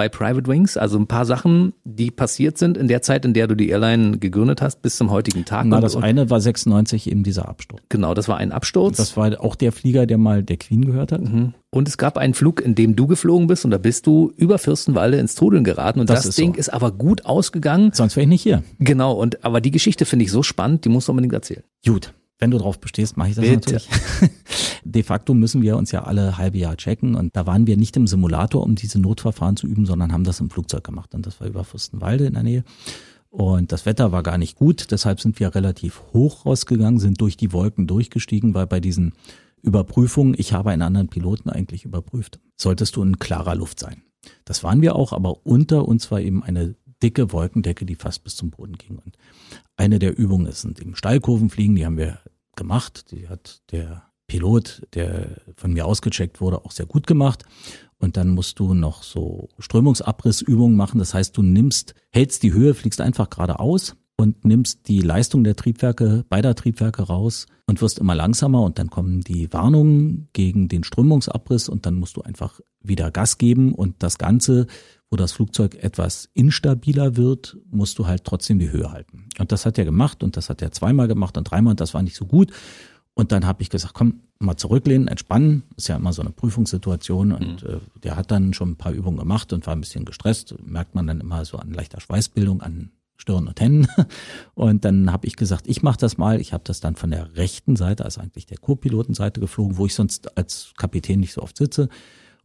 bei 0.00 0.08
Private 0.08 0.46
Wings, 0.50 0.78
also 0.78 0.98
ein 0.98 1.06
paar 1.06 1.26
Sachen, 1.26 1.74
die 1.84 2.10
passiert 2.10 2.56
sind 2.56 2.78
in 2.78 2.88
der 2.88 3.02
Zeit, 3.02 3.26
in 3.26 3.34
der 3.34 3.46
du 3.46 3.54
die 3.54 3.68
Airline 3.68 4.16
gegründet 4.16 4.62
hast, 4.62 4.80
bis 4.80 4.96
zum 4.96 5.10
heutigen 5.10 5.44
Tag. 5.44 5.66
Na, 5.66 5.78
das 5.78 5.94
eine 5.94 6.30
war 6.30 6.40
96 6.40 7.10
eben 7.10 7.22
dieser 7.22 7.50
Absturz. 7.50 7.82
genau, 7.90 8.14
das 8.14 8.26
war 8.26 8.38
ein 8.38 8.50
Absturz. 8.50 8.96
Das 8.96 9.18
war 9.18 9.38
auch 9.44 9.56
der 9.56 9.72
Flieger, 9.72 10.06
der 10.06 10.16
mal 10.16 10.42
der 10.42 10.56
Queen 10.56 10.86
gehört 10.86 11.12
hat. 11.12 11.20
Mhm. 11.20 11.52
Und 11.68 11.86
es 11.86 11.98
gab 11.98 12.16
einen 12.16 12.32
Flug, 12.32 12.62
in 12.62 12.74
dem 12.74 12.96
du 12.96 13.06
geflogen 13.08 13.46
bist 13.46 13.66
und 13.66 13.72
da 13.72 13.76
bist 13.78 14.06
du 14.06 14.32
über 14.38 14.56
Fürstenwalde 14.56 15.18
ins 15.18 15.34
Trudeln 15.34 15.64
geraten 15.64 16.00
und 16.00 16.08
das, 16.08 16.20
Das 16.20 16.26
ist 16.30 16.38
Ding 16.38 16.54
so. 16.54 16.58
ist 16.60 16.72
aber 16.72 16.92
gut 16.92 17.26
ausgegangen. 17.26 17.90
Sonst 17.92 18.16
wäre 18.16 18.22
ich 18.22 18.28
nicht 18.30 18.42
hier. 18.42 18.62
Genau, 18.78 19.12
und 19.12 19.44
aber 19.44 19.60
die 19.60 19.70
Geschichte 19.70 20.06
finde 20.06 20.24
ich 20.24 20.30
so 20.32 20.42
spannend, 20.42 20.86
die 20.86 20.88
musst 20.88 21.08
du 21.08 21.12
unbedingt 21.12 21.34
erzählen. 21.34 21.62
Gut, 21.86 22.14
wenn 22.40 22.50
du 22.50 22.58
drauf 22.58 22.80
bestehst, 22.80 23.16
mache 23.16 23.28
ich 23.28 23.34
das 23.36 23.44
Bitte. 23.44 23.74
natürlich. 23.74 23.88
De 24.84 25.02
facto 25.02 25.34
müssen 25.34 25.62
wir 25.62 25.76
uns 25.76 25.92
ja 25.92 26.04
alle 26.04 26.38
halbe 26.38 26.58
Jahr 26.58 26.76
checken 26.76 27.14
und 27.14 27.36
da 27.36 27.46
waren 27.46 27.66
wir 27.66 27.76
nicht 27.76 27.96
im 27.96 28.06
Simulator, 28.06 28.64
um 28.64 28.74
diese 28.74 28.98
Notverfahren 28.98 29.56
zu 29.56 29.66
üben, 29.66 29.86
sondern 29.86 30.12
haben 30.12 30.24
das 30.24 30.40
im 30.40 30.50
Flugzeug 30.50 30.82
gemacht 30.82 31.14
und 31.14 31.26
das 31.26 31.38
war 31.40 31.46
über 31.46 31.64
Fürstenwalde 31.64 32.26
in 32.26 32.34
der 32.34 32.42
Nähe. 32.42 32.64
Und 33.28 33.70
das 33.70 33.86
Wetter 33.86 34.10
war 34.10 34.24
gar 34.24 34.38
nicht 34.38 34.56
gut, 34.56 34.90
deshalb 34.90 35.20
sind 35.20 35.38
wir 35.38 35.54
relativ 35.54 36.02
hoch 36.12 36.46
rausgegangen, 36.46 36.98
sind 36.98 37.20
durch 37.20 37.36
die 37.36 37.52
Wolken 37.52 37.86
durchgestiegen, 37.86 38.54
weil 38.54 38.66
bei 38.66 38.80
diesen 38.80 39.12
Überprüfungen, 39.62 40.34
ich 40.36 40.52
habe 40.52 40.70
einen 40.70 40.82
anderen 40.82 41.08
Piloten 41.08 41.50
eigentlich 41.50 41.84
überprüft, 41.84 42.40
solltest 42.56 42.96
du 42.96 43.02
in 43.02 43.18
klarer 43.18 43.54
Luft 43.54 43.78
sein. 43.78 44.02
Das 44.44 44.64
waren 44.64 44.80
wir 44.80 44.96
auch, 44.96 45.12
aber 45.12 45.46
unter 45.46 45.86
uns 45.86 46.10
war 46.10 46.20
eben 46.20 46.42
eine 46.42 46.74
dicke 47.02 47.32
Wolkendecke, 47.32 47.86
die 47.86 47.94
fast 47.94 48.24
bis 48.24 48.36
zum 48.36 48.50
Boden 48.50 48.74
ging. 48.74 48.98
Und 48.98 49.16
eine 49.76 49.98
der 49.98 50.18
Übungen 50.18 50.46
ist 50.46 50.62
sind 50.62 50.80
eben 50.80 50.96
Steilkurven 50.96 51.50
fliegen, 51.50 51.76
die 51.76 51.86
haben 51.86 51.96
wir 51.96 52.18
gemacht. 52.56 53.10
Die 53.12 53.28
hat 53.28 53.62
der 53.72 54.10
Pilot, 54.26 54.82
der 54.94 55.40
von 55.56 55.72
mir 55.72 55.86
ausgecheckt 55.86 56.40
wurde, 56.40 56.64
auch 56.64 56.70
sehr 56.70 56.86
gut 56.86 57.06
gemacht. 57.06 57.44
Und 57.98 58.16
dann 58.16 58.30
musst 58.30 58.58
du 58.58 58.74
noch 58.74 59.02
so 59.02 59.48
Strömungsabrissübungen 59.58 60.76
machen. 60.76 60.98
Das 60.98 61.12
heißt, 61.12 61.36
du 61.36 61.42
nimmst, 61.42 61.94
hältst 62.10 62.42
die 62.42 62.52
Höhe, 62.52 62.74
fliegst 62.74 63.00
einfach 63.00 63.28
geradeaus 63.28 63.96
und 64.16 64.44
nimmst 64.44 64.86
die 64.88 65.00
Leistung 65.00 65.44
der 65.44 65.56
Triebwerke, 65.56 66.24
beider 66.28 66.54
Triebwerke 66.54 67.02
raus 67.02 67.46
und 67.66 67.80
wirst 67.80 67.98
immer 67.98 68.14
langsamer 68.14 68.62
und 68.62 68.78
dann 68.78 68.90
kommen 68.90 69.22
die 69.22 69.52
Warnungen 69.52 70.28
gegen 70.32 70.68
den 70.68 70.84
Strömungsabriss 70.84 71.68
und 71.68 71.86
dann 71.86 71.94
musst 71.94 72.16
du 72.16 72.22
einfach 72.22 72.60
wieder 72.80 73.10
Gas 73.10 73.38
geben 73.38 73.74
und 73.74 74.02
das 74.02 74.18
Ganze, 74.18 74.66
wo 75.10 75.16
das 75.16 75.32
Flugzeug 75.32 75.74
etwas 75.82 76.30
instabiler 76.34 77.16
wird, 77.16 77.56
musst 77.70 77.98
du 77.98 78.06
halt 78.06 78.24
trotzdem 78.24 78.58
die 78.58 78.70
Höhe 78.70 78.92
halten. 78.92 79.28
Und 79.38 79.50
das 79.50 79.66
hat 79.66 79.76
er 79.76 79.84
gemacht 79.84 80.22
und 80.22 80.36
das 80.36 80.48
hat 80.48 80.62
er 80.62 80.70
zweimal 80.70 81.08
gemacht 81.08 81.36
und 81.36 81.44
dreimal 81.44 81.72
und 81.72 81.80
das 81.80 81.94
war 81.94 82.02
nicht 82.02 82.16
so 82.16 82.26
gut. 82.26 82.52
Und 83.14 83.32
dann 83.32 83.44
habe 83.44 83.60
ich 83.62 83.70
gesagt, 83.70 83.92
komm, 83.92 84.20
mal 84.38 84.56
zurücklehnen, 84.56 85.08
entspannen. 85.08 85.64
Ist 85.76 85.88
ja 85.88 85.96
immer 85.96 86.12
so 86.12 86.22
eine 86.22 86.30
Prüfungssituation. 86.30 87.32
Und 87.32 87.64
äh, 87.64 87.78
der 88.02 88.16
hat 88.16 88.30
dann 88.30 88.54
schon 88.54 88.70
ein 88.70 88.76
paar 88.76 88.92
Übungen 88.92 89.18
gemacht 89.18 89.52
und 89.52 89.66
war 89.66 89.74
ein 89.74 89.80
bisschen 89.80 90.04
gestresst. 90.04 90.54
Merkt 90.64 90.94
man 90.94 91.06
dann 91.06 91.20
immer 91.20 91.44
so 91.44 91.58
an 91.58 91.72
leichter 91.72 92.00
Schweißbildung 92.00 92.62
an 92.62 92.92
Stirn 93.16 93.48
und 93.48 93.60
Händen. 93.60 93.86
Und 94.54 94.86
dann 94.86 95.12
habe 95.12 95.26
ich 95.26 95.36
gesagt, 95.36 95.68
ich 95.68 95.82
mache 95.82 95.98
das 95.98 96.16
mal. 96.16 96.40
Ich 96.40 96.54
habe 96.54 96.64
das 96.64 96.80
dann 96.80 96.96
von 96.96 97.10
der 97.10 97.36
rechten 97.36 97.76
Seite, 97.76 98.06
also 98.06 98.22
eigentlich 98.22 98.46
der 98.46 98.56
Co-Pilotenseite 98.56 99.40
geflogen, 99.40 99.76
wo 99.76 99.84
ich 99.84 99.94
sonst 99.94 100.38
als 100.38 100.72
Kapitän 100.78 101.20
nicht 101.20 101.34
so 101.34 101.42
oft 101.42 101.58
sitze. 101.58 101.90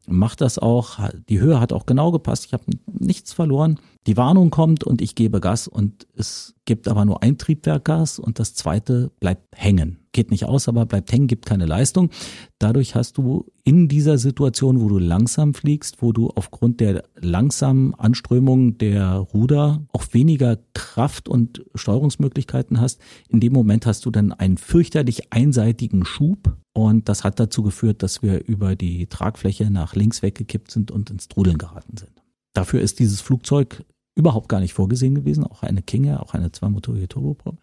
Mach 0.07 0.35
das 0.35 0.59
auch. 0.59 0.99
Die 1.29 1.39
Höhe 1.39 1.59
hat 1.59 1.73
auch 1.73 1.85
genau 1.85 2.11
gepasst. 2.11 2.45
Ich 2.45 2.53
habe 2.53 2.63
nichts 2.85 3.33
verloren. 3.33 3.79
Die 4.07 4.17
Warnung 4.17 4.51
kommt 4.51 4.83
und 4.83 5.01
ich 5.01 5.15
gebe 5.15 5.39
Gas 5.39 5.67
und 5.67 6.05
es 6.15 6.53
gibt 6.65 6.87
aber 6.87 7.05
nur 7.05 7.23
ein 7.23 7.39
Triebwerk 7.39 7.85
Gas 7.85 8.19
und 8.19 8.37
das 8.37 8.53
zweite 8.53 9.09
bleibt 9.19 9.47
hängen. 9.55 9.97
Geht 10.11 10.29
nicht 10.29 10.45
aus, 10.45 10.67
aber 10.67 10.85
bleibt 10.85 11.11
hängen, 11.11 11.25
gibt 11.25 11.47
keine 11.47 11.65
Leistung. 11.65 12.11
Dadurch 12.59 12.93
hast 12.93 13.17
du 13.17 13.51
in 13.63 13.87
dieser 13.87 14.19
Situation, 14.19 14.79
wo 14.79 14.89
du 14.89 14.99
langsam 14.99 15.55
fliegst, 15.55 16.03
wo 16.03 16.11
du 16.11 16.29
aufgrund 16.29 16.81
der 16.81 17.03
langsamen 17.15 17.95
Anströmung 17.95 18.77
der 18.77 19.15
Ruder 19.15 19.83
auch 19.91 20.05
weniger 20.11 20.59
Kraft 20.73 21.27
und 21.27 21.65
Steuerungsmöglichkeiten 21.73 22.79
hast, 22.79 23.01
in 23.27 23.39
dem 23.39 23.53
Moment 23.53 23.87
hast 23.87 24.05
du 24.05 24.11
dann 24.11 24.31
einen 24.31 24.57
fürchterlich 24.57 25.33
einseitigen 25.33 26.05
Schub 26.05 26.55
und 26.73 27.09
das 27.09 27.23
hat 27.23 27.39
dazu 27.39 27.63
geführt, 27.63 28.03
dass 28.03 28.21
wir 28.21 28.45
über 28.45 28.75
die 28.75 29.07
Tragfläche 29.07 29.71
nach 29.71 29.95
links 29.95 30.21
weggekippt 30.21 30.69
sind 30.69 30.91
und 30.91 31.09
ins 31.09 31.27
Trudeln 31.27 31.57
geraten 31.57 31.97
sind. 31.97 32.11
Dafür 32.53 32.81
ist 32.81 32.99
dieses 32.99 33.19
Flugzeug 33.19 33.83
überhaupt 34.15 34.49
gar 34.49 34.59
nicht 34.59 34.73
vorgesehen 34.73 35.15
gewesen, 35.15 35.43
auch 35.43 35.63
eine 35.63 35.81
King 35.81 36.05
Air, 36.05 36.23
auch 36.23 36.33
eine 36.33 36.51
zweimotorige 36.51 37.07
Turboprop. 37.07 37.57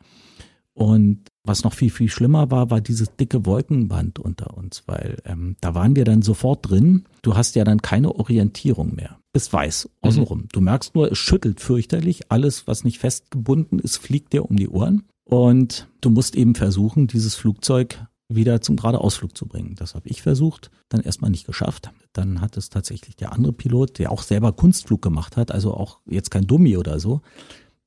Und 0.74 1.20
was 1.44 1.64
noch 1.64 1.74
viel, 1.74 1.90
viel 1.90 2.08
schlimmer 2.08 2.50
war, 2.50 2.70
war 2.70 2.80
dieses 2.80 3.14
dicke 3.16 3.44
Wolkenband 3.44 4.18
unter 4.18 4.56
uns, 4.56 4.84
weil 4.86 5.18
ähm, 5.26 5.56
da 5.60 5.74
waren 5.74 5.96
wir 5.96 6.04
dann 6.04 6.22
sofort 6.22 6.70
drin. 6.70 7.04
Du 7.20 7.36
hast 7.36 7.56
ja 7.56 7.64
dann 7.64 7.82
keine 7.82 8.14
Orientierung 8.14 8.94
mehr. 8.94 9.18
Bist 9.32 9.52
weiß, 9.52 9.90
außenrum. 10.02 10.48
Du 10.52 10.60
merkst 10.60 10.94
nur, 10.94 11.10
es 11.10 11.18
schüttelt 11.18 11.60
fürchterlich. 11.60 12.30
Alles, 12.30 12.66
was 12.66 12.84
nicht 12.84 12.98
festgebunden 12.98 13.78
ist, 13.78 13.96
fliegt 13.96 14.32
dir 14.32 14.48
um 14.48 14.56
die 14.56 14.68
Ohren. 14.68 15.04
Und 15.24 15.88
du 16.00 16.10
musst 16.10 16.36
eben 16.36 16.54
versuchen, 16.54 17.06
dieses 17.06 17.34
Flugzeug 17.34 18.06
wieder 18.34 18.60
zum 18.60 18.76
Geradeausflug 18.76 19.36
zu 19.36 19.46
bringen. 19.46 19.74
Das 19.76 19.94
habe 19.94 20.08
ich 20.08 20.22
versucht, 20.22 20.70
dann 20.88 21.00
erstmal 21.00 21.30
nicht 21.30 21.46
geschafft. 21.46 21.90
Dann 22.12 22.40
hat 22.40 22.56
es 22.56 22.68
tatsächlich 22.70 23.16
der 23.16 23.32
andere 23.32 23.52
Pilot, 23.52 23.98
der 23.98 24.10
auch 24.10 24.22
selber 24.22 24.52
Kunstflug 24.52 25.02
gemacht 25.02 25.36
hat, 25.36 25.52
also 25.52 25.74
auch 25.74 26.00
jetzt 26.06 26.30
kein 26.30 26.46
Dummi 26.46 26.76
oder 26.76 27.00
so. 27.00 27.22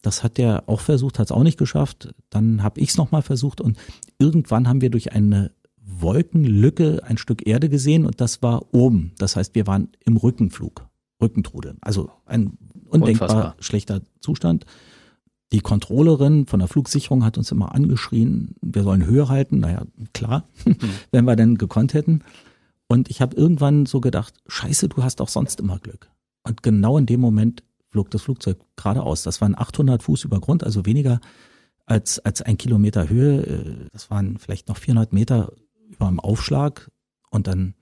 Das 0.01 0.23
hat 0.23 0.37
der 0.37 0.63
auch 0.67 0.81
versucht, 0.81 1.17
hat 1.17 1.27
es 1.27 1.31
auch 1.31 1.43
nicht 1.43 1.57
geschafft. 1.57 2.13
Dann 2.29 2.61
habe 2.61 2.79
ich 2.79 2.89
es 2.89 2.97
nochmal 2.97 3.21
versucht 3.23 3.59
und 3.59 3.77
irgendwann 4.19 4.67
haben 4.67 4.81
wir 4.81 4.91
durch 4.91 5.13
eine 5.13 5.51
Wolkenlücke 5.77 7.01
ein 7.03 7.17
Stück 7.17 7.47
Erde 7.47 7.69
gesehen 7.69 8.05
und 8.05 8.21
das 8.21 8.41
war 8.41 8.73
oben. 8.73 9.13
Das 9.17 9.35
heißt, 9.35 9.55
wir 9.55 9.67
waren 9.67 9.89
im 10.03 10.17
Rückenflug, 10.17 10.87
Rückentrudeln. 11.21 11.77
Also 11.81 12.09
ein 12.25 12.57
undenkbar 12.87 13.29
Unfassbar. 13.29 13.55
schlechter 13.59 14.01
Zustand. 14.19 14.65
Die 15.55 15.61
Controllerin 15.61 16.47
von 16.47 16.59
der 16.59 16.67
Flugsicherung 16.67 17.23
hat 17.23 17.37
uns 17.37 17.49
immer 17.49 17.73
angeschrien, 17.73 18.55
wir 18.61 18.83
sollen 18.83 19.05
Höhe 19.05 19.29
halten. 19.29 19.61
Naja, 19.61 19.83
klar, 20.13 20.49
wenn 21.11 21.23
wir 21.23 21.37
denn 21.37 21.57
gekonnt 21.57 21.93
hätten. 21.93 22.23
Und 22.87 23.09
ich 23.09 23.21
habe 23.21 23.37
irgendwann 23.37 23.85
so 23.85 24.01
gedacht, 24.01 24.33
scheiße, 24.47 24.89
du 24.89 25.01
hast 25.01 25.21
auch 25.21 25.29
sonst 25.29 25.61
immer 25.61 25.79
Glück. 25.79 26.09
Und 26.43 26.61
genau 26.61 26.97
in 26.97 27.05
dem 27.05 27.21
Moment 27.21 27.63
flog 27.89 28.11
das 28.11 28.23
Flugzeug 28.23 28.57
geradeaus. 28.75 29.23
Das 29.23 29.39
waren 29.39 29.57
800 29.57 30.03
Fuß 30.03 30.25
über 30.25 30.41
Grund, 30.41 30.61
also 30.65 30.85
weniger 30.85 31.21
als, 31.85 32.19
als 32.19 32.41
ein 32.41 32.57
Kilometer 32.57 33.07
Höhe. 33.07 33.45
Äh, 33.45 33.89
Das 33.93 34.11
waren 34.11 34.37
vielleicht 34.37 34.67
noch 34.67 34.75
400 34.75 35.13
Meter 35.13 35.53
über 35.89 36.07
dem 36.07 36.19
Aufschlag. 36.19 36.91
Und 37.29 37.47
dann, 37.47 37.75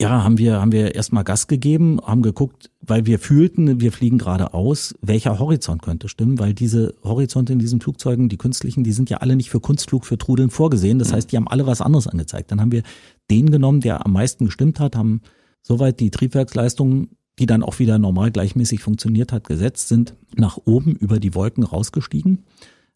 ja, 0.00 0.22
haben 0.22 0.36
wir, 0.36 0.60
haben 0.60 0.72
wir 0.72 0.94
erstmal 0.94 1.24
Gas 1.24 1.46
gegeben, 1.46 2.00
haben 2.04 2.20
geguckt, 2.20 2.70
weil 2.80 3.06
wir 3.06 3.18
fühlten, 3.18 3.80
wir 3.80 3.92
fliegen 3.92 4.18
geradeaus, 4.18 4.94
welcher 5.00 5.38
Horizont 5.38 5.80
könnte 5.80 6.08
stimmen, 6.08 6.38
weil 6.38 6.52
diese 6.52 6.94
Horizonte 7.02 7.54
in 7.54 7.58
diesen 7.58 7.80
Flugzeugen, 7.80 8.28
die 8.28 8.36
künstlichen, 8.36 8.84
die 8.84 8.92
sind 8.92 9.08
ja 9.08 9.18
alle 9.18 9.36
nicht 9.36 9.48
für 9.48 9.60
Kunstflug, 9.60 10.04
für 10.04 10.18
Trudeln 10.18 10.50
vorgesehen. 10.50 10.98
Das 10.98 11.14
heißt, 11.14 11.32
die 11.32 11.36
haben 11.36 11.48
alle 11.48 11.66
was 11.66 11.80
anderes 11.80 12.08
angezeigt. 12.08 12.50
Dann 12.50 12.60
haben 12.60 12.72
wir 12.72 12.82
den 13.30 13.50
genommen, 13.50 13.80
der 13.80 14.04
am 14.04 14.12
meisten 14.12 14.44
gestimmt 14.44 14.80
hat, 14.80 14.96
haben 14.96 15.22
soweit 15.62 15.98
die 15.98 16.10
Triebwerksleistung, 16.10 17.08
die 17.38 17.46
dann 17.46 17.62
auch 17.62 17.78
wieder 17.78 17.98
normal 17.98 18.30
gleichmäßig 18.30 18.80
funktioniert 18.80 19.32
hat, 19.32 19.44
gesetzt, 19.44 19.88
sind 19.88 20.14
nach 20.36 20.58
oben 20.64 20.94
über 20.94 21.18
die 21.20 21.34
Wolken 21.34 21.64
rausgestiegen, 21.64 22.44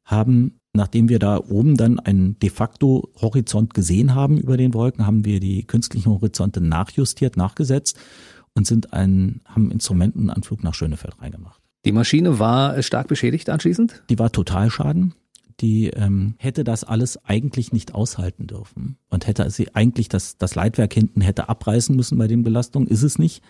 haben, 0.05 0.60
nachdem 0.73 1.09
wir 1.09 1.19
da 1.19 1.39
oben 1.39 1.77
dann 1.77 1.99
einen 1.99 2.39
de 2.39 2.51
facto 2.51 3.11
Horizont 3.21 3.75
gesehen 3.75 4.15
haben 4.15 4.39
über 4.39 4.57
den 4.57 4.75
Wolken, 4.75 5.07
haben 5.07 5.25
wir 5.25 5.41
die 5.41 5.65
künstlichen 5.65 6.11
Horizonte 6.11 6.61
nachjustiert, 6.61 7.37
nachgesetzt 7.37 7.99
und 8.55 8.67
sind 8.67 8.93
einen, 8.93 9.41
haben 9.45 9.71
Instrumentenanflug 9.71 10.63
nach 10.63 10.75
Schönefeld 10.75 11.21
reingemacht. 11.21 11.61
Die 11.85 11.93
Maschine 11.93 12.39
war 12.39 12.81
stark 12.83 13.09
beschädigt 13.09 13.49
anschließend. 13.49 14.03
Die 14.11 14.19
war 14.19 14.31
Totalschaden. 14.31 15.15
Die 15.61 15.89
ähm, 15.89 16.35
hätte 16.39 16.65
das 16.65 16.85
alles 16.85 17.23
eigentlich 17.25 17.73
nicht 17.73 17.95
aushalten 17.95 18.47
dürfen 18.47 18.97
und 19.11 19.27
hätte 19.27 19.51
sie 19.51 19.75
eigentlich 19.75 20.09
das, 20.09 20.39
das 20.39 20.55
Leitwerk 20.55 20.95
hinten 20.95 21.21
hätte 21.21 21.51
abreißen 21.51 21.95
müssen 21.95 22.17
bei 22.17 22.29
den 22.29 22.43
Belastungen, 22.43 22.89
ist 22.89 23.03
es 23.03 23.19
nicht. 23.19 23.43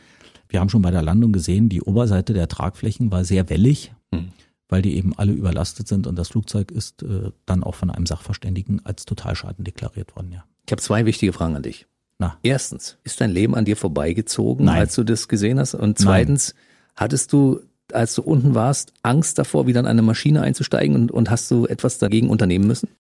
Wir 0.49 0.59
haben 0.59 0.69
schon 0.69 0.83
bei 0.83 0.91
der 0.91 1.03
Landung 1.03 1.31
gesehen, 1.31 1.69
die 1.69 1.83
Oberseite 1.83 2.33
der 2.33 2.49
Tragflächen 2.49 3.13
war 3.13 3.25
sehr 3.25 3.49
wellig, 3.49 3.93
Hm. 4.13 4.29
Weil 4.71 4.83
die 4.83 4.97
eben 4.97 5.13
alle 5.17 5.33
überlastet 5.33 5.89
sind 5.89 6.07
und 6.07 6.17
das 6.17 6.29
Flugzeug 6.29 6.71
ist 6.71 7.03
äh, 7.03 7.31
dann 7.47 7.63
auch 7.63 7.75
von 7.75 7.91
einem 7.91 8.07
Sachverständigen 8.07 8.85
als 8.85 9.05
Totalschaden 9.05 9.65
deklariert 9.65 10.17
worden, 10.17 10.33
ja. 10.33 10.45
Ich 10.67 10.73
habe 10.73 10.81
zwei 10.81 11.05
wichtige 11.05 11.33
Fragen 11.33 11.57
an 11.57 11.63
dich. 11.63 11.87
Na. 12.19 12.37
Erstens, 12.43 12.99
ist 13.03 13.21
dein 13.21 13.31
Leben 13.31 13.55
an 13.55 13.65
dir 13.65 13.77
vorbeigezogen, 13.77 14.67
Nein. 14.67 14.79
als 14.79 14.95
du 14.95 15.03
das 15.05 15.27
gesehen 15.27 15.59
hast? 15.59 15.75
Und 15.75 15.99
zweitens, 15.99 16.55
hattest 16.95 17.33
du, 17.33 17.61
als 17.93 18.15
du 18.15 18.23
unten 18.23 18.55
warst, 18.55 18.93
Angst 19.03 19.39
davor, 19.39 19.67
wieder 19.67 19.81
in 19.81 19.87
eine 19.87 20.03
Maschine 20.03 20.43
einzusteigen 20.43 20.95
und, 20.95 21.11
und 21.11 21.31
hast 21.31 21.51
du 21.51 21.67
etwas 21.67 21.99
dagegen 21.99 22.29
unternehmen 22.29 22.67
müssen? 22.67 22.91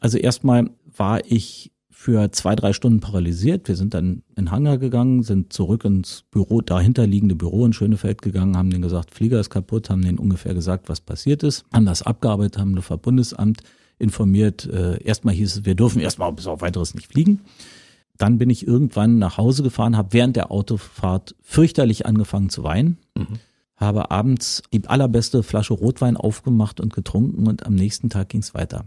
Also 0.00 0.18
erstmal 0.18 0.68
war 0.96 1.20
ich 1.24 1.70
für 1.98 2.30
zwei, 2.30 2.54
drei 2.54 2.74
Stunden 2.74 3.00
paralysiert. 3.00 3.68
Wir 3.68 3.74
sind 3.74 3.94
dann 3.94 4.22
in 4.36 4.50
Hangar 4.50 4.76
gegangen, 4.76 5.22
sind 5.22 5.50
zurück 5.50 5.82
ins 5.86 6.24
Büro, 6.30 6.60
dahinter 6.60 7.06
liegende 7.06 7.34
Büro 7.34 7.64
in 7.64 7.72
Schönefeld 7.72 8.20
gegangen, 8.20 8.54
haben 8.54 8.68
denen 8.68 8.82
gesagt, 8.82 9.14
Flieger 9.14 9.40
ist 9.40 9.48
kaputt, 9.48 9.88
haben 9.88 10.02
denen 10.02 10.18
ungefähr 10.18 10.52
gesagt, 10.52 10.90
was 10.90 11.00
passiert 11.00 11.42
ist, 11.42 11.64
haben 11.72 11.86
das 11.86 12.02
abgearbeitet, 12.02 12.58
haben 12.58 12.76
das 12.76 12.86
Bundesamt 12.98 13.62
informiert. 13.98 14.66
Äh, 14.66 15.02
erstmal 15.02 15.34
hieß 15.34 15.56
es, 15.56 15.64
wir 15.64 15.74
dürfen 15.74 16.00
erstmal 16.00 16.30
bis 16.34 16.46
auf 16.46 16.60
weiteres 16.60 16.94
nicht 16.94 17.08
fliegen. 17.08 17.40
Dann 18.18 18.36
bin 18.36 18.50
ich 18.50 18.66
irgendwann 18.66 19.18
nach 19.18 19.38
Hause 19.38 19.62
gefahren, 19.62 19.96
habe 19.96 20.12
während 20.12 20.36
der 20.36 20.52
Autofahrt 20.52 21.34
fürchterlich 21.40 22.04
angefangen 22.04 22.50
zu 22.50 22.62
weinen. 22.62 22.98
Mhm 23.16 23.38
habe 23.78 24.10
abends 24.10 24.62
die 24.72 24.86
allerbeste 24.86 25.42
Flasche 25.42 25.74
Rotwein 25.74 26.16
aufgemacht 26.16 26.80
und 26.80 26.94
getrunken 26.94 27.46
und 27.46 27.66
am 27.66 27.74
nächsten 27.74 28.08
Tag 28.08 28.30
ging 28.30 28.40
es 28.40 28.54
weiter. 28.54 28.86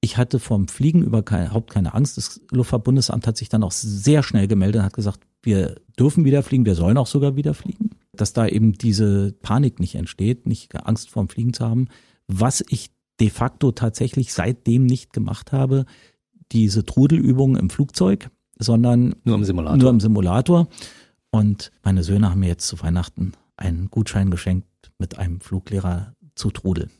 Ich 0.00 0.16
hatte 0.16 0.38
vom 0.38 0.68
Fliegen 0.68 1.02
überhaupt 1.02 1.70
keine 1.70 1.94
Angst. 1.94 2.16
Das 2.16 2.40
Luftfahrtbundesamt 2.52 3.26
hat 3.26 3.36
sich 3.36 3.48
dann 3.48 3.64
auch 3.64 3.72
sehr 3.72 4.22
schnell 4.22 4.46
gemeldet 4.46 4.80
und 4.80 4.86
hat 4.86 4.92
gesagt, 4.92 5.20
wir 5.42 5.80
dürfen 5.98 6.24
wieder 6.24 6.42
fliegen, 6.42 6.66
wir 6.66 6.74
sollen 6.74 6.98
auch 6.98 7.06
sogar 7.06 7.36
wieder 7.36 7.54
fliegen. 7.54 7.90
Dass 8.12 8.32
da 8.32 8.46
eben 8.46 8.74
diese 8.74 9.32
Panik 9.42 9.80
nicht 9.80 9.94
entsteht, 9.94 10.46
nicht 10.46 10.74
Angst 10.86 11.10
vorm 11.10 11.28
Fliegen 11.28 11.52
zu 11.52 11.64
haben. 11.64 11.88
Was 12.26 12.64
ich 12.68 12.90
de 13.20 13.30
facto 13.30 13.72
tatsächlich 13.72 14.32
seitdem 14.32 14.86
nicht 14.86 15.12
gemacht 15.12 15.52
habe, 15.52 15.84
diese 16.52 16.84
Trudelübungen 16.84 17.56
im 17.56 17.70
Flugzeug, 17.70 18.30
sondern 18.58 19.14
nur 19.24 19.36
im 19.36 19.44
Simulator. 19.44 19.78
Nur 19.78 19.90
im 19.90 20.00
Simulator. 20.00 20.68
Und 21.30 21.72
meine 21.82 22.04
Söhne 22.04 22.30
haben 22.30 22.40
mir 22.40 22.48
jetzt 22.48 22.66
zu 22.66 22.80
Weihnachten 22.80 23.32
einen 23.56 23.90
Gutschein 23.90 24.30
geschenkt, 24.30 24.66
mit 24.98 25.18
einem 25.18 25.40
Fluglehrer 25.40 26.14
zu 26.34 26.50
trudeln. 26.50 26.90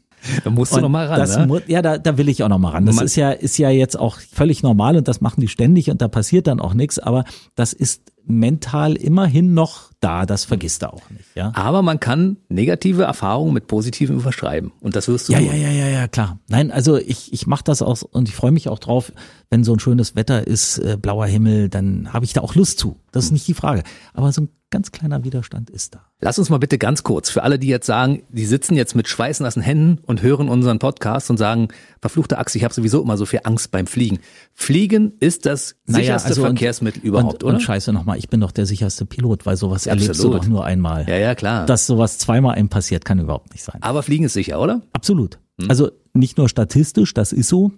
Da 0.45 0.51
musst 0.51 0.75
du 0.75 0.81
noch 0.81 0.89
mal 0.89 1.07
ran. 1.07 1.19
Das, 1.19 1.37
ne? 1.37 1.63
Ja, 1.67 1.83
da, 1.83 1.99
da 1.99 2.19
will 2.19 2.29
ich 2.29 2.43
auch 2.43 2.49
noch 2.49 2.59
mal 2.59 2.71
ran. 2.71 2.87
Das 2.87 2.97
Man, 2.97 3.05
ist 3.05 3.17
ja, 3.17 3.31
ist 3.31 3.59
ja 3.59 3.71
jetzt 3.71 3.99
auch 3.99 4.19
völlig 4.19 4.63
normal 4.63 4.97
und 4.97 5.09
das 5.09 5.21
machen 5.21 5.41
die 5.41 5.49
ständig 5.49 5.91
und 5.91 6.03
da 6.03 6.09
passiert 6.09 6.47
dann 6.47 6.61
auch 6.61 6.75
nichts, 6.75 6.99
aber 6.99 7.25
das 7.55 7.73
ist 7.73 8.03
mental 8.29 8.95
immerhin 8.95 9.55
noch 9.55 9.91
da, 10.01 10.27
das 10.27 10.45
vergisst 10.45 10.83
er 10.83 10.93
auch 10.93 11.11
nicht. 11.11 11.25
Ja? 11.35 11.51
Aber 11.55 11.83
man 11.83 11.99
kann 11.99 12.37
negative 12.49 13.05
Erfahrungen 13.05 13.53
mit 13.53 13.67
positiven 13.67 14.17
überschreiben 14.17 14.71
und 14.81 14.95
das 14.95 15.09
wirst 15.09 15.29
du. 15.29 15.33
Ja, 15.33 15.41
ja, 15.41 15.55
ja, 15.55 15.71
ja, 15.71 15.89
ja, 15.89 16.09
klar. 16.09 16.39
Nein, 16.49 16.71
also 16.71 16.97
ich, 16.97 17.33
ich 17.33 17.47
mache 17.47 17.65
das 17.65 17.83
auch 17.83 18.03
und 18.03 18.29
ich 18.29 18.35
freue 18.35 18.53
mich 18.53 18.69
auch 18.69 18.79
drauf, 18.79 19.13
wenn 19.51 19.65
so 19.65 19.73
ein 19.73 19.81
schönes 19.81 20.15
Wetter 20.15 20.47
ist, 20.47 20.79
äh, 20.79 20.97
blauer 21.01 21.27
Himmel, 21.27 21.69
dann 21.69 22.13
habe 22.13 22.25
ich 22.25 22.35
da 22.35 22.43
auch 22.43 22.55
Lust 22.55 22.79
zu. 22.79 22.97
Das 23.13 23.25
ist 23.25 23.31
nicht 23.33 23.47
die 23.49 23.55
Frage. 23.55 23.83
Aber 24.13 24.33
so 24.33 24.43
ein 24.43 24.49
ganz 24.71 24.93
kleiner 24.93 25.25
Widerstand 25.25 25.71
ist 25.71 25.95
da. 25.95 26.05
Lass 26.21 26.39
uns 26.39 26.51
mal 26.51 26.59
bitte 26.59 26.79
ganz 26.79 27.03
kurz, 27.03 27.31
für 27.31 27.43
alle, 27.43 27.59
die 27.59 27.69
jetzt 27.69 27.87
sagen, 27.87 28.23
die 28.29 28.45
sitzen 28.45 28.75
jetzt 28.75 28.95
mit 28.95 29.09
schweißnassen 29.09 29.63
Händen 29.63 29.99
und 30.05 30.23
hören 30.23 30.49
unseren 30.49 30.79
Podcast 30.79 31.31
und 31.31 31.37
sagen, 31.37 31.69
verfluchte 32.01 32.39
Axt, 32.39 32.55
ich 32.57 32.65
habe 32.65 32.75
sowieso 32.75 33.01
immer 33.01 33.17
so 33.17 33.25
viel 33.25 33.41
Angst 33.45 33.71
beim 33.71 33.87
Fliegen. 33.87 34.19
Fliegen 34.53 35.13
ist 35.21 35.47
das 35.47 35.77
naja, 35.87 36.03
sicherste 36.03 36.29
also 36.29 36.43
Verkehrsmittel 36.43 37.01
und, 37.01 37.09
überhaupt, 37.09 37.43
und, 37.43 37.45
oder? 37.45 37.55
Und 37.55 37.61
scheiße 37.61 37.93
nochmal, 37.93 38.19
ich 38.19 38.29
bin 38.29 38.41
doch 38.41 38.53
der 38.53 38.67
sicherste 38.67 39.07
Pilot, 39.07 39.47
weil 39.47 39.57
sowas 39.57 39.87
Absolut. 39.87 40.03
erlebst 40.03 40.25
du 40.25 40.31
doch 40.31 40.47
nur 40.47 40.65
einmal. 40.65 41.09
Ja, 41.09 41.17
ja, 41.17 41.35
klar. 41.35 41.67
Dass 41.67 41.87
sowas 41.87 42.19
zweimal 42.19 42.57
einem 42.57 42.69
passiert, 42.69 43.05
kann 43.05 43.19
überhaupt 43.19 43.53
nicht 43.53 43.63
sein. 43.63 43.83
Aber 43.83 44.03
Fliegen 44.03 44.25
ist 44.25 44.35
sicher, 44.35 44.61
oder? 44.61 44.83
Absolut. 44.93 45.39
Hm. 45.61 45.71
Also 45.71 45.91
nicht 46.13 46.37
nur 46.37 46.49
statistisch, 46.49 47.15
das 47.15 47.33
ist 47.33 47.49
so 47.49 47.73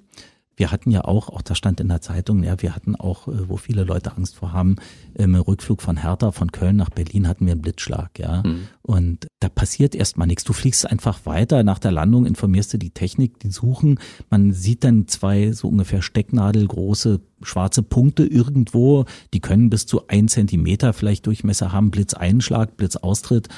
wir 0.61 0.71
hatten 0.71 0.91
ja 0.91 1.05
auch, 1.05 1.31
auch 1.31 1.41
das 1.41 1.57
stand 1.57 1.81
in 1.81 1.89
der 1.89 2.03
Zeitung, 2.03 2.45
ja, 2.45 2.61
wir 2.61 2.77
hatten 2.77 2.95
auch, 2.95 3.27
äh, 3.29 3.49
wo 3.49 3.57
viele 3.57 3.83
Leute 3.83 4.15
Angst 4.15 4.37
vor 4.37 4.53
haben, 4.53 4.77
im 5.15 5.35
Rückflug 5.35 5.81
von 5.81 5.97
Hertha, 5.97 6.33
von 6.33 6.53
Köln 6.53 6.77
nach 6.77 6.91
Berlin 6.91 7.27
hatten 7.27 7.47
wir 7.47 7.53
einen 7.53 7.63
Blitzschlag, 7.63 8.19
ja. 8.19 8.43
Mhm. 8.45 8.69
Und 8.83 9.27
da 9.41 9.49
passiert 9.49 9.95
erstmal 9.95 10.27
nichts. 10.27 10.45
Du 10.45 10.53
fliegst 10.53 10.87
einfach 10.89 11.25
weiter. 11.25 11.63
Nach 11.63 11.79
der 11.79 11.93
Landung 11.93 12.27
informierst 12.27 12.75
du 12.75 12.79
die 12.79 12.91
Technik, 12.91 13.39
die 13.39 13.51
suchen. 13.51 13.99
Man 14.29 14.53
sieht 14.53 14.85
dann 14.85 15.09
zwei 15.09 15.53
so 15.53 15.69
ungefähr 15.69 16.03
stecknadelgroße 16.03 17.21
schwarze 17.41 17.83
Punkte 17.83 18.27
irgendwo. 18.27 19.07
Die 19.33 19.41
können 19.41 19.71
bis 19.71 19.87
zu 19.87 20.09
ein 20.09 20.29
Zentimeter 20.29 20.93
vielleicht 20.93 21.27
Durchmesser 21.27 21.73
haben. 21.73 21.91
Blitzeinschlag, 21.91 22.77
Blitzaustritt. 22.77 23.49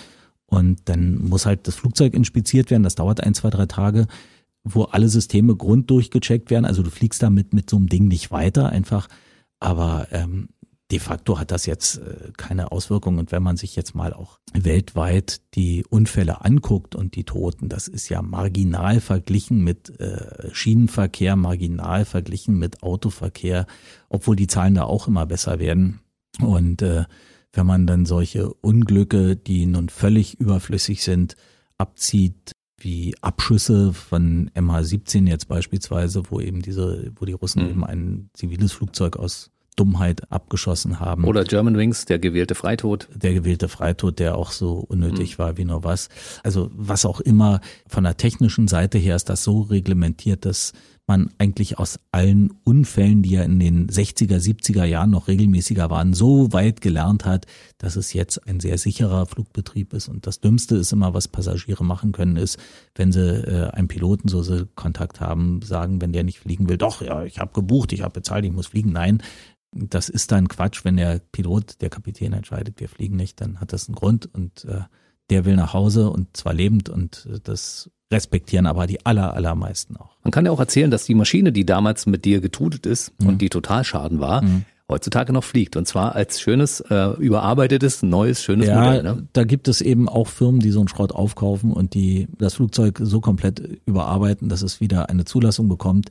Und 0.46 0.82
dann 0.84 1.16
muss 1.16 1.46
halt 1.46 1.66
das 1.66 1.74
Flugzeug 1.74 2.14
inspiziert 2.14 2.70
werden. 2.70 2.82
Das 2.82 2.94
dauert 2.94 3.22
ein, 3.22 3.34
zwei, 3.34 3.50
drei 3.50 3.66
Tage 3.66 4.06
wo 4.64 4.84
alle 4.84 5.08
Systeme 5.08 5.56
grunddurchgecheckt 5.56 6.50
werden. 6.50 6.64
Also 6.64 6.82
du 6.82 6.90
fliegst 6.90 7.22
damit 7.22 7.52
mit 7.52 7.68
so 7.68 7.76
einem 7.76 7.88
Ding 7.88 8.08
nicht 8.08 8.30
weiter 8.30 8.68
einfach. 8.68 9.08
Aber 9.60 10.08
ähm, 10.10 10.48
de 10.92 10.98
facto 10.98 11.38
hat 11.38 11.50
das 11.50 11.66
jetzt 11.66 11.98
äh, 11.98 12.32
keine 12.36 12.70
Auswirkungen. 12.70 13.18
Und 13.18 13.32
wenn 13.32 13.42
man 13.42 13.56
sich 13.56 13.74
jetzt 13.74 13.94
mal 13.94 14.12
auch 14.12 14.38
weltweit 14.52 15.40
die 15.54 15.84
Unfälle 15.88 16.44
anguckt 16.44 16.94
und 16.94 17.16
die 17.16 17.24
Toten, 17.24 17.68
das 17.68 17.88
ist 17.88 18.08
ja 18.08 18.22
marginal 18.22 19.00
verglichen 19.00 19.64
mit 19.64 19.98
äh, 20.00 20.52
Schienenverkehr, 20.52 21.34
marginal 21.34 22.04
verglichen 22.04 22.58
mit 22.58 22.82
Autoverkehr, 22.82 23.66
obwohl 24.10 24.36
die 24.36 24.46
Zahlen 24.46 24.74
da 24.74 24.84
auch 24.84 25.08
immer 25.08 25.26
besser 25.26 25.58
werden. 25.58 26.00
Und 26.40 26.82
äh, 26.82 27.04
wenn 27.52 27.66
man 27.66 27.86
dann 27.86 28.06
solche 28.06 28.52
Unglücke, 28.52 29.36
die 29.36 29.66
nun 29.66 29.88
völlig 29.88 30.38
überflüssig 30.40 31.02
sind, 31.02 31.36
abzieht, 31.78 32.52
wie 32.82 33.14
Abschüsse 33.20 33.92
von 33.92 34.50
MH17 34.54 35.28
jetzt 35.28 35.48
beispielsweise, 35.48 36.22
wo 36.30 36.40
eben 36.40 36.62
diese, 36.62 37.12
wo 37.16 37.24
die 37.24 37.32
Russen 37.32 37.64
mhm. 37.64 37.70
eben 37.70 37.84
ein 37.84 38.30
ziviles 38.34 38.72
Flugzeug 38.72 39.16
aus 39.16 39.50
Dummheit 39.76 40.30
abgeschossen 40.30 41.00
haben. 41.00 41.24
Oder 41.24 41.44
German 41.44 41.76
Wings, 41.78 42.04
der 42.04 42.18
gewählte 42.18 42.54
Freitod. 42.54 43.08
Der 43.14 43.32
gewählte 43.32 43.68
Freitod, 43.68 44.18
der 44.18 44.36
auch 44.36 44.50
so 44.50 44.84
unnötig 44.88 45.38
mhm. 45.38 45.42
war 45.42 45.56
wie 45.56 45.64
nur 45.64 45.82
was. 45.82 46.08
Also 46.42 46.70
was 46.74 47.06
auch 47.06 47.20
immer, 47.20 47.60
von 47.86 48.04
der 48.04 48.16
technischen 48.16 48.68
Seite 48.68 48.98
her 48.98 49.16
ist 49.16 49.28
das 49.30 49.44
so 49.44 49.62
reglementiert, 49.62 50.44
dass 50.44 50.72
man 51.06 51.30
eigentlich 51.38 51.78
aus 51.78 51.98
allen 52.12 52.52
Unfällen, 52.64 53.22
die 53.22 53.30
ja 53.30 53.42
in 53.42 53.58
den 53.58 53.88
60er, 53.88 54.38
70er 54.38 54.84
Jahren 54.84 55.10
noch 55.10 55.28
regelmäßiger 55.28 55.90
waren, 55.90 56.14
so 56.14 56.52
weit 56.52 56.80
gelernt 56.80 57.24
hat, 57.24 57.46
dass 57.78 57.96
es 57.96 58.12
jetzt 58.12 58.46
ein 58.46 58.60
sehr 58.60 58.78
sicherer 58.78 59.26
Flugbetrieb 59.26 59.92
ist. 59.94 60.08
Und 60.08 60.26
das 60.26 60.40
Dümmste 60.40 60.76
ist 60.76 60.92
immer, 60.92 61.12
was 61.12 61.28
Passagiere 61.28 61.84
machen 61.84 62.12
können, 62.12 62.36
ist, 62.36 62.58
wenn 62.94 63.10
sie 63.10 63.20
äh, 63.20 63.70
einen 63.70 63.88
Piloten, 63.88 64.28
so 64.28 64.42
sie 64.42 64.68
Kontakt 64.74 65.20
haben, 65.20 65.60
sagen, 65.62 66.00
wenn 66.00 66.12
der 66.12 66.24
nicht 66.24 66.38
fliegen 66.38 66.68
will, 66.68 66.78
doch, 66.78 67.02
ja, 67.02 67.24
ich 67.24 67.38
habe 67.38 67.52
gebucht, 67.52 67.92
ich 67.92 68.02
habe 68.02 68.14
bezahlt, 68.14 68.44
ich 68.44 68.52
muss 68.52 68.68
fliegen. 68.68 68.92
Nein, 68.92 69.22
das 69.72 70.08
ist 70.08 70.30
dann 70.32 70.48
Quatsch, 70.48 70.84
wenn 70.84 70.96
der 70.96 71.20
Pilot, 71.32 71.80
der 71.80 71.90
Kapitän 71.90 72.32
entscheidet, 72.32 72.78
wir 72.78 72.88
fliegen 72.88 73.16
nicht, 73.16 73.40
dann 73.40 73.60
hat 73.60 73.72
das 73.72 73.88
einen 73.88 73.96
Grund 73.96 74.26
und 74.32 74.64
äh, 74.66 74.82
der 75.30 75.44
will 75.44 75.56
nach 75.56 75.72
Hause 75.72 76.10
und 76.10 76.36
zwar 76.36 76.52
lebend 76.52 76.88
und 76.88 77.26
äh, 77.30 77.40
das 77.42 77.90
respektieren 78.12 78.66
aber 78.66 78.86
die 78.86 79.04
aller, 79.04 79.34
allermeisten 79.34 79.96
auch. 79.96 80.16
Man 80.22 80.30
kann 80.30 80.46
ja 80.46 80.52
auch 80.52 80.60
erzählen, 80.60 80.90
dass 80.90 81.04
die 81.04 81.14
Maschine, 81.14 81.52
die 81.52 81.66
damals 81.66 82.06
mit 82.06 82.24
dir 82.24 82.40
getutet 82.40 82.86
ist 82.86 83.12
mhm. 83.20 83.28
und 83.28 83.38
die 83.38 83.48
Totalschaden 83.48 84.20
war, 84.20 84.42
mhm. 84.42 84.64
heutzutage 84.88 85.32
noch 85.32 85.42
fliegt. 85.42 85.76
Und 85.76 85.88
zwar 85.88 86.14
als 86.14 86.40
schönes, 86.40 86.80
äh, 86.80 87.16
überarbeitetes, 87.18 88.02
neues, 88.02 88.42
schönes 88.42 88.68
ja, 88.68 88.80
Modell. 88.80 89.02
Ne? 89.02 89.26
Da 89.32 89.44
gibt 89.44 89.66
es 89.66 89.80
eben 89.80 90.08
auch 90.08 90.28
Firmen, 90.28 90.60
die 90.60 90.70
so 90.70 90.78
einen 90.80 90.88
Schrott 90.88 91.12
aufkaufen 91.12 91.72
und 91.72 91.94
die 91.94 92.28
das 92.38 92.54
Flugzeug 92.54 93.00
so 93.02 93.20
komplett 93.20 93.60
überarbeiten, 93.86 94.48
dass 94.48 94.62
es 94.62 94.80
wieder 94.80 95.08
eine 95.10 95.24
Zulassung 95.24 95.68
bekommt. 95.68 96.10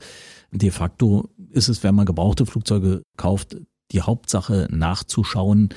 De 0.50 0.70
facto 0.70 1.30
ist 1.50 1.68
es, 1.68 1.82
wenn 1.82 1.94
man 1.94 2.04
gebrauchte 2.04 2.44
Flugzeuge 2.44 3.02
kauft, 3.16 3.56
die 3.92 4.02
Hauptsache 4.02 4.68
nachzuschauen, 4.70 5.70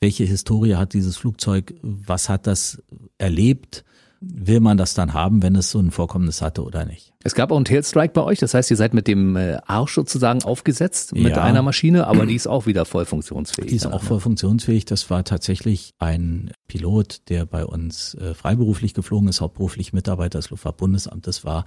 welche 0.00 0.24
Historie 0.24 0.76
hat 0.76 0.94
dieses 0.94 1.16
Flugzeug, 1.16 1.74
was 1.82 2.28
hat 2.28 2.46
das 2.46 2.82
erlebt, 3.18 3.84
will 4.20 4.60
man 4.60 4.76
das 4.76 4.92
dann 4.92 5.14
haben, 5.14 5.42
wenn 5.42 5.56
es 5.56 5.70
so 5.70 5.78
ein 5.78 5.90
Vorkommnis 5.90 6.42
hatte 6.42 6.62
oder 6.62 6.84
nicht. 6.84 7.14
Es 7.24 7.34
gab 7.34 7.50
auch 7.50 7.56
einen 7.56 7.64
Tailstrike 7.64 8.12
bei 8.12 8.22
euch, 8.22 8.38
das 8.38 8.52
heißt, 8.52 8.70
ihr 8.70 8.76
seid 8.76 8.92
mit 8.92 9.08
dem 9.08 9.34
äh, 9.34 9.58
Arsch 9.66 9.94
sozusagen 9.94 10.42
aufgesetzt 10.42 11.14
mit 11.14 11.36
ja. 11.36 11.42
einer 11.42 11.62
Maschine, 11.62 12.06
aber 12.06 12.26
die 12.26 12.34
ist 12.34 12.46
auch 12.46 12.66
wieder 12.66 12.84
voll 12.84 13.06
funktionsfähig. 13.06 13.70
Die 13.70 13.76
ist 13.76 13.86
auch 13.86 14.02
voll 14.02 14.20
funktionsfähig. 14.20 14.84
Das 14.84 15.08
war 15.08 15.24
tatsächlich 15.24 15.94
ein 15.98 16.50
Pilot, 16.68 17.28
der 17.30 17.46
bei 17.46 17.64
uns 17.64 18.14
äh, 18.14 18.34
freiberuflich 18.34 18.92
geflogen 18.92 19.28
ist, 19.28 19.40
hauptberuflich 19.40 19.94
Mitarbeiter 19.94 20.38
des 20.38 20.50
Luftfahrtbundesamtes 20.50 21.44
war. 21.44 21.64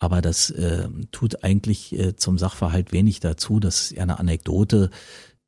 Aber 0.00 0.20
das 0.22 0.50
äh, 0.50 0.88
tut 1.12 1.44
eigentlich 1.44 1.96
äh, 1.96 2.16
zum 2.16 2.36
Sachverhalt 2.36 2.92
wenig 2.92 3.20
dazu. 3.20 3.60
Das 3.60 3.80
ist 3.80 3.92
eher 3.92 4.02
eine 4.02 4.18
Anekdote. 4.18 4.90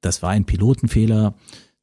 Das 0.01 0.23
war 0.23 0.31
ein 0.31 0.45
Pilotenfehler. 0.45 1.35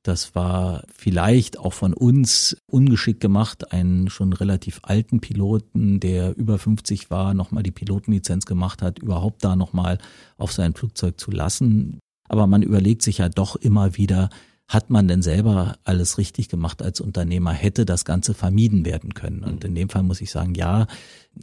Das 0.03 0.33
war 0.33 0.83
vielleicht 0.93 1.59
auch 1.59 1.73
von 1.73 1.93
uns 1.93 2.57
ungeschickt 2.65 3.19
gemacht, 3.19 3.71
einen 3.71 4.09
schon 4.09 4.33
relativ 4.33 4.79
alten 4.83 5.21
Piloten, 5.21 5.99
der 5.99 6.35
über 6.37 6.57
50 6.57 7.11
war, 7.11 7.33
nochmal 7.35 7.61
die 7.61 7.71
Pilotenlizenz 7.71 8.45
gemacht 8.45 8.81
hat, 8.81 8.99
überhaupt 8.99 9.43
da 9.43 9.55
nochmal 9.55 9.99
auf 10.37 10.53
sein 10.53 10.73
Flugzeug 10.73 11.19
zu 11.19 11.29
lassen. 11.29 11.99
Aber 12.27 12.47
man 12.47 12.63
überlegt 12.63 13.03
sich 13.03 13.19
ja 13.19 13.29
doch 13.29 13.55
immer 13.55 13.95
wieder, 13.95 14.29
hat 14.71 14.89
man 14.89 15.07
denn 15.09 15.21
selber 15.21 15.75
alles 15.83 16.17
richtig 16.17 16.47
gemacht 16.47 16.81
als 16.81 17.01
Unternehmer? 17.01 17.51
Hätte 17.51 17.85
das 17.85 18.05
Ganze 18.05 18.33
vermieden 18.33 18.85
werden 18.85 19.13
können? 19.13 19.43
Und 19.43 19.65
in 19.65 19.75
dem 19.75 19.89
Fall 19.89 20.01
muss 20.01 20.21
ich 20.21 20.31
sagen, 20.31 20.55
ja, 20.55 20.87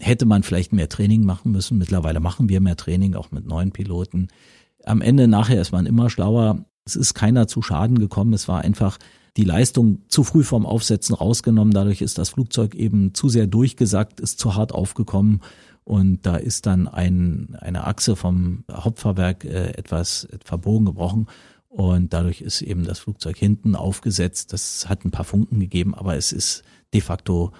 hätte 0.00 0.24
man 0.24 0.42
vielleicht 0.42 0.72
mehr 0.72 0.88
Training 0.88 1.24
machen 1.24 1.52
müssen. 1.52 1.76
Mittlerweile 1.76 2.20
machen 2.20 2.48
wir 2.48 2.60
mehr 2.60 2.76
Training, 2.76 3.14
auch 3.14 3.30
mit 3.30 3.46
neuen 3.46 3.70
Piloten. 3.70 4.28
Am 4.82 5.02
Ende 5.02 5.28
nachher 5.28 5.60
ist 5.60 5.72
man 5.72 5.84
immer 5.84 6.08
schlauer. 6.08 6.64
Es 6.88 6.96
ist 6.96 7.12
keiner 7.12 7.46
zu 7.46 7.60
Schaden 7.60 7.98
gekommen. 7.98 8.32
Es 8.32 8.48
war 8.48 8.62
einfach 8.62 8.96
die 9.36 9.44
Leistung 9.44 10.02
zu 10.08 10.24
früh 10.24 10.42
vom 10.42 10.64
Aufsetzen 10.64 11.14
rausgenommen. 11.14 11.74
Dadurch 11.74 12.00
ist 12.00 12.16
das 12.16 12.30
Flugzeug 12.30 12.74
eben 12.74 13.12
zu 13.12 13.28
sehr 13.28 13.46
durchgesackt, 13.46 14.20
ist 14.20 14.38
zu 14.38 14.54
hart 14.54 14.72
aufgekommen. 14.72 15.40
und 15.84 16.26
da 16.26 16.36
ist 16.36 16.66
dann 16.66 16.88
ein, 16.88 17.56
eine 17.60 17.86
Achse 17.86 18.16
vom 18.16 18.64
Hauptfahrwerk 18.70 19.44
äh, 19.44 19.68
etwas 19.72 20.28
verbogen 20.44 20.86
gebrochen 20.86 21.26
und 21.68 22.12
dadurch 22.12 22.40
ist 22.40 22.62
eben 22.62 22.84
das 22.84 22.98
Flugzeug 22.98 23.36
hinten 23.36 23.76
aufgesetzt. 23.76 24.52
Das 24.52 24.88
hat 24.88 25.04
ein 25.04 25.10
paar 25.10 25.24
Funken 25.24 25.60
gegeben, 25.60 25.94
aber 25.94 26.16
es 26.16 26.32
ist 26.32 26.62
de 26.94 27.00
facto 27.00 27.52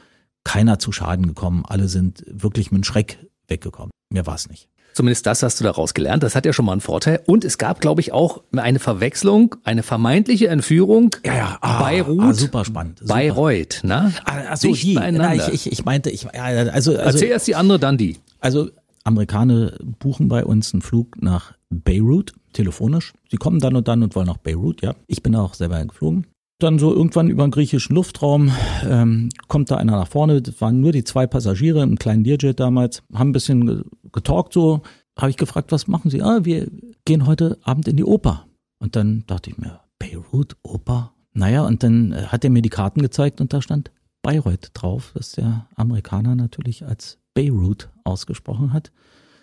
keiner 0.45 0.79
zu 0.79 0.93
Schaden 0.93 1.27
gekommen. 1.27 1.65
Alle 1.67 1.89
sind 1.89 2.25
wirklich 2.27 2.73
mit 2.73 2.87
Schreck 2.87 3.27
weggekommen. 3.47 3.91
Mehr 4.11 4.27
war 4.27 4.35
es 4.35 4.49
nicht. 4.49 4.69
Zumindest 4.99 5.27
das 5.27 5.45
hast 5.45 5.61
du 5.61 5.63
daraus 5.65 5.95
gelernt. 5.95 6.25
Das 6.25 6.35
hat 6.35 6.45
ja 6.45 6.53
schon 6.53 6.65
mal 6.65 6.73
einen 6.73 6.81
Vorteil. 6.81 7.21
Und 7.25 7.45
es 7.45 7.57
gab, 7.57 7.81
glaube 7.81 8.01
ich, 8.01 8.11
auch 8.13 8.43
eine 8.57 8.81
Verwechslung, 8.81 9.55
eine 9.63 9.85
vermeintliche 9.85 10.49
Entführung. 10.49 11.15
Ja, 11.25 11.37
ja. 11.37 11.59
Ah, 11.61 11.81
Beirut. 11.81 12.21
Ah, 12.21 12.35
super 12.35 12.65
spannend. 12.65 12.99
Super. 12.99 13.15
Bayreuth, 13.15 13.85
ne? 13.85 14.13
Ah, 14.25 14.39
also 14.51 14.75
die. 14.75 14.95
Na, 14.95 15.37
ich, 15.37 15.47
ich, 15.51 15.71
ich 15.71 15.85
meinte, 15.85 16.11
ich, 16.11 16.35
also, 16.35 16.73
also, 16.73 16.93
Erzähl 16.95 17.29
erst 17.29 17.47
die 17.47 17.55
andere, 17.55 17.79
dann 17.79 17.97
die. 17.97 18.17
Also, 18.41 18.71
Amerikaner 19.05 19.75
buchen 20.01 20.27
bei 20.27 20.45
uns 20.45 20.75
einen 20.75 20.83
Flug 20.83 21.23
nach 21.23 21.53
Beirut, 21.71 22.33
telefonisch. 22.53 23.13
Sie 23.31 23.37
kommen 23.37 23.61
dann 23.61 23.77
und 23.77 23.87
dann 23.87 24.03
und 24.03 24.17
wollen 24.17 24.27
nach 24.27 24.39
Beirut, 24.39 24.83
ja. 24.83 24.97
Ich 25.07 25.23
bin 25.23 25.37
auch 25.37 25.55
selber 25.55 25.81
geflogen. 25.85 26.27
Dann 26.61 26.79
so 26.79 26.93
irgendwann 26.93 27.31
über 27.31 27.47
den 27.47 27.53
griechischen 27.53 27.95
Luftraum 27.95 28.51
ähm, 28.85 29.29
kommt 29.47 29.71
da 29.71 29.77
einer 29.77 29.93
nach 29.93 30.09
vorne. 30.09 30.43
Das 30.43 30.61
waren 30.61 30.81
nur 30.81 30.93
die 30.93 31.05
zwei 31.05 31.27
Passagiere 31.27 31.83
im 31.83 31.99
kleinen 31.99 32.25
Learjet 32.25 32.59
damals, 32.59 33.03
haben 33.15 33.31
ein 33.31 33.33
bisschen 33.33 33.85
getalkt 34.13 34.53
so. 34.53 34.83
Habe 35.17 35.31
ich 35.31 35.37
gefragt, 35.37 35.73
was 35.73 35.87
machen 35.87 36.11
Sie? 36.11 36.23
Ah, 36.23 36.41
wir 36.45 36.69
gehen 37.05 37.27
heute 37.27 37.59
Abend 37.63 37.89
in 37.89 37.97
die 37.97 38.05
Oper. 38.05 38.47
Und 38.79 38.97
dann 38.97 39.25
dachte 39.27 39.51
ich 39.51 39.59
mir, 39.59 39.81
Beirut, 39.99 40.57
Oper? 40.63 41.13
Naja, 41.33 41.65
und 41.65 41.83
dann 41.83 42.13
äh, 42.13 42.23
hat 42.27 42.45
er 42.45 42.51
mir 42.51 42.63
die 42.63 42.69
Karten 42.69 43.03
gezeigt 43.03 43.41
und 43.41 43.53
da 43.53 43.63
stand 43.63 43.91
Bayreuth 44.23 44.71
drauf, 44.75 45.13
dass 45.15 45.33
der 45.33 45.69
Amerikaner 45.77 46.35
natürlich 46.35 46.85
als 46.85 47.19
Beirut 47.35 47.89
ausgesprochen 48.05 48.73
hat. 48.73 48.91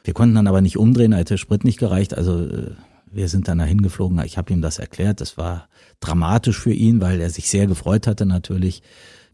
Wir 0.04 0.14
konnten 0.14 0.36
dann 0.36 0.48
aber 0.48 0.62
nicht 0.62 0.78
umdrehen, 0.78 1.14
als 1.14 1.30
der 1.30 1.38
Sprit 1.38 1.64
nicht 1.64 1.80
gereicht. 1.80 2.16
Also 2.18 2.46
äh, 2.46 2.72
wir 3.16 3.30
sind 3.30 3.48
dann 3.48 3.60
dahin 3.60 3.82
geflogen. 3.82 4.22
Ich 4.26 4.38
habe 4.38 4.52
ihm 4.52 4.62
das 4.62 4.78
erklärt. 4.78 5.22
Das 5.22 5.38
war 5.38 5.70
dramatisch 6.02 6.60
für 6.60 6.74
ihn, 6.74 7.00
weil 7.00 7.22
er 7.22 7.30
sich 7.30 7.50
sehr 7.50 7.66
gefreut 7.66 8.08
hatte 8.08 8.26
natürlich. 8.26 8.84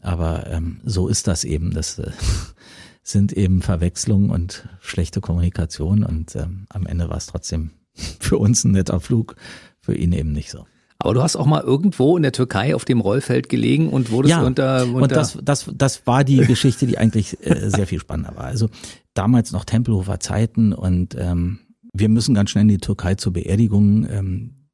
Aber 0.00 0.46
ähm, 0.48 0.80
so 0.84 1.08
ist 1.08 1.26
das 1.26 1.44
eben. 1.44 1.72
Das 1.72 1.98
äh, 1.98 2.12
sind 3.02 3.32
eben 3.32 3.60
Verwechslungen 3.60 4.30
und 4.30 4.68
schlechte 4.80 5.20
Kommunikation. 5.20 6.04
Und 6.04 6.36
ähm, 6.36 6.66
am 6.68 6.86
Ende 6.86 7.10
war 7.10 7.16
es 7.16 7.26
trotzdem 7.26 7.72
für 8.20 8.38
uns 8.38 8.64
ein 8.64 8.70
netter 8.70 9.00
Flug, 9.00 9.34
für 9.80 9.94
ihn 9.94 10.12
eben 10.12 10.32
nicht 10.32 10.50
so. 10.50 10.64
Aber 10.98 11.14
du 11.14 11.22
hast 11.22 11.34
auch 11.34 11.46
mal 11.46 11.62
irgendwo 11.62 12.16
in 12.16 12.22
der 12.22 12.30
Türkei 12.30 12.76
auf 12.76 12.84
dem 12.84 13.00
Rollfeld 13.00 13.48
gelegen 13.48 13.88
und 13.88 14.12
wurdest 14.12 14.30
ja, 14.30 14.42
unter, 14.42 14.84
unter 14.84 15.02
und 15.02 15.10
das, 15.10 15.36
das, 15.42 15.68
das 15.74 16.06
war 16.06 16.22
die 16.22 16.36
Geschichte, 16.36 16.86
die 16.86 16.96
eigentlich 16.96 17.44
äh, 17.44 17.68
sehr 17.68 17.88
viel 17.88 17.98
spannender 17.98 18.36
war. 18.36 18.44
Also 18.44 18.68
damals 19.12 19.50
noch 19.50 19.64
Tempelhofer 19.64 20.20
Zeiten 20.20 20.72
und 20.72 21.16
ähm, 21.18 21.58
wir 21.92 22.08
müssen 22.08 22.34
ganz 22.34 22.50
schnell 22.50 22.62
in 22.62 22.68
die 22.68 22.78
Türkei 22.78 23.14
zur 23.14 23.32
Beerdigung. 23.32 24.06
Ähm, 24.08 24.68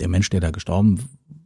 der 0.00 0.08
Mensch, 0.08 0.30
der 0.30 0.40
da 0.40 0.50
gestorben 0.50 1.00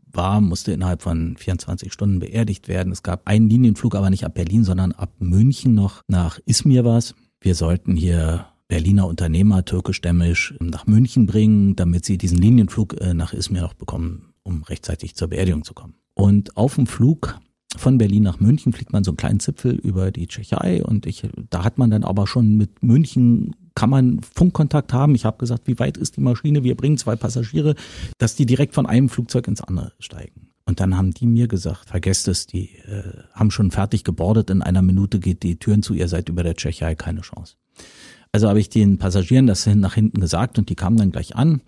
war, 0.07 0.41
musste 0.41 0.73
innerhalb 0.73 1.03
von 1.03 1.37
24 1.37 1.93
Stunden 1.93 2.19
beerdigt 2.19 2.69
werden. 2.69 2.93
Es 2.93 3.03
gab 3.03 3.27
einen 3.27 3.49
Linienflug, 3.49 3.95
aber 3.95 4.11
nicht 4.11 4.25
ab 4.25 4.35
Berlin, 4.35 4.65
sondern 4.65 4.93
ab 4.93 5.13
München 5.21 5.75
noch 5.75 6.03
nach 6.07 6.39
Izmir 6.45 6.85
war 6.85 6.99
es. 6.99 7.15
Wir 7.41 7.55
sollten 7.55 7.97
hier 7.97 8.47
Berliner 8.69 9.07
Unternehmer 9.07 9.65
türkischstämmig 9.65 10.55
nach 10.61 10.87
München 10.87 11.27
bringen, 11.27 11.77
damit 11.77 12.05
sie 12.05 12.19
diesen 12.19 12.39
Linienflug 12.39 13.01
äh, 13.01 13.15
nach 13.15 13.33
Izmir 13.33 13.63
noch 13.63 13.75
bekommen, 13.75 14.33
um 14.43 14.63
rechtzeitig 14.63 15.15
zur 15.15 15.29
Beerdigung 15.29 15.65
zu 15.65 15.75
kommen. 15.75 15.95
Und 16.15 16.57
auf 16.57 16.75
dem 16.75 16.87
Flug 16.87 17.39
von 17.77 17.99
Berlin 17.99 18.23
nach 18.23 18.41
München 18.41 18.73
fliegt 18.73 18.93
man 18.93 19.05
so 19.05 19.11
einen 19.11 19.17
kleinen 19.17 19.41
Zipfel 19.41 19.75
über 19.75 20.11
die 20.11 20.27
Tschechei 20.27 20.85
und 20.85 21.07
ich, 21.07 21.27
da 21.51 21.65
hat 21.65 21.79
man 21.79 21.91
dann 21.91 22.05
aber 22.05 22.27
schon 22.27 22.57
mit 22.57 22.83
München 22.83 23.55
kann 23.75 23.91
man 23.91 24.21
Funkkontakt 24.21 24.93
haben. 24.93 25.15
Ich 25.15 25.25
habe 25.25 25.39
gesagt, 25.39 25.67
wie 25.67 25.79
weit 25.79 25.97
ist 25.97 26.17
die 26.17 26.21
Maschine? 26.21 26.63
Wir 26.63 26.77
bringen 26.77 26.99
zwei 26.99 27.17
Passagiere, 27.17 27.75
dass 28.19 28.35
die 28.35 28.45
direkt 28.45 28.75
von 28.75 28.87
einem 28.87 29.09
Flugzeug 29.09 29.49
ins 29.49 29.63
andere 29.63 29.93
steigen. 29.99 30.49
Und 30.65 30.81
dann 30.81 30.97
haben 30.97 31.13
die 31.13 31.27
mir 31.27 31.49
gesagt, 31.49 31.89
vergesst 31.89 32.29
es, 32.29 32.47
die 32.47 32.77
äh, 32.87 33.03
haben 33.33 33.51
schon 33.51 33.71
fertig 33.71 34.05
gebordet, 34.05 34.51
in 34.51 34.63
einer 34.63 34.83
Minute 34.83 35.19
geht 35.19 35.43
die 35.43 35.57
Türen 35.57 35.83
zu, 35.83 35.95
ihr 35.95 36.09
seid 36.09 36.29
über 36.29 36.43
der 36.43 36.55
Tschechei, 36.55 36.95
keine 36.95 37.23
Chance. 37.23 37.57
Also 38.31 38.49
habe 38.49 38.61
ich 38.61 38.69
den 38.69 38.99
Passagieren 38.99 39.47
das 39.47 39.67
nach 39.67 39.95
hinten 39.95 40.21
gesagt 40.21 40.59
und 40.59 40.69
die 40.69 40.75
kamen 40.75 40.97
dann 40.97 41.13
gleich 41.13 41.37
an 41.37 41.63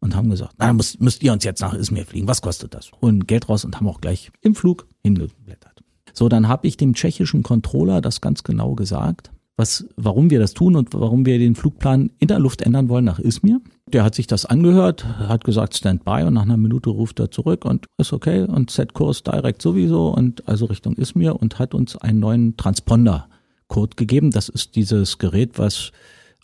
und 0.00 0.14
haben 0.14 0.30
gesagt, 0.30 0.54
na, 0.58 0.72
müsst, 0.72 1.00
müsst 1.00 1.22
ihr 1.22 1.32
uns 1.32 1.44
jetzt 1.44 1.60
nach 1.60 1.74
Izmir 1.74 2.04
fliegen, 2.04 2.28
was 2.28 2.42
kostet 2.42 2.74
das? 2.74 2.90
Holen 3.02 3.26
Geld 3.26 3.48
raus 3.48 3.64
und 3.64 3.76
haben 3.76 3.88
auch 3.88 4.00
gleich 4.00 4.30
im 4.40 4.54
Flug 4.54 4.86
hingeblättert. 5.02 5.82
So, 6.12 6.28
dann 6.28 6.48
habe 6.48 6.66
ich 6.66 6.76
dem 6.76 6.94
tschechischen 6.94 7.42
Controller 7.42 8.00
das 8.00 8.20
ganz 8.20 8.42
genau 8.42 8.74
gesagt, 8.74 9.30
was, 9.56 9.86
warum 9.96 10.30
wir 10.30 10.38
das 10.38 10.54
tun 10.54 10.76
und 10.76 10.94
warum 10.94 11.26
wir 11.26 11.38
den 11.38 11.56
Flugplan 11.56 12.10
in 12.18 12.28
der 12.28 12.38
Luft 12.38 12.62
ändern 12.62 12.88
wollen 12.88 13.04
nach 13.04 13.18
Izmir. 13.18 13.60
Der 13.92 14.04
hat 14.04 14.14
sich 14.14 14.26
das 14.26 14.46
angehört, 14.46 15.04
hat 15.04 15.44
gesagt 15.44 15.76
Standby 15.76 16.22
und 16.24 16.34
nach 16.34 16.42
einer 16.42 16.56
Minute 16.56 16.90
ruft 16.90 17.18
er 17.18 17.30
zurück 17.30 17.64
und 17.64 17.86
ist 17.98 18.12
okay 18.12 18.42
und 18.42 18.70
Set 18.70 18.94
Kurs 18.94 19.22
direkt 19.22 19.60
sowieso 19.60 20.08
und 20.08 20.46
also 20.46 20.66
Richtung 20.66 20.94
Izmir 20.94 21.40
und 21.40 21.58
hat 21.58 21.74
uns 21.74 21.96
einen 21.96 22.20
neuen 22.20 22.56
Transponder-Code 22.56 23.96
gegeben. 23.96 24.30
Das 24.30 24.48
ist 24.48 24.76
dieses 24.76 25.18
Gerät, 25.18 25.58
was 25.58 25.90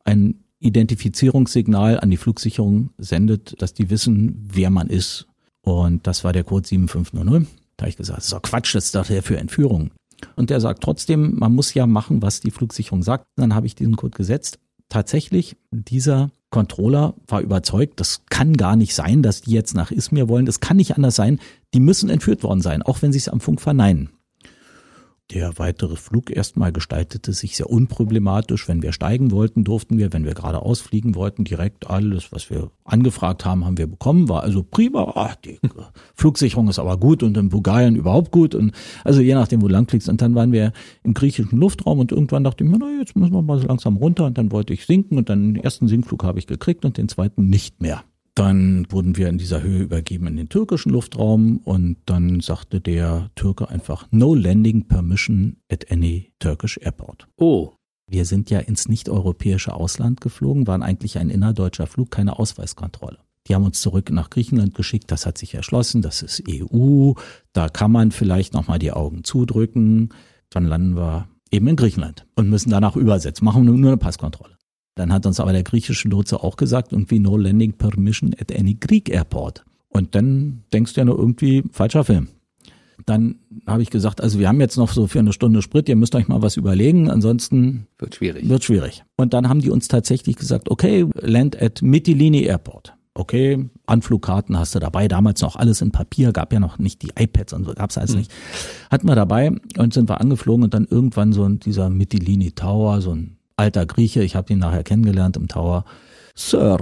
ein 0.04 0.43
Identifizierungssignal 0.64 2.00
an 2.00 2.10
die 2.10 2.16
Flugsicherung 2.16 2.90
sendet, 2.98 3.60
dass 3.60 3.74
die 3.74 3.90
wissen, 3.90 4.48
wer 4.52 4.70
man 4.70 4.88
ist. 4.88 5.26
Und 5.62 6.06
das 6.06 6.24
war 6.24 6.32
der 6.32 6.44
Code 6.44 6.66
7500. 6.66 7.46
Da 7.76 7.82
habe 7.82 7.90
ich 7.90 7.96
gesagt, 7.96 8.18
das 8.18 8.24
ist 8.24 8.32
doch 8.32 8.42
Quatsch, 8.42 8.74
das 8.74 8.86
ist 8.86 8.94
doch 8.94 9.06
der 9.06 9.22
für 9.22 9.38
Entführung. 9.38 9.90
Und 10.36 10.50
der 10.50 10.60
sagt 10.60 10.82
trotzdem, 10.82 11.36
man 11.36 11.54
muss 11.54 11.74
ja 11.74 11.86
machen, 11.86 12.22
was 12.22 12.40
die 12.40 12.50
Flugsicherung 12.50 13.02
sagt. 13.02 13.26
Dann 13.36 13.54
habe 13.54 13.66
ich 13.66 13.74
diesen 13.74 13.96
Code 13.96 14.16
gesetzt. 14.16 14.58
Tatsächlich, 14.88 15.56
dieser 15.70 16.30
Controller 16.50 17.14
war 17.26 17.40
überzeugt, 17.40 17.98
das 18.00 18.26
kann 18.26 18.56
gar 18.56 18.76
nicht 18.76 18.94
sein, 18.94 19.22
dass 19.22 19.40
die 19.42 19.50
jetzt 19.50 19.74
nach 19.74 19.90
Izmir 19.90 20.28
wollen. 20.28 20.46
Das 20.46 20.60
kann 20.60 20.76
nicht 20.76 20.96
anders 20.96 21.16
sein. 21.16 21.40
Die 21.74 21.80
müssen 21.80 22.10
entführt 22.10 22.42
worden 22.42 22.60
sein, 22.60 22.82
auch 22.82 23.02
wenn 23.02 23.12
sie 23.12 23.18
es 23.18 23.28
am 23.28 23.40
Funk 23.40 23.60
verneinen. 23.60 24.10
Der 25.30 25.58
weitere 25.58 25.96
Flug 25.96 26.30
erstmal 26.30 26.70
gestaltete 26.70 27.32
sich 27.32 27.56
sehr 27.56 27.70
unproblematisch. 27.70 28.68
Wenn 28.68 28.82
wir 28.82 28.92
steigen 28.92 29.30
wollten, 29.30 29.64
durften 29.64 29.96
wir, 29.96 30.12
wenn 30.12 30.26
wir 30.26 30.34
geradeaus 30.34 30.82
fliegen 30.82 31.14
wollten, 31.14 31.44
direkt 31.44 31.88
alles, 31.88 32.30
was 32.30 32.50
wir 32.50 32.70
angefragt 32.84 33.46
haben, 33.46 33.64
haben 33.64 33.78
wir 33.78 33.86
bekommen. 33.86 34.28
War 34.28 34.42
also 34.42 34.62
prima. 34.62 35.12
Ach, 35.16 35.34
die 35.36 35.58
Flugsicherung 36.14 36.68
ist 36.68 36.78
aber 36.78 36.98
gut 36.98 37.22
und 37.22 37.38
in 37.38 37.48
Bulgarien 37.48 37.96
überhaupt 37.96 38.32
gut. 38.32 38.54
Und 38.54 38.72
also 39.02 39.22
je 39.22 39.34
nachdem, 39.34 39.62
wo 39.62 39.68
du 39.68 39.72
lang 39.72 39.88
fliegst. 39.88 40.10
Und 40.10 40.20
dann 40.20 40.34
waren 40.34 40.52
wir 40.52 40.72
im 41.04 41.14
griechischen 41.14 41.58
Luftraum 41.58 42.00
und 42.00 42.12
irgendwann 42.12 42.44
dachte 42.44 42.62
ich 42.62 42.70
mir, 42.70 42.76
na, 42.78 42.98
jetzt 42.98 43.16
müssen 43.16 43.32
wir 43.32 43.40
mal 43.40 43.58
so 43.58 43.66
langsam 43.66 43.96
runter. 43.96 44.26
Und 44.26 44.36
dann 44.36 44.52
wollte 44.52 44.74
ich 44.74 44.84
sinken 44.84 45.16
und 45.16 45.30
dann 45.30 45.54
den 45.54 45.64
ersten 45.64 45.88
Sinkflug 45.88 46.22
habe 46.22 46.38
ich 46.38 46.46
gekriegt 46.46 46.84
und 46.84 46.98
den 46.98 47.08
zweiten 47.08 47.48
nicht 47.48 47.80
mehr. 47.80 48.04
Dann 48.34 48.86
wurden 48.90 49.16
wir 49.16 49.28
in 49.28 49.38
dieser 49.38 49.62
Höhe 49.62 49.82
übergeben 49.82 50.26
in 50.26 50.36
den 50.36 50.48
türkischen 50.48 50.90
Luftraum 50.90 51.58
und 51.58 51.98
dann 52.06 52.40
sagte 52.40 52.80
der 52.80 53.30
Türke 53.36 53.68
einfach 53.68 54.08
No 54.10 54.34
Landing 54.34 54.88
Permission 54.88 55.56
at 55.70 55.90
any 55.92 56.32
Turkish 56.40 56.78
Airport. 56.78 57.28
Oh. 57.36 57.72
Wir 58.06 58.26
sind 58.26 58.50
ja 58.50 58.58
ins 58.58 58.88
nicht-europäische 58.88 59.72
Ausland 59.72 60.20
geflogen, 60.20 60.66
waren 60.66 60.82
eigentlich 60.82 61.16
ein 61.16 61.30
innerdeutscher 61.30 61.86
Flug, 61.86 62.10
keine 62.10 62.38
Ausweiskontrolle. 62.38 63.18
Die 63.46 63.54
haben 63.54 63.64
uns 63.64 63.80
zurück 63.80 64.10
nach 64.10 64.30
Griechenland 64.30 64.74
geschickt, 64.74 65.10
das 65.10 65.26
hat 65.26 65.38
sich 65.38 65.54
erschlossen, 65.54 66.02
das 66.02 66.22
ist 66.22 66.42
EU, 66.48 67.12
da 67.52 67.68
kann 67.68 67.92
man 67.92 68.10
vielleicht 68.10 68.52
nochmal 68.52 68.78
die 68.78 68.92
Augen 68.92 69.24
zudrücken. 69.24 70.10
Dann 70.50 70.66
landen 70.66 70.96
wir 70.96 71.28
eben 71.50 71.66
in 71.66 71.76
Griechenland 71.76 72.26
und 72.34 72.50
müssen 72.50 72.70
danach 72.70 72.96
übersetzen, 72.96 73.44
machen 73.44 73.64
nur 73.64 73.76
eine 73.76 73.96
Passkontrolle. 73.96 74.53
Dann 74.94 75.12
hat 75.12 75.26
uns 75.26 75.40
aber 75.40 75.52
der 75.52 75.64
griechische 75.64 76.08
Lotse 76.08 76.42
auch 76.42 76.56
gesagt, 76.56 76.92
irgendwie 76.92 77.18
no 77.18 77.36
landing 77.36 77.72
permission 77.72 78.34
at 78.40 78.56
any 78.56 78.74
Greek 78.74 79.08
airport. 79.08 79.64
Und 79.88 80.14
dann 80.14 80.62
denkst 80.72 80.94
du 80.94 81.00
ja 81.00 81.04
nur 81.04 81.18
irgendwie, 81.18 81.64
falscher 81.72 82.04
Film. 82.04 82.28
Dann 83.06 83.36
habe 83.66 83.82
ich 83.82 83.90
gesagt, 83.90 84.20
also 84.20 84.38
wir 84.38 84.48
haben 84.48 84.60
jetzt 84.60 84.76
noch 84.76 84.92
so 84.92 85.06
für 85.06 85.18
eine 85.18 85.32
Stunde 85.32 85.62
Sprit, 85.62 85.88
ihr 85.88 85.96
müsst 85.96 86.14
euch 86.14 86.28
mal 86.28 86.42
was 86.42 86.56
überlegen, 86.56 87.10
ansonsten 87.10 87.86
wird 87.98 88.14
schwierig. 88.14 88.48
Wird 88.48 88.64
schwierig. 88.64 89.04
Und 89.16 89.34
dann 89.34 89.48
haben 89.48 89.60
die 89.60 89.70
uns 89.70 89.88
tatsächlich 89.88 90.36
gesagt, 90.36 90.70
okay, 90.70 91.06
land 91.14 91.60
at 91.60 91.82
Mytilini 91.82 92.42
Airport. 92.42 92.94
Okay, 93.16 93.68
Anflugkarten 93.86 94.58
hast 94.58 94.74
du 94.74 94.80
dabei, 94.80 95.06
damals 95.06 95.40
noch 95.40 95.54
alles 95.54 95.80
in 95.80 95.92
Papier, 95.92 96.32
gab 96.32 96.52
ja 96.52 96.58
noch 96.58 96.78
nicht 96.78 97.02
die 97.02 97.12
iPads 97.16 97.52
und 97.52 97.64
so, 97.64 97.72
gab's 97.72 97.96
alles 97.96 98.12
mhm. 98.12 98.18
nicht. 98.18 98.32
Hatten 98.90 99.06
wir 99.06 99.14
dabei 99.14 99.52
und 99.78 99.94
sind 99.94 100.08
wir 100.08 100.20
angeflogen 100.20 100.64
und 100.64 100.74
dann 100.74 100.86
irgendwann 100.88 101.32
so 101.32 101.44
in 101.44 101.60
dieser 101.60 101.90
Mytilini 101.90 102.52
Tower, 102.52 103.00
so 103.00 103.12
ein 103.12 103.36
alter 103.56 103.86
Grieche, 103.86 104.22
ich 104.22 104.36
habe 104.36 104.52
ihn 104.52 104.58
nachher 104.58 104.84
kennengelernt 104.84 105.36
im 105.36 105.48
Tower. 105.48 105.84
Sir, 106.34 106.78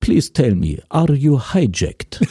please 0.00 0.32
tell 0.32 0.54
me, 0.54 0.78
are 0.88 1.14
you 1.14 1.40
hijacked? 1.40 2.20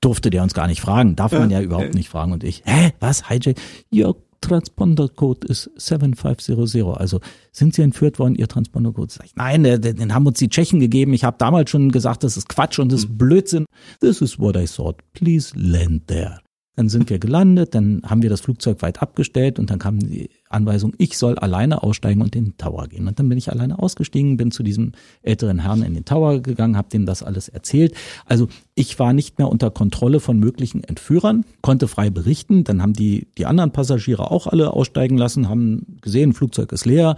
Durfte 0.00 0.30
der 0.30 0.42
uns 0.42 0.54
gar 0.54 0.66
nicht 0.66 0.80
fragen, 0.80 1.14
darf 1.14 1.32
man 1.32 1.50
ja 1.50 1.60
überhaupt 1.60 1.94
nicht 1.94 2.08
fragen. 2.08 2.32
Und 2.32 2.42
ich, 2.42 2.62
hä, 2.64 2.92
was, 3.00 3.28
hijacked? 3.28 3.60
Your 3.92 4.16
Transponder-Code 4.40 5.46
ist 5.46 5.70
7500. 5.76 6.98
Also 6.98 7.20
sind 7.52 7.74
Sie 7.74 7.82
entführt 7.82 8.18
worden, 8.18 8.34
Ihr 8.34 8.48
Transponder-Code? 8.48 9.12
Nein, 9.34 9.64
den, 9.64 9.80
den 9.80 10.14
haben 10.14 10.26
uns 10.26 10.38
die 10.38 10.48
Tschechen 10.48 10.80
gegeben. 10.80 11.12
Ich 11.12 11.24
habe 11.24 11.36
damals 11.38 11.70
schon 11.70 11.90
gesagt, 11.92 12.24
das 12.24 12.36
ist 12.36 12.48
Quatsch 12.48 12.78
und 12.78 12.90
das 12.90 13.00
ist 13.00 13.10
hm. 13.10 13.18
Blödsinn. 13.18 13.66
This 14.00 14.22
is 14.22 14.38
what 14.38 14.56
I 14.56 14.64
thought. 14.64 14.96
Please 15.12 15.52
land 15.54 16.06
there. 16.06 16.38
Dann 16.76 16.88
sind 16.88 17.10
wir 17.10 17.18
gelandet, 17.18 17.74
dann 17.74 18.00
haben 18.06 18.22
wir 18.22 18.30
das 18.30 18.40
Flugzeug 18.40 18.80
weit 18.80 19.02
abgestellt 19.02 19.58
und 19.58 19.68
dann 19.70 19.78
kam 19.78 19.98
die 19.98 20.30
Anweisung, 20.50 20.94
ich 20.98 21.16
soll 21.16 21.38
alleine 21.38 21.82
aussteigen 21.82 22.22
und 22.22 22.34
in 22.34 22.44
den 22.44 22.56
Tower 22.56 22.88
gehen. 22.88 23.06
Und 23.06 23.18
dann 23.18 23.28
bin 23.28 23.38
ich 23.38 23.50
alleine 23.50 23.78
ausgestiegen, 23.78 24.36
bin 24.36 24.50
zu 24.50 24.62
diesem 24.62 24.92
älteren 25.22 25.60
Herrn 25.60 25.82
in 25.82 25.94
den 25.94 26.04
Tower 26.04 26.40
gegangen, 26.40 26.76
habe 26.76 26.88
dem 26.88 27.06
das 27.06 27.22
alles 27.22 27.48
erzählt. 27.48 27.94
Also 28.26 28.48
ich 28.74 28.98
war 28.98 29.12
nicht 29.12 29.38
mehr 29.38 29.48
unter 29.48 29.70
Kontrolle 29.70 30.20
von 30.20 30.38
möglichen 30.38 30.82
Entführern, 30.82 31.44
konnte 31.62 31.88
frei 31.88 32.10
berichten. 32.10 32.64
Dann 32.64 32.82
haben 32.82 32.92
die, 32.92 33.28
die 33.38 33.46
anderen 33.46 33.70
Passagiere 33.70 34.30
auch 34.30 34.46
alle 34.46 34.72
aussteigen 34.72 35.16
lassen, 35.16 35.48
haben 35.48 35.98
gesehen, 36.02 36.32
Flugzeug 36.32 36.72
ist 36.72 36.84
leer, 36.84 37.16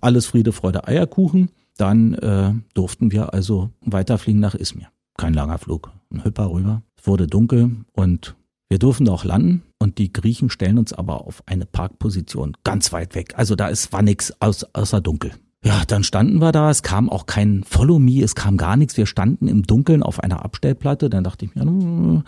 alles 0.00 0.26
Friede, 0.26 0.52
Freude, 0.52 0.88
Eierkuchen. 0.88 1.50
Dann 1.76 2.14
äh, 2.14 2.52
durften 2.74 3.12
wir 3.12 3.34
also 3.34 3.70
weiterfliegen 3.80 4.40
nach 4.40 4.54
Izmir. 4.54 4.88
Kein 5.16 5.34
langer 5.34 5.58
Flug, 5.58 5.92
ein 6.12 6.24
Hüpper 6.24 6.50
rüber. 6.50 6.82
Es 6.96 7.06
wurde 7.06 7.26
dunkel 7.26 7.72
und 7.92 8.34
wir 8.74 8.80
durften 8.80 9.08
auch 9.08 9.22
landen 9.22 9.62
und 9.78 9.98
die 9.98 10.12
Griechen 10.12 10.50
stellen 10.50 10.78
uns 10.78 10.92
aber 10.92 11.28
auf 11.28 11.44
eine 11.46 11.64
Parkposition 11.64 12.56
ganz 12.64 12.92
weit 12.92 13.14
weg. 13.14 13.34
Also 13.36 13.54
da 13.54 13.68
ist, 13.68 13.92
war 13.92 14.02
nichts 14.02 14.34
außer 14.40 15.00
dunkel. 15.00 15.30
Ja, 15.64 15.84
dann 15.86 16.02
standen 16.02 16.40
wir 16.40 16.50
da, 16.50 16.70
es 16.70 16.82
kam 16.82 17.08
auch 17.08 17.26
kein 17.26 17.62
Follow 17.62 18.00
Me, 18.00 18.20
es 18.20 18.34
kam 18.34 18.56
gar 18.56 18.76
nichts. 18.76 18.96
Wir 18.96 19.06
standen 19.06 19.46
im 19.46 19.62
Dunkeln 19.62 20.02
auf 20.02 20.18
einer 20.18 20.44
Abstellplatte. 20.44 21.08
Dann 21.08 21.22
dachte 21.22 21.44
ich 21.44 21.54
mir, 21.54 21.62
hm, 21.62 22.24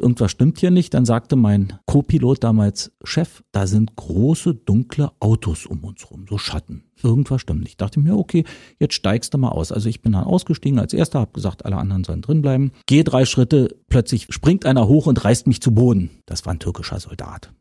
irgendwas 0.00 0.30
stimmt 0.30 0.58
hier 0.58 0.70
nicht. 0.70 0.94
Dann 0.94 1.04
sagte 1.04 1.36
mein 1.36 1.78
Co-Pilot 1.86 2.42
damals, 2.44 2.92
Chef, 3.02 3.42
da 3.52 3.66
sind 3.66 3.96
große 3.96 4.54
dunkle 4.54 5.12
Autos 5.20 5.66
um 5.66 5.84
uns 5.84 6.10
rum, 6.10 6.26
so 6.28 6.38
Schatten. 6.38 6.84
Irgendwas 7.02 7.40
stimmt 7.40 7.60
nicht. 7.60 7.70
Ich 7.70 7.76
dachte 7.76 8.00
mir, 8.00 8.16
okay, 8.16 8.44
jetzt 8.78 8.94
steigst 8.94 9.34
du 9.34 9.38
mal 9.38 9.50
aus. 9.50 9.72
Also 9.72 9.88
ich 9.88 10.02
bin 10.02 10.12
dann 10.12 10.24
ausgestiegen 10.24 10.78
als 10.78 10.92
erster, 10.92 11.20
habe 11.20 11.32
gesagt, 11.32 11.64
alle 11.64 11.76
anderen 11.76 12.04
sollen 12.04 12.22
drin 12.22 12.42
bleiben. 12.42 12.72
Gehe 12.86 13.04
drei 13.04 13.24
Schritte, 13.24 13.76
plötzlich 13.88 14.26
springt 14.30 14.66
einer 14.66 14.88
hoch 14.88 15.06
und 15.06 15.24
reißt 15.24 15.46
mich 15.46 15.60
zu 15.60 15.72
Boden. 15.74 16.10
Das 16.26 16.46
war 16.46 16.54
ein 16.54 16.60
türkischer 16.60 17.00
Soldat. 17.00 17.52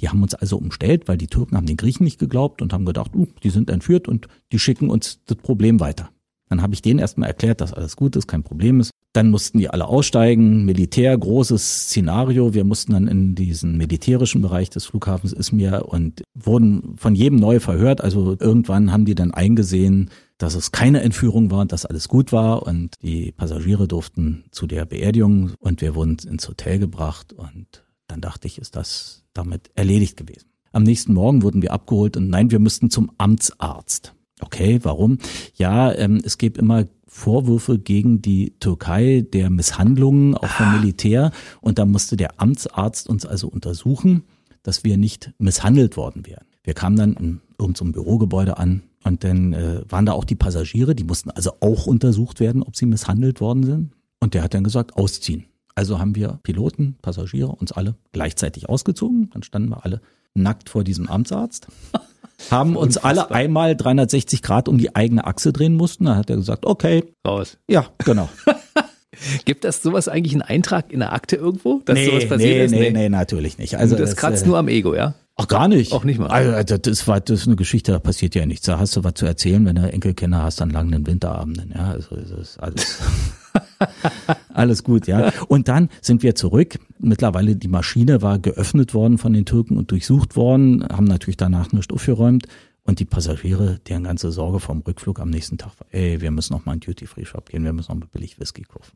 Die 0.00 0.08
haben 0.08 0.22
uns 0.22 0.34
also 0.34 0.56
umstellt, 0.56 1.08
weil 1.08 1.18
die 1.18 1.26
Türken 1.26 1.56
haben 1.56 1.66
den 1.66 1.76
Griechen 1.76 2.04
nicht 2.04 2.20
geglaubt 2.20 2.62
und 2.62 2.72
haben 2.72 2.84
gedacht, 2.84 3.14
uh, 3.16 3.26
die 3.42 3.50
sind 3.50 3.68
entführt 3.68 4.06
und 4.06 4.28
die 4.52 4.58
schicken 4.58 4.90
uns 4.90 5.24
das 5.26 5.38
Problem 5.38 5.80
weiter. 5.80 6.10
Dann 6.48 6.62
habe 6.62 6.74
ich 6.74 6.82
denen 6.82 6.98
erstmal 6.98 7.28
erklärt, 7.28 7.60
dass 7.60 7.74
alles 7.74 7.96
gut 7.96 8.16
ist, 8.16 8.26
kein 8.26 8.42
Problem 8.42 8.80
ist. 8.80 8.90
Dann 9.12 9.30
mussten 9.30 9.58
die 9.58 9.68
alle 9.68 9.86
aussteigen, 9.86 10.64
Militär, 10.64 11.16
großes 11.16 11.84
Szenario. 11.84 12.54
Wir 12.54 12.64
mussten 12.64 12.92
dann 12.92 13.08
in 13.08 13.34
diesen 13.34 13.76
militärischen 13.76 14.42
Bereich 14.42 14.70
des 14.70 14.86
Flughafens 14.86 15.32
Izmir 15.32 15.86
und 15.88 16.22
wurden 16.34 16.96
von 16.96 17.14
jedem 17.14 17.38
neu 17.38 17.58
verhört. 17.60 18.00
Also 18.02 18.36
irgendwann 18.38 18.92
haben 18.92 19.04
die 19.04 19.14
dann 19.14 19.32
eingesehen, 19.32 20.10
dass 20.38 20.54
es 20.54 20.72
keine 20.72 21.00
Entführung 21.00 21.50
war 21.50 21.60
und 21.60 21.72
dass 21.72 21.84
alles 21.84 22.08
gut 22.08 22.32
war 22.32 22.62
und 22.62 22.94
die 23.02 23.32
Passagiere 23.32 23.88
durften 23.88 24.44
zu 24.52 24.66
der 24.66 24.84
Beerdigung 24.84 25.52
und 25.58 25.80
wir 25.80 25.94
wurden 25.94 26.16
ins 26.28 26.48
Hotel 26.48 26.78
gebracht 26.78 27.32
und 27.32 27.84
dann 28.06 28.20
dachte 28.20 28.46
ich, 28.46 28.58
ist 28.58 28.76
das 28.76 29.24
damit 29.34 29.70
erledigt 29.74 30.16
gewesen. 30.16 30.48
Am 30.72 30.82
nächsten 30.82 31.12
Morgen 31.12 31.42
wurden 31.42 31.62
wir 31.62 31.72
abgeholt 31.72 32.16
und 32.16 32.28
nein, 32.28 32.50
wir 32.50 32.58
müssten 32.58 32.90
zum 32.90 33.10
Amtsarzt. 33.18 34.14
Okay, 34.40 34.80
warum? 34.82 35.18
Ja, 35.54 35.92
ähm, 35.94 36.20
es 36.24 36.38
gibt 36.38 36.58
immer 36.58 36.86
Vorwürfe 37.06 37.78
gegen 37.78 38.22
die 38.22 38.54
Türkei 38.60 39.26
der 39.32 39.50
Misshandlungen 39.50 40.34
auch 40.34 40.48
vom 40.48 40.66
ah. 40.66 40.78
Militär 40.78 41.32
und 41.60 41.78
da 41.78 41.86
musste 41.86 42.16
der 42.16 42.40
Amtsarzt 42.40 43.08
uns 43.08 43.26
also 43.26 43.48
untersuchen, 43.48 44.24
dass 44.62 44.84
wir 44.84 44.96
nicht 44.98 45.32
misshandelt 45.38 45.96
worden 45.96 46.26
wären. 46.26 46.44
Wir 46.62 46.74
kamen 46.74 46.96
dann 46.96 47.14
in 47.14 47.40
irgendeinem 47.58 47.92
Bürogebäude 47.92 48.58
an 48.58 48.82
und 49.04 49.24
dann 49.24 49.54
äh, 49.54 49.82
waren 49.88 50.06
da 50.06 50.12
auch 50.12 50.24
die 50.24 50.34
Passagiere, 50.34 50.94
die 50.94 51.04
mussten 51.04 51.30
also 51.30 51.52
auch 51.60 51.86
untersucht 51.86 52.40
werden, 52.40 52.62
ob 52.62 52.76
sie 52.76 52.86
misshandelt 52.86 53.40
worden 53.40 53.64
sind. 53.64 53.92
Und 54.20 54.34
der 54.34 54.42
hat 54.42 54.54
dann 54.54 54.64
gesagt, 54.64 54.96
ausziehen. 54.96 55.46
Also 55.74 55.98
haben 55.98 56.14
wir 56.16 56.40
Piloten, 56.42 56.96
Passagiere, 57.00 57.48
uns 57.48 57.72
alle 57.72 57.94
gleichzeitig 58.12 58.68
ausgezogen. 58.68 59.30
Dann 59.30 59.44
standen 59.44 59.70
wir 59.70 59.84
alle 59.84 60.00
nackt 60.34 60.68
vor 60.68 60.84
diesem 60.84 61.08
Amtsarzt. 61.08 61.68
haben 62.50 62.76
uns 62.76 62.96
alle 62.96 63.30
einmal 63.30 63.76
360 63.76 64.42
Grad 64.42 64.68
um 64.68 64.78
die 64.78 64.94
eigene 64.94 65.26
Achse 65.26 65.52
drehen 65.52 65.74
mussten. 65.74 66.04
Da 66.04 66.16
hat 66.16 66.30
er 66.30 66.36
gesagt, 66.36 66.64
okay. 66.64 67.04
Raus. 67.26 67.58
Ja, 67.68 67.86
genau. 68.04 68.28
Gibt 69.44 69.64
das 69.64 69.82
sowas 69.82 70.08
eigentlich 70.08 70.34
einen 70.34 70.42
Eintrag 70.42 70.92
in 70.92 71.00
der 71.00 71.12
Akte 71.12 71.36
irgendwo, 71.36 71.80
dass 71.84 71.98
nee, 71.98 72.06
sowas 72.06 72.28
passiert 72.28 72.40
nee, 72.40 72.64
ist? 72.64 72.70
Nee, 72.70 72.80
nee, 72.80 72.90
nee, 72.90 73.08
natürlich 73.08 73.58
nicht. 73.58 73.76
Also 73.76 73.96
das, 73.96 74.10
das 74.10 74.16
kratzt 74.16 74.44
äh, 74.44 74.48
nur 74.48 74.58
am 74.58 74.68
Ego, 74.68 74.94
ja? 74.94 75.14
Ach, 75.36 75.48
gar 75.48 75.68
nicht. 75.68 75.92
Auch 75.92 76.04
nicht 76.04 76.18
mal. 76.18 76.28
Also, 76.28 76.78
das, 76.78 77.06
war, 77.06 77.20
das 77.20 77.40
ist 77.40 77.46
eine 77.46 77.56
Geschichte, 77.56 77.92
da 77.92 78.00
passiert 78.00 78.34
ja 78.34 78.44
nichts. 78.44 78.66
Da 78.66 78.78
hast 78.78 78.96
du 78.96 79.04
was 79.04 79.14
zu 79.14 79.24
erzählen, 79.24 79.64
wenn 79.66 79.76
du 79.76 79.82
Enkelkinder 79.82 80.42
hast, 80.42 80.60
an 80.60 80.70
langen 80.70 81.06
Winterabenden. 81.06 81.72
Ja, 81.74 81.92
also, 81.92 82.16
das 82.16 82.30
ist 82.30 82.58
alles. 82.58 83.00
Alles 84.58 84.84
gut, 84.84 85.06
ja. 85.06 85.32
Und 85.48 85.68
dann 85.68 85.88
sind 86.00 86.22
wir 86.22 86.34
zurück. 86.34 86.78
Mittlerweile 86.98 87.56
die 87.56 87.68
Maschine 87.68 88.22
war 88.22 88.38
geöffnet 88.38 88.94
worden 88.94 89.18
von 89.18 89.32
den 89.32 89.44
Türken 89.44 89.76
und 89.76 89.90
durchsucht 89.90 90.36
worden, 90.36 90.84
haben 90.90 91.04
natürlich 91.04 91.36
danach 91.36 91.72
nicht 91.72 91.92
aufgeräumt. 91.92 92.46
Und 92.84 93.00
die 93.00 93.04
Passagiere, 93.04 93.80
deren 93.86 94.04
ganze 94.04 94.32
Sorge 94.32 94.60
vom 94.60 94.80
Rückflug 94.80 95.20
am 95.20 95.28
nächsten 95.28 95.58
Tag 95.58 95.72
war, 95.78 95.86
ey, 95.90 96.20
wir 96.22 96.30
müssen 96.30 96.54
noch 96.54 96.64
mal 96.64 96.72
in 96.72 96.80
Duty-Free-Shop 96.80 97.50
gehen, 97.50 97.62
wir 97.62 97.74
müssen 97.74 97.92
noch 97.92 98.00
mal 98.00 98.08
billig 98.10 98.40
Whisky 98.40 98.62
kaufen. 98.62 98.92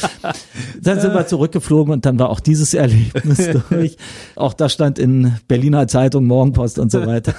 dann 0.80 1.00
sind 1.00 1.14
wir 1.14 1.26
zurückgeflogen 1.26 1.92
und 1.92 2.06
dann 2.06 2.18
war 2.18 2.30
auch 2.30 2.40
dieses 2.40 2.74
Erlebnis 2.74 3.50
durch. 3.70 3.96
Auch 4.36 4.54
das 4.54 4.72
stand 4.72 4.98
in 4.98 5.36
Berliner 5.48 5.88
Zeitung, 5.88 6.26
Morgenpost 6.26 6.78
und 6.78 6.90
so 6.90 7.06
weiter. 7.06 7.34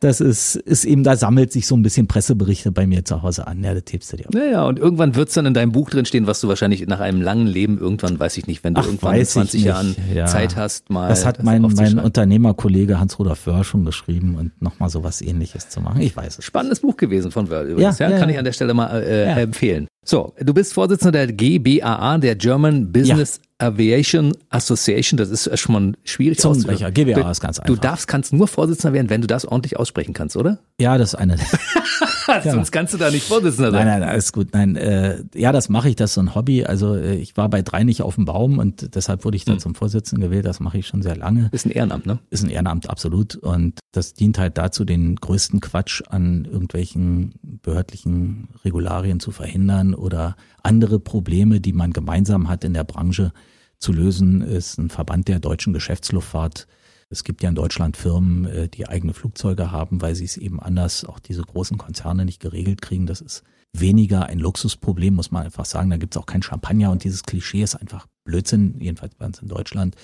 Das 0.00 0.20
ist, 0.20 0.56
ist 0.56 0.84
eben, 0.84 1.04
da 1.04 1.16
sammelt 1.16 1.52
sich 1.52 1.66
so 1.66 1.76
ein 1.76 1.82
bisschen 1.82 2.06
Presseberichte 2.06 2.72
bei 2.72 2.86
mir 2.86 3.04
zu 3.04 3.22
Hause 3.22 3.46
an. 3.46 3.62
Ja, 3.62 3.74
das 3.74 3.84
tippst 3.84 4.12
du 4.12 4.16
dir. 4.16 4.26
Naja, 4.32 4.64
und 4.66 4.78
irgendwann 4.78 5.14
wird 5.14 5.28
es 5.28 5.34
dann 5.34 5.46
in 5.46 5.54
deinem 5.54 5.72
Buch 5.72 5.90
drin 5.90 6.04
stehen, 6.04 6.26
was 6.26 6.40
du 6.40 6.48
wahrscheinlich 6.48 6.86
nach 6.86 7.00
einem 7.00 7.20
langen 7.20 7.46
Leben 7.46 7.78
irgendwann, 7.78 8.18
weiß 8.18 8.36
ich 8.36 8.46
nicht, 8.46 8.64
wenn 8.64 8.74
du 8.74 8.80
Ach, 8.80 8.86
irgendwann 8.86 9.16
in 9.16 9.26
20 9.26 9.62
Jahren 9.62 9.96
ja. 10.14 10.26
Zeit 10.26 10.56
hast, 10.56 10.90
mal. 10.90 11.08
Das 11.08 11.24
hat 11.24 11.42
mein, 11.42 11.62
mein 11.62 11.98
Unternehmerkollege 11.98 12.98
Hans-Rudolf 12.98 13.46
Wörr 13.46 13.64
schon 13.64 13.84
geschrieben 13.84 14.36
und 14.36 14.60
nochmal 14.60 14.88
so 14.90 15.04
was 15.04 15.20
ähnliches 15.20 15.68
zu 15.68 15.80
machen. 15.80 16.00
Ich 16.00 16.16
weiß 16.16 16.38
es. 16.38 16.44
Spannendes 16.44 16.80
Buch 16.80 16.96
gewesen 16.96 17.30
von 17.30 17.50
Wörl 17.50 17.68
übrigens. 17.68 17.98
Ja, 17.98 18.10
ja, 18.10 18.18
kann 18.18 18.28
ich 18.28 18.38
an 18.38 18.44
der 18.44 18.52
Stelle 18.52 18.74
mal 18.74 19.02
äh, 19.02 19.42
empfehlen. 19.42 19.88
So, 20.08 20.32
du 20.38 20.54
bist 20.54 20.72
Vorsitzender 20.72 21.26
der 21.26 21.32
GBAA, 21.32 22.18
der 22.18 22.36
German 22.36 22.92
Business 22.92 23.40
ja. 23.60 23.66
Aviation 23.66 24.36
Association. 24.50 25.18
Das 25.18 25.30
ist 25.30 25.58
schon 25.58 25.72
mal 25.72 25.92
schwierig 26.04 26.38
Zungenbrecher. 26.38 26.92
GBAA 26.92 27.28
ist 27.28 27.40
ganz 27.40 27.58
einfach. 27.58 27.74
Du 27.74 27.74
darfst, 27.74 28.06
kannst 28.06 28.32
nur 28.32 28.46
Vorsitzender 28.46 28.94
werden, 28.94 29.10
wenn 29.10 29.20
du 29.20 29.26
das 29.26 29.44
ordentlich 29.44 29.76
aussprechen 29.76 30.14
kannst, 30.14 30.36
oder? 30.36 30.60
Ja, 30.78 30.96
das 30.96 31.14
ist 31.14 31.14
eine. 31.16 31.36
Sonst 32.44 32.72
kannst 32.72 32.94
du 32.94 32.98
da 32.98 33.10
nicht 33.10 33.26
Vorsitzender 33.26 33.70
sein. 33.70 33.86
Nein, 33.86 34.00
nein, 34.00 34.08
alles 34.08 34.32
gut. 34.32 34.48
Nein, 34.52 34.76
äh, 34.76 35.22
ja, 35.34 35.52
das 35.52 35.68
mache 35.68 35.88
ich, 35.88 35.96
das 35.96 36.10
ist 36.10 36.14
so 36.14 36.20
ein 36.20 36.34
Hobby. 36.34 36.64
Also 36.64 36.94
äh, 36.94 37.16
ich 37.16 37.36
war 37.36 37.48
bei 37.48 37.62
drei 37.62 37.84
nicht 37.84 38.02
auf 38.02 38.16
dem 38.16 38.24
Baum 38.24 38.58
und 38.58 38.94
deshalb 38.94 39.24
wurde 39.24 39.36
ich 39.36 39.44
dann 39.44 39.56
hm. 39.56 39.60
zum 39.60 39.74
Vorsitzenden 39.74 40.28
gewählt. 40.28 40.46
Das 40.46 40.60
mache 40.60 40.78
ich 40.78 40.86
schon 40.86 41.02
sehr 41.02 41.16
lange. 41.16 41.48
Ist 41.52 41.66
ein 41.66 41.70
Ehrenamt, 41.70 42.06
ne? 42.06 42.18
Ist 42.30 42.44
ein 42.44 42.50
Ehrenamt, 42.50 42.90
absolut. 42.90 43.36
Und 43.36 43.78
das 43.92 44.14
dient 44.14 44.38
halt 44.38 44.58
dazu, 44.58 44.84
den 44.84 45.16
größten 45.16 45.60
Quatsch 45.60 46.02
an 46.08 46.44
irgendwelchen 46.44 47.34
behördlichen 47.42 48.48
Regularien 48.64 49.20
zu 49.20 49.30
verhindern 49.30 49.94
oder 49.94 50.36
andere 50.62 50.98
Probleme, 50.98 51.60
die 51.60 51.72
man 51.72 51.92
gemeinsam 51.92 52.48
hat 52.48 52.64
in 52.64 52.74
der 52.74 52.84
Branche 52.84 53.32
zu 53.78 53.92
lösen, 53.92 54.42
ist 54.42 54.78
ein 54.78 54.88
Verband 54.88 55.28
der 55.28 55.38
deutschen 55.38 55.72
Geschäftsluftfahrt 55.72 56.66
es 57.08 57.24
gibt 57.24 57.42
ja 57.42 57.48
in 57.48 57.54
Deutschland 57.54 57.96
Firmen, 57.96 58.46
äh, 58.46 58.68
die 58.68 58.88
eigene 58.88 59.14
Flugzeuge 59.14 59.70
haben, 59.70 60.02
weil 60.02 60.14
sie 60.14 60.24
es 60.24 60.36
eben 60.36 60.60
anders, 60.60 61.04
auch 61.04 61.18
diese 61.18 61.42
großen 61.42 61.78
Konzerne 61.78 62.24
nicht 62.24 62.40
geregelt 62.40 62.82
kriegen. 62.82 63.06
Das 63.06 63.20
ist 63.20 63.44
weniger 63.72 64.26
ein 64.26 64.38
Luxusproblem, 64.38 65.14
muss 65.14 65.30
man 65.30 65.44
einfach 65.44 65.64
sagen. 65.64 65.90
Da 65.90 65.96
gibt 65.96 66.14
es 66.14 66.20
auch 66.20 66.26
kein 66.26 66.42
Champagner 66.42 66.90
und 66.90 67.04
dieses 67.04 67.22
Klischee 67.22 67.62
ist 67.62 67.76
einfach 67.76 68.06
Blödsinn, 68.24 68.80
jedenfalls 68.80 69.14
bei 69.14 69.26
uns 69.26 69.40
in 69.40 69.48
Deutschland, 69.48 69.94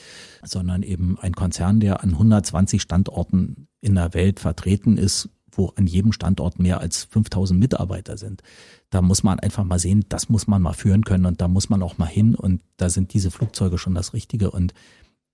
sondern 0.43 0.83
eben 0.83 1.19
ein 1.19 1.33
Konzern, 1.33 1.81
der 1.81 2.03
an 2.03 2.11
120 2.11 2.81
Standorten 2.81 3.69
in 3.81 3.95
der 3.95 4.15
Welt 4.15 4.41
vertreten 4.41 4.97
ist, 4.97 5.29
wo 5.51 5.73
an 5.77 5.87
jedem 5.87 6.13
Standort 6.13 6.59
mehr 6.59 6.81
als 6.81 7.05
5000 7.05 7.59
Mitarbeiter 7.59 8.17
sind. 8.17 8.43
Da 8.91 9.03
muss 9.03 9.23
man 9.23 9.41
einfach 9.41 9.65
mal 9.65 9.79
sehen, 9.79 10.05
das 10.09 10.29
muss 10.29 10.47
man 10.47 10.63
mal 10.63 10.73
führen 10.73 11.05
können 11.05 11.27
und 11.27 11.41
da 11.41 11.49
muss 11.49 11.69
man 11.69 11.83
auch 11.83 11.99
mal 11.99 12.07
hin 12.07 12.35
und 12.35 12.63
da 12.77 12.89
sind 12.89 13.13
diese 13.13 13.31
Flugzeuge 13.31 13.77
schon 13.77 13.95
das 13.95 14.15
Richtige 14.15 14.51
und 14.51 14.73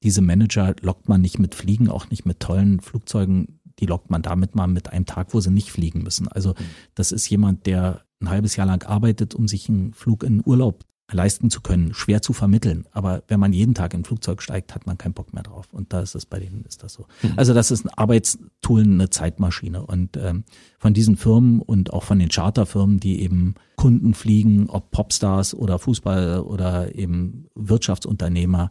diese 0.02 0.22
Manager 0.22 0.74
lockt 0.80 1.08
man 1.08 1.20
nicht 1.20 1.38
mit 1.38 1.54
Fliegen, 1.54 1.88
auch 1.88 2.10
nicht 2.10 2.26
mit 2.26 2.40
tollen 2.40 2.80
Flugzeugen. 2.80 3.60
Die 3.78 3.86
lockt 3.86 4.10
man 4.10 4.22
damit 4.22 4.54
mal 4.54 4.66
mit 4.66 4.92
einem 4.92 5.06
Tag, 5.06 5.34
wo 5.34 5.40
sie 5.40 5.50
nicht 5.50 5.70
fliegen 5.70 6.02
müssen. 6.02 6.28
Also 6.28 6.50
mhm. 6.50 6.64
das 6.94 7.12
ist 7.12 7.28
jemand, 7.28 7.66
der 7.66 8.02
ein 8.20 8.30
halbes 8.30 8.56
Jahr 8.56 8.66
lang 8.66 8.84
arbeitet, 8.84 9.34
um 9.34 9.48
sich 9.48 9.68
einen 9.68 9.92
Flug 9.94 10.24
in 10.24 10.42
Urlaub 10.44 10.84
leisten 11.10 11.48
zu 11.48 11.62
können, 11.62 11.94
schwer 11.94 12.20
zu 12.20 12.32
vermitteln. 12.32 12.84
Aber 12.90 13.22
wenn 13.28 13.40
man 13.40 13.52
jeden 13.52 13.74
Tag 13.74 13.94
in 13.94 14.00
ein 14.00 14.04
Flugzeug 14.04 14.42
steigt, 14.42 14.74
hat 14.74 14.86
man 14.86 14.98
keinen 14.98 15.14
Bock 15.14 15.32
mehr 15.32 15.42
drauf. 15.42 15.68
Und 15.72 15.92
da 15.92 16.00
ist 16.00 16.14
es 16.14 16.26
bei 16.26 16.38
denen 16.38 16.64
ist 16.64 16.82
das 16.82 16.92
so. 16.92 17.06
Mhm. 17.22 17.32
Also 17.36 17.54
das 17.54 17.70
ist 17.70 17.86
ein 17.86 17.94
Arbeitstool, 17.94 18.82
eine 18.82 19.08
Zeitmaschine. 19.08 19.86
Und 19.86 20.16
ähm, 20.18 20.44
von 20.78 20.92
diesen 20.92 21.16
Firmen 21.16 21.60
und 21.62 21.92
auch 21.92 22.02
von 22.02 22.18
den 22.18 22.28
Charterfirmen, 22.28 23.00
die 23.00 23.22
eben 23.22 23.54
Kunden 23.76 24.12
fliegen, 24.12 24.68
ob 24.68 24.90
Popstars 24.90 25.54
oder 25.54 25.78
Fußball 25.78 26.40
oder 26.40 26.94
eben 26.94 27.46
Wirtschaftsunternehmer, 27.54 28.70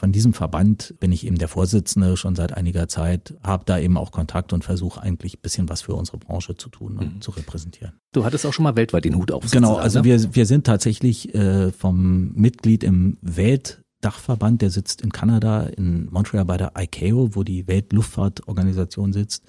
von 0.00 0.12
diesem 0.12 0.32
Verband 0.32 0.94
bin 0.98 1.12
ich 1.12 1.26
eben 1.26 1.36
der 1.36 1.48
Vorsitzende 1.48 2.16
schon 2.16 2.34
seit 2.34 2.56
einiger 2.56 2.88
Zeit, 2.88 3.34
habe 3.42 3.64
da 3.66 3.78
eben 3.78 3.98
auch 3.98 4.12
Kontakt 4.12 4.54
und 4.54 4.64
versuche 4.64 5.02
eigentlich 5.02 5.34
ein 5.36 5.42
bisschen 5.42 5.68
was 5.68 5.82
für 5.82 5.94
unsere 5.94 6.16
Branche 6.16 6.56
zu 6.56 6.70
tun 6.70 6.96
und 6.96 7.16
mhm. 7.16 7.20
zu 7.20 7.32
repräsentieren. 7.32 7.92
Du 8.12 8.24
hattest 8.24 8.46
auch 8.46 8.54
schon 8.54 8.62
mal 8.62 8.76
weltweit 8.76 9.04
den 9.04 9.14
Hut 9.16 9.30
auf. 9.30 9.50
Genau, 9.50 9.76
also 9.76 9.98
ne? 9.98 10.06
wir, 10.06 10.34
wir 10.34 10.46
sind 10.46 10.64
tatsächlich 10.64 11.34
äh, 11.34 11.70
vom 11.70 12.32
Mitglied 12.32 12.82
im 12.82 13.18
Welt 13.20 13.84
Dachverband, 14.00 14.62
der 14.62 14.70
sitzt 14.70 15.02
in 15.02 15.12
Kanada, 15.12 15.64
in 15.64 16.06
Montreal 16.10 16.46
bei 16.46 16.56
der 16.56 16.72
ICAO, 16.78 17.36
wo 17.36 17.42
die 17.42 17.68
Weltluftfahrtorganisation 17.68 19.12
sitzt. 19.12 19.44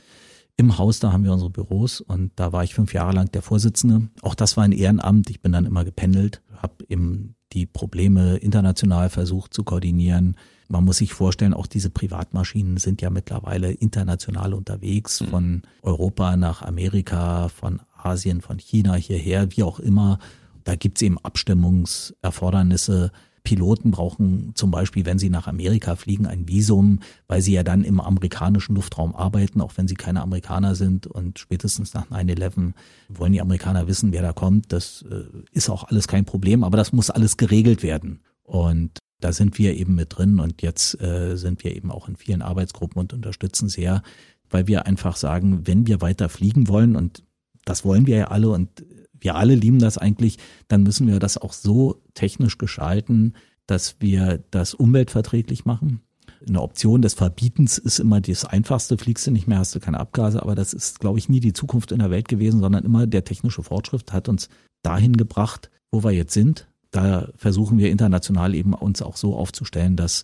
Im 0.58 0.78
Haus, 0.78 1.00
da 1.00 1.14
haben 1.14 1.24
wir 1.24 1.32
unsere 1.32 1.50
Büros 1.50 2.02
und 2.02 2.34
da 2.36 2.52
war 2.52 2.66
ich 2.66 2.74
fünf 2.74 2.94
Jahre 2.94 3.14
lang 3.14 3.32
der 3.32 3.42
Vorsitzende. 3.42 4.10
Auch 4.22 4.36
das 4.36 4.58
war 4.58 4.66
ein 4.66 4.74
Ehrenamt. 4.74 5.30
Ich 5.30 5.40
bin 5.40 5.54
dann 5.54 5.66
immer 5.66 5.86
gependelt, 5.86 6.42
habe 6.58 6.74
eben 6.90 7.36
die 7.54 7.66
Probleme 7.66 8.38
international 8.38 9.10
versucht 9.10 9.54
zu 9.54 9.64
koordinieren. 9.64 10.36
Man 10.68 10.86
muss 10.86 10.98
sich 10.98 11.14
vorstellen, 11.14 11.54
auch 11.54 11.68
diese 11.68 11.90
Privatmaschinen 11.90 12.78
sind 12.78 13.02
ja 13.02 13.10
mittlerweile 13.10 13.72
international 13.72 14.54
unterwegs, 14.54 15.22
mhm. 15.22 15.28
von 15.28 15.62
Europa 15.82 16.38
nach 16.38 16.62
Amerika, 16.62 17.50
von 17.50 17.82
Asien, 17.98 18.42
von 18.42 18.58
China 18.58 18.94
hierher, 18.96 19.52
wie 19.52 19.64
auch 19.64 19.80
immer. 19.80 20.20
Da 20.64 20.76
gibt's 20.76 21.02
eben 21.02 21.18
Abstimmungserfordernisse. 21.18 23.12
Piloten 23.44 23.92
brauchen 23.92 24.52
zum 24.56 24.72
Beispiel, 24.72 25.06
wenn 25.06 25.20
sie 25.20 25.30
nach 25.30 25.48
Amerika 25.48 25.96
fliegen, 25.96 26.28
ein 26.28 26.48
Visum, 26.48 27.00
weil 27.28 27.42
sie 27.42 27.54
ja 27.54 27.64
dann 27.64 27.84
im 27.84 28.00
amerikanischen 28.00 28.76
Luftraum 28.76 29.16
arbeiten, 29.16 29.62
auch 29.62 29.74
wenn 29.78 29.88
sie 29.88 29.96
keine 29.96 30.22
Amerikaner 30.22 30.76
sind. 30.76 31.08
Und 31.08 31.40
spätestens 31.40 31.94
nach 31.94 32.10
9-11 32.10 32.74
wollen 33.10 33.34
die 33.34 33.42
Amerikaner 33.42 33.88
wissen, 33.88 34.12
wer 34.12 34.22
da 34.22 34.34
kommt. 34.34 34.72
Das 34.72 35.04
äh, 35.10 35.24
ist 35.52 35.70
auch 35.70 35.86
alles 35.86 36.08
kein 36.08 36.26
Problem, 36.26 36.64
aber 36.64 36.78
das 36.78 36.94
muss 36.94 37.10
alles 37.10 37.38
geregelt 37.38 37.84
werden. 37.84 38.22
Und 38.44 39.00
da 39.20 39.32
sind 39.32 39.58
wir 39.58 39.76
eben 39.76 39.96
mit 39.96 40.18
drin 40.18 40.40
und 40.40 40.62
jetzt 40.62 41.00
äh, 41.00 41.38
sind 41.38 41.64
wir 41.64 41.76
eben 41.76 41.92
auch 41.92 42.08
in 42.10 42.16
vielen 42.16 42.42
Arbeitsgruppen 42.42 43.00
und 43.00 43.14
unterstützen 43.14 43.70
sehr, 43.70 44.02
weil 44.50 44.68
wir 44.68 44.86
einfach 44.86 45.16
sagen, 45.16 45.66
wenn 45.66 45.88
wir 45.88 46.02
weiter 46.02 46.28
fliegen 46.28 46.68
wollen 46.68 46.96
und 46.96 47.24
das 47.64 47.86
wollen 47.86 48.08
wir 48.08 48.18
ja 48.18 48.28
alle 48.28 48.50
und 48.50 48.84
wir 49.22 49.36
alle 49.36 49.56
lieben 49.56 49.80
das 49.80 49.98
eigentlich, 49.98 50.38
dann 50.68 50.84
müssen 50.84 51.08
wir 51.08 51.20
das 51.20 51.38
auch 51.38 51.54
so 51.54 52.02
technisch 52.14 52.58
gestalten, 52.58 53.34
dass 53.68 53.96
wir 54.00 54.44
das 54.52 54.74
umweltverträglich 54.74 55.66
machen. 55.66 56.02
Eine 56.48 56.62
Option 56.62 57.02
des 57.02 57.14
Verbietens 57.14 57.78
ist 57.78 58.00
immer 58.00 58.20
das 58.20 58.46
Einfachste. 58.46 58.98
Fliegst 58.98 59.28
du 59.28 59.32
nicht 59.32 59.48
mehr, 59.48 59.60
hast 59.60 59.76
du 59.76 59.80
keine 59.80 60.00
Abgase. 60.00 60.42
Aber 60.42 60.56
das 60.56 60.74
ist, 60.74 61.00
glaube 61.00 61.20
ich, 61.20 61.30
nie 61.30 61.40
die 61.40 61.54
Zukunft 61.54 61.92
in 61.92 62.00
der 62.00 62.10
Welt 62.10 62.28
gewesen, 62.28 62.62
sondern 62.62 62.84
immer 62.84 63.06
der 63.06 63.24
technische 63.24 63.64
Fortschritt 63.64 64.12
hat 64.12 64.28
uns 64.28 64.50
dahin 64.82 65.16
gebracht, 65.16 65.70
wo 65.92 66.04
wir 66.04 66.12
jetzt 66.12 66.34
sind. 66.34 66.68
Da 66.90 67.30
versuchen 67.36 67.78
wir 67.78 67.92
international 67.92 68.56
eben 68.56 68.74
uns 68.74 69.02
auch 69.02 69.18
so 69.18 69.36
aufzustellen, 69.36 69.96
dass 69.96 70.24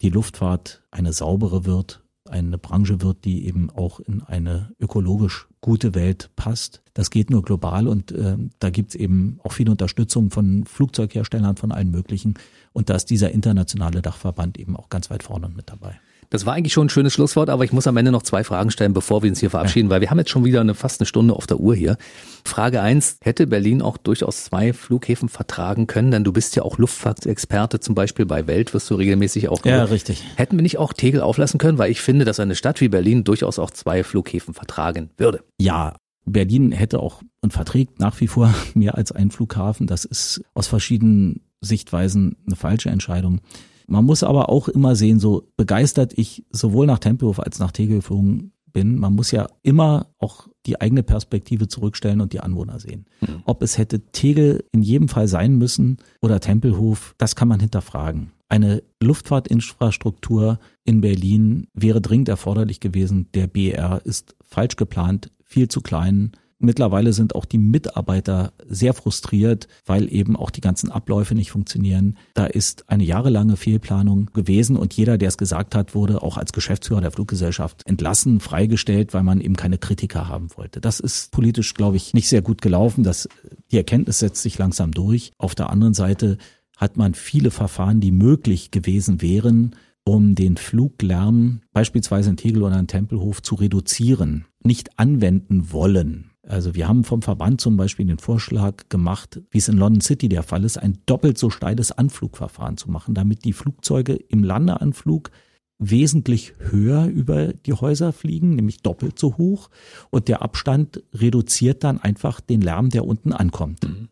die 0.00 0.10
Luftfahrt 0.10 0.82
eine 0.90 1.12
saubere 1.12 1.66
wird, 1.66 2.02
eine 2.28 2.58
Branche 2.58 3.02
wird, 3.02 3.24
die 3.24 3.46
eben 3.46 3.70
auch 3.70 4.00
in 4.00 4.22
eine 4.22 4.72
ökologisch 4.80 5.47
gute 5.60 5.94
Welt 5.94 6.30
passt. 6.36 6.82
Das 6.94 7.10
geht 7.10 7.30
nur 7.30 7.42
global 7.42 7.88
und 7.88 8.12
äh, 8.12 8.36
da 8.58 8.70
gibt's 8.70 8.94
eben 8.94 9.38
auch 9.42 9.52
viel 9.52 9.68
Unterstützung 9.68 10.30
von 10.30 10.64
Flugzeugherstellern, 10.64 11.56
von 11.56 11.72
allen 11.72 11.90
möglichen. 11.90 12.34
Und 12.72 12.90
da 12.90 12.96
ist 12.96 13.06
dieser 13.06 13.30
internationale 13.30 14.02
Dachverband 14.02 14.58
eben 14.58 14.76
auch 14.76 14.88
ganz 14.88 15.10
weit 15.10 15.22
vorne 15.22 15.48
mit 15.48 15.68
dabei. 15.70 16.00
Das 16.30 16.44
war 16.44 16.54
eigentlich 16.54 16.72
schon 16.72 16.86
ein 16.86 16.90
schönes 16.90 17.14
Schlusswort, 17.14 17.48
aber 17.48 17.64
ich 17.64 17.72
muss 17.72 17.86
am 17.86 17.96
Ende 17.96 18.12
noch 18.12 18.22
zwei 18.22 18.44
Fragen 18.44 18.70
stellen, 18.70 18.92
bevor 18.92 19.22
wir 19.22 19.30
uns 19.30 19.40
hier 19.40 19.50
verabschieden, 19.50 19.88
weil 19.88 20.00
wir 20.00 20.10
haben 20.10 20.18
jetzt 20.18 20.30
schon 20.30 20.44
wieder 20.44 20.60
eine, 20.60 20.74
fast 20.74 21.00
eine 21.00 21.06
Stunde 21.06 21.34
auf 21.34 21.46
der 21.46 21.58
Uhr 21.58 21.74
hier. 21.74 21.96
Frage 22.44 22.82
eins: 22.82 23.16
hätte 23.20 23.46
Berlin 23.46 23.80
auch 23.80 23.96
durchaus 23.96 24.44
zwei 24.44 24.72
Flughäfen 24.72 25.28
vertragen 25.28 25.86
können? 25.86 26.10
Denn 26.10 26.24
du 26.24 26.32
bist 26.32 26.54
ja 26.56 26.62
auch 26.62 26.78
Luftfahrtexperte, 26.78 27.80
zum 27.80 27.94
Beispiel 27.94 28.26
bei 28.26 28.46
Welt 28.46 28.74
wirst 28.74 28.90
du 28.90 28.94
regelmäßig 28.94 29.48
auch. 29.48 29.64
Ja, 29.64 29.84
richtig. 29.84 30.24
Hätten 30.36 30.56
wir 30.56 30.62
nicht 30.62 30.78
auch 30.78 30.92
Tegel 30.92 31.20
auflassen 31.22 31.58
können? 31.58 31.78
Weil 31.78 31.90
ich 31.90 32.00
finde, 32.00 32.24
dass 32.24 32.40
eine 32.40 32.54
Stadt 32.54 32.80
wie 32.80 32.88
Berlin 32.88 33.24
durchaus 33.24 33.58
auch 33.58 33.70
zwei 33.70 34.04
Flughäfen 34.04 34.54
vertragen 34.54 35.10
würde. 35.16 35.42
Ja, 35.58 35.94
Berlin 36.26 36.72
hätte 36.72 37.00
auch 37.00 37.22
und 37.40 37.52
verträgt 37.52 38.00
nach 38.00 38.20
wie 38.20 38.28
vor 38.28 38.54
mehr 38.74 38.96
als 38.96 39.12
einen 39.12 39.30
Flughafen. 39.30 39.86
Das 39.86 40.04
ist 40.04 40.42
aus 40.54 40.66
verschiedenen 40.66 41.40
Sichtweisen 41.60 42.36
eine 42.46 42.56
falsche 42.56 42.90
Entscheidung. 42.90 43.40
Man 43.88 44.04
muss 44.04 44.22
aber 44.22 44.50
auch 44.50 44.68
immer 44.68 44.94
sehen, 44.94 45.18
so 45.18 45.48
begeistert 45.56 46.12
ich 46.16 46.44
sowohl 46.50 46.86
nach 46.86 46.98
Tempelhof 46.98 47.40
als 47.40 47.58
nach 47.58 47.72
Tegel 47.72 47.96
geflogen 47.96 48.52
bin, 48.72 48.98
man 48.98 49.14
muss 49.14 49.30
ja 49.30 49.48
immer 49.62 50.08
auch 50.18 50.46
die 50.66 50.80
eigene 50.80 51.02
Perspektive 51.02 51.68
zurückstellen 51.68 52.20
und 52.20 52.32
die 52.32 52.40
Anwohner 52.40 52.78
sehen. 52.78 53.06
Mhm. 53.20 53.42
Ob 53.44 53.62
es 53.62 53.78
hätte 53.78 54.00
Tegel 54.12 54.64
in 54.72 54.82
jedem 54.82 55.08
Fall 55.08 55.26
sein 55.26 55.56
müssen 55.56 55.96
oder 56.20 56.38
Tempelhof, 56.38 57.14
das 57.18 57.34
kann 57.34 57.48
man 57.48 57.60
hinterfragen. 57.60 58.32
Eine 58.48 58.82
Luftfahrtinfrastruktur 59.02 60.58
in 60.84 61.00
Berlin 61.00 61.66
wäre 61.74 62.00
dringend 62.00 62.28
erforderlich 62.28 62.80
gewesen. 62.80 63.28
Der 63.34 63.46
BR 63.46 64.00
ist 64.04 64.36
falsch 64.42 64.76
geplant, 64.76 65.30
viel 65.44 65.68
zu 65.68 65.80
klein, 65.80 66.32
Mittlerweile 66.60 67.12
sind 67.12 67.36
auch 67.36 67.44
die 67.44 67.58
Mitarbeiter 67.58 68.52
sehr 68.68 68.92
frustriert, 68.92 69.68
weil 69.86 70.12
eben 70.12 70.36
auch 70.36 70.50
die 70.50 70.60
ganzen 70.60 70.90
Abläufe 70.90 71.36
nicht 71.36 71.52
funktionieren. 71.52 72.16
Da 72.34 72.46
ist 72.46 72.88
eine 72.90 73.04
jahrelange 73.04 73.56
Fehlplanung 73.56 74.30
gewesen 74.34 74.76
und 74.76 74.92
jeder, 74.94 75.18
der 75.18 75.28
es 75.28 75.38
gesagt 75.38 75.76
hat, 75.76 75.94
wurde 75.94 76.20
auch 76.20 76.36
als 76.36 76.52
Geschäftsführer 76.52 77.00
der 77.00 77.12
Fluggesellschaft 77.12 77.86
entlassen, 77.86 78.40
freigestellt, 78.40 79.14
weil 79.14 79.22
man 79.22 79.40
eben 79.40 79.54
keine 79.54 79.78
Kritiker 79.78 80.26
haben 80.26 80.48
wollte. 80.56 80.80
Das 80.80 80.98
ist 80.98 81.30
politisch, 81.30 81.74
glaube 81.74 81.96
ich, 81.96 82.12
nicht 82.12 82.28
sehr 82.28 82.42
gut 82.42 82.60
gelaufen. 82.60 83.04
Das, 83.04 83.28
die 83.70 83.76
Erkenntnis 83.76 84.18
setzt 84.18 84.42
sich 84.42 84.58
langsam 84.58 84.90
durch. 84.90 85.32
Auf 85.38 85.54
der 85.54 85.70
anderen 85.70 85.94
Seite 85.94 86.38
hat 86.76 86.96
man 86.96 87.14
viele 87.14 87.52
Verfahren, 87.52 88.00
die 88.00 88.12
möglich 88.12 88.72
gewesen 88.72 89.22
wären, 89.22 89.76
um 90.04 90.34
den 90.34 90.56
Fluglärm 90.56 91.60
beispielsweise 91.72 92.30
in 92.30 92.36
Tegel 92.36 92.62
oder 92.62 92.78
in 92.78 92.86
Tempelhof 92.86 93.42
zu 93.42 93.56
reduzieren, 93.56 94.46
nicht 94.64 94.98
anwenden 94.98 95.70
wollen. 95.70 96.30
Also 96.48 96.74
wir 96.74 96.88
haben 96.88 97.04
vom 97.04 97.20
Verband 97.20 97.60
zum 97.60 97.76
Beispiel 97.76 98.06
den 98.06 98.18
Vorschlag 98.18 98.88
gemacht, 98.88 99.40
wie 99.50 99.58
es 99.58 99.68
in 99.68 99.76
London 99.76 100.00
City 100.00 100.30
der 100.30 100.42
Fall 100.42 100.64
ist, 100.64 100.78
ein 100.78 100.98
doppelt 101.04 101.36
so 101.36 101.50
steiles 101.50 101.92
Anflugverfahren 101.92 102.78
zu 102.78 102.90
machen, 102.90 103.14
damit 103.14 103.44
die 103.44 103.52
Flugzeuge 103.52 104.14
im 104.14 104.42
Landeanflug 104.42 105.30
wesentlich 105.78 106.54
höher 106.58 107.06
über 107.06 107.52
die 107.52 107.74
Häuser 107.74 108.12
fliegen, 108.12 108.56
nämlich 108.56 108.82
doppelt 108.82 109.18
so 109.18 109.36
hoch. 109.36 109.68
Und 110.10 110.28
der 110.28 110.40
Abstand 110.40 111.02
reduziert 111.12 111.84
dann 111.84 111.98
einfach 112.00 112.40
den 112.40 112.62
Lärm, 112.62 112.88
der 112.88 113.04
unten 113.04 113.32
ankommt. 113.32 113.84
Mhm. 113.86 114.08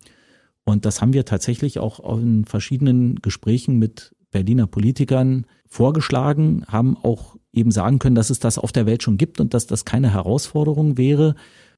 Und 0.64 0.84
das 0.84 1.00
haben 1.00 1.14
wir 1.14 1.24
tatsächlich 1.24 1.78
auch 1.78 2.18
in 2.18 2.44
verschiedenen 2.44 3.16
Gesprächen 3.16 3.78
mit 3.78 4.14
Berliner 4.30 4.66
Politikern 4.66 5.46
vorgeschlagen, 5.66 6.64
haben 6.68 6.96
auch 6.96 7.36
eben 7.52 7.70
sagen 7.70 7.98
können, 7.98 8.14
dass 8.14 8.30
es 8.30 8.40
das 8.40 8.58
auf 8.58 8.72
der 8.72 8.84
Welt 8.84 9.02
schon 9.02 9.16
gibt 9.16 9.40
und 9.40 9.54
dass 9.54 9.66
das 9.66 9.84
keine 9.84 10.12
Herausforderung 10.12 10.98
wäre. 10.98 11.34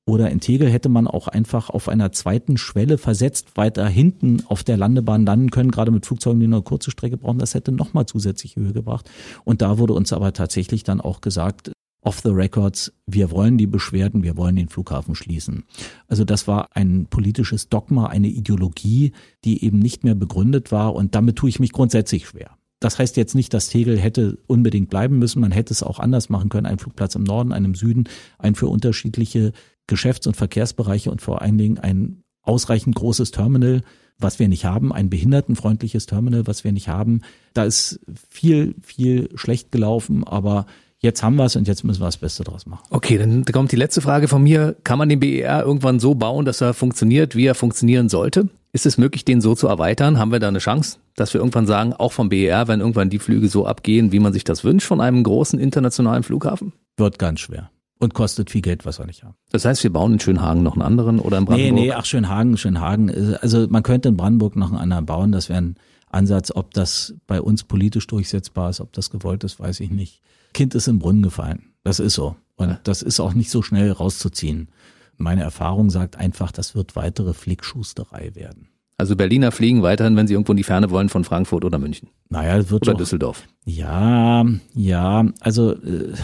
Oder 0.08 0.30
in 0.30 0.40
Tegel 0.40 0.70
hätte 0.70 0.88
man 0.88 1.06
auch 1.06 1.28
einfach 1.28 1.68
auf 1.68 1.86
einer 1.86 2.12
zweiten 2.12 2.56
Schwelle 2.56 2.96
versetzt 2.96 3.58
weiter 3.58 3.86
hinten 3.86 4.42
auf 4.46 4.64
der 4.64 4.78
Landebahn 4.78 5.26
landen 5.26 5.50
können, 5.50 5.70
gerade 5.70 5.90
mit 5.90 6.06
Flugzeugen, 6.06 6.40
die 6.40 6.46
nur 6.46 6.60
eine 6.60 6.64
kurze 6.64 6.90
Strecke 6.90 7.18
brauchen. 7.18 7.38
Das 7.38 7.52
hätte 7.52 7.72
nochmal 7.72 8.06
zusätzliche 8.06 8.58
Höhe 8.58 8.72
gebracht. 8.72 9.10
Und 9.44 9.60
da 9.60 9.76
wurde 9.76 9.92
uns 9.92 10.14
aber 10.14 10.32
tatsächlich 10.32 10.82
dann 10.82 11.02
auch 11.02 11.20
gesagt, 11.20 11.72
off 12.00 12.20
the 12.20 12.30
records, 12.30 12.90
wir 13.06 13.30
wollen 13.30 13.58
die 13.58 13.66
Beschwerden, 13.66 14.22
wir 14.22 14.38
wollen 14.38 14.56
den 14.56 14.70
Flughafen 14.70 15.14
schließen. 15.14 15.64
Also 16.06 16.24
das 16.24 16.48
war 16.48 16.74
ein 16.74 17.06
politisches 17.10 17.68
Dogma, 17.68 18.06
eine 18.06 18.28
Ideologie, 18.28 19.12
die 19.44 19.62
eben 19.62 19.78
nicht 19.78 20.04
mehr 20.04 20.14
begründet 20.14 20.72
war 20.72 20.94
und 20.94 21.14
damit 21.14 21.36
tue 21.36 21.50
ich 21.50 21.60
mich 21.60 21.72
grundsätzlich 21.72 22.28
schwer. 22.28 22.56
Das 22.80 22.98
heißt 22.98 23.18
jetzt 23.18 23.34
nicht, 23.34 23.52
dass 23.52 23.68
Tegel 23.68 23.98
hätte 23.98 24.38
unbedingt 24.46 24.88
bleiben 24.88 25.18
müssen. 25.18 25.40
Man 25.40 25.52
hätte 25.52 25.74
es 25.74 25.82
auch 25.82 25.98
anders 25.98 26.30
machen 26.30 26.48
können. 26.48 26.66
Ein 26.66 26.78
Flugplatz 26.78 27.14
im 27.14 27.24
Norden, 27.24 27.52
einen 27.52 27.66
im 27.66 27.74
Süden, 27.74 28.04
ein 28.38 28.54
für 28.54 28.68
unterschiedliche 28.68 29.52
Geschäfts- 29.88 30.28
und 30.28 30.36
Verkehrsbereiche 30.36 31.10
und 31.10 31.20
vor 31.20 31.42
allen 31.42 31.58
Dingen 31.58 31.78
ein 31.78 32.22
ausreichend 32.42 32.94
großes 32.94 33.32
Terminal, 33.32 33.82
was 34.18 34.38
wir 34.38 34.48
nicht 34.48 34.64
haben, 34.64 34.92
ein 34.92 35.10
behindertenfreundliches 35.10 36.06
Terminal, 36.06 36.46
was 36.46 36.64
wir 36.64 36.72
nicht 36.72 36.88
haben. 36.88 37.22
Da 37.54 37.64
ist 37.64 38.00
viel, 38.28 38.74
viel 38.82 39.30
schlecht 39.34 39.72
gelaufen, 39.72 40.24
aber 40.24 40.66
jetzt 40.98 41.22
haben 41.22 41.36
wir 41.36 41.44
es 41.44 41.56
und 41.56 41.68
jetzt 41.68 41.84
müssen 41.84 42.00
wir 42.00 42.06
das 42.06 42.16
Beste 42.16 42.44
draus 42.44 42.66
machen. 42.66 42.84
Okay, 42.90 43.18
dann 43.18 43.44
kommt 43.44 43.72
die 43.72 43.76
letzte 43.76 44.00
Frage 44.00 44.28
von 44.28 44.42
mir. 44.42 44.76
Kann 44.84 44.98
man 44.98 45.08
den 45.08 45.20
BER 45.20 45.62
irgendwann 45.64 46.00
so 46.00 46.14
bauen, 46.14 46.44
dass 46.44 46.60
er 46.60 46.74
funktioniert, 46.74 47.36
wie 47.36 47.46
er 47.46 47.54
funktionieren 47.54 48.08
sollte? 48.08 48.48
Ist 48.72 48.86
es 48.86 48.98
möglich, 48.98 49.24
den 49.24 49.40
so 49.40 49.54
zu 49.54 49.68
erweitern? 49.68 50.18
Haben 50.18 50.32
wir 50.32 50.40
da 50.40 50.48
eine 50.48 50.58
Chance, 50.58 50.98
dass 51.16 51.32
wir 51.32 51.40
irgendwann 51.40 51.66
sagen, 51.66 51.94
auch 51.94 52.12
vom 52.12 52.28
BER, 52.28 52.68
wenn 52.68 52.80
irgendwann 52.80 53.10
die 53.10 53.18
Flüge 53.18 53.48
so 53.48 53.66
abgehen, 53.66 54.12
wie 54.12 54.18
man 54.18 54.32
sich 54.32 54.44
das 54.44 54.64
wünscht 54.64 54.86
von 54.86 55.00
einem 55.00 55.22
großen 55.22 55.58
internationalen 55.58 56.22
Flughafen? 56.22 56.72
Wird 56.96 57.18
ganz 57.18 57.40
schwer. 57.40 57.70
Und 58.00 58.14
kostet 58.14 58.50
viel 58.50 58.62
Geld, 58.62 58.86
was 58.86 58.98
wir 59.00 59.06
nicht 59.06 59.24
haben. 59.24 59.34
Das 59.50 59.64
heißt, 59.64 59.82
wir 59.82 59.92
bauen 59.92 60.12
in 60.12 60.20
Schönhagen 60.20 60.62
noch 60.62 60.74
einen 60.74 60.82
anderen 60.82 61.18
oder 61.18 61.38
in 61.38 61.46
Brandenburg? 61.46 61.74
Nee, 61.74 61.86
nee, 61.88 61.92
ach 61.92 62.04
Schönhagen, 62.04 62.56
Schönhagen. 62.56 63.36
Also 63.40 63.66
man 63.68 63.82
könnte 63.82 64.08
in 64.08 64.16
Brandenburg 64.16 64.54
noch 64.54 64.68
einen 64.68 64.78
anderen 64.78 65.04
bauen. 65.04 65.32
Das 65.32 65.48
wäre 65.48 65.60
ein 65.60 65.76
Ansatz. 66.08 66.52
Ob 66.54 66.74
das 66.74 67.14
bei 67.26 67.40
uns 67.40 67.64
politisch 67.64 68.06
durchsetzbar 68.06 68.70
ist, 68.70 68.80
ob 68.80 68.92
das 68.92 69.10
gewollt 69.10 69.42
ist, 69.42 69.58
weiß 69.58 69.80
ich 69.80 69.90
nicht. 69.90 70.22
Kind 70.54 70.76
ist 70.76 70.86
im 70.86 71.00
Brunnen 71.00 71.22
gefallen. 71.22 71.72
Das 71.82 71.98
ist 71.98 72.14
so. 72.14 72.36
Und 72.56 72.70
ja. 72.70 72.80
das 72.84 73.02
ist 73.02 73.18
auch 73.18 73.34
nicht 73.34 73.50
so 73.50 73.62
schnell 73.62 73.90
rauszuziehen. 73.90 74.68
Meine 75.16 75.42
Erfahrung 75.42 75.90
sagt 75.90 76.16
einfach, 76.16 76.52
das 76.52 76.76
wird 76.76 76.94
weitere 76.94 77.34
Flickschusterei 77.34 78.34
werden. 78.34 78.68
Also 78.96 79.14
Berliner 79.14 79.52
fliegen 79.52 79.82
weiterhin, 79.82 80.16
wenn 80.16 80.26
sie 80.26 80.34
irgendwo 80.34 80.52
in 80.52 80.56
die 80.56 80.64
Ferne 80.64 80.90
wollen, 80.90 81.08
von 81.08 81.22
Frankfurt 81.22 81.64
oder 81.64 81.78
München. 81.78 82.08
Naja, 82.30 82.68
wird 82.68 82.82
Oder 82.82 82.92
doch, 82.92 82.98
Düsseldorf. 82.98 83.44
Ja, 83.64 84.44
ja, 84.74 85.26
also 85.40 85.72
äh, 85.72 86.14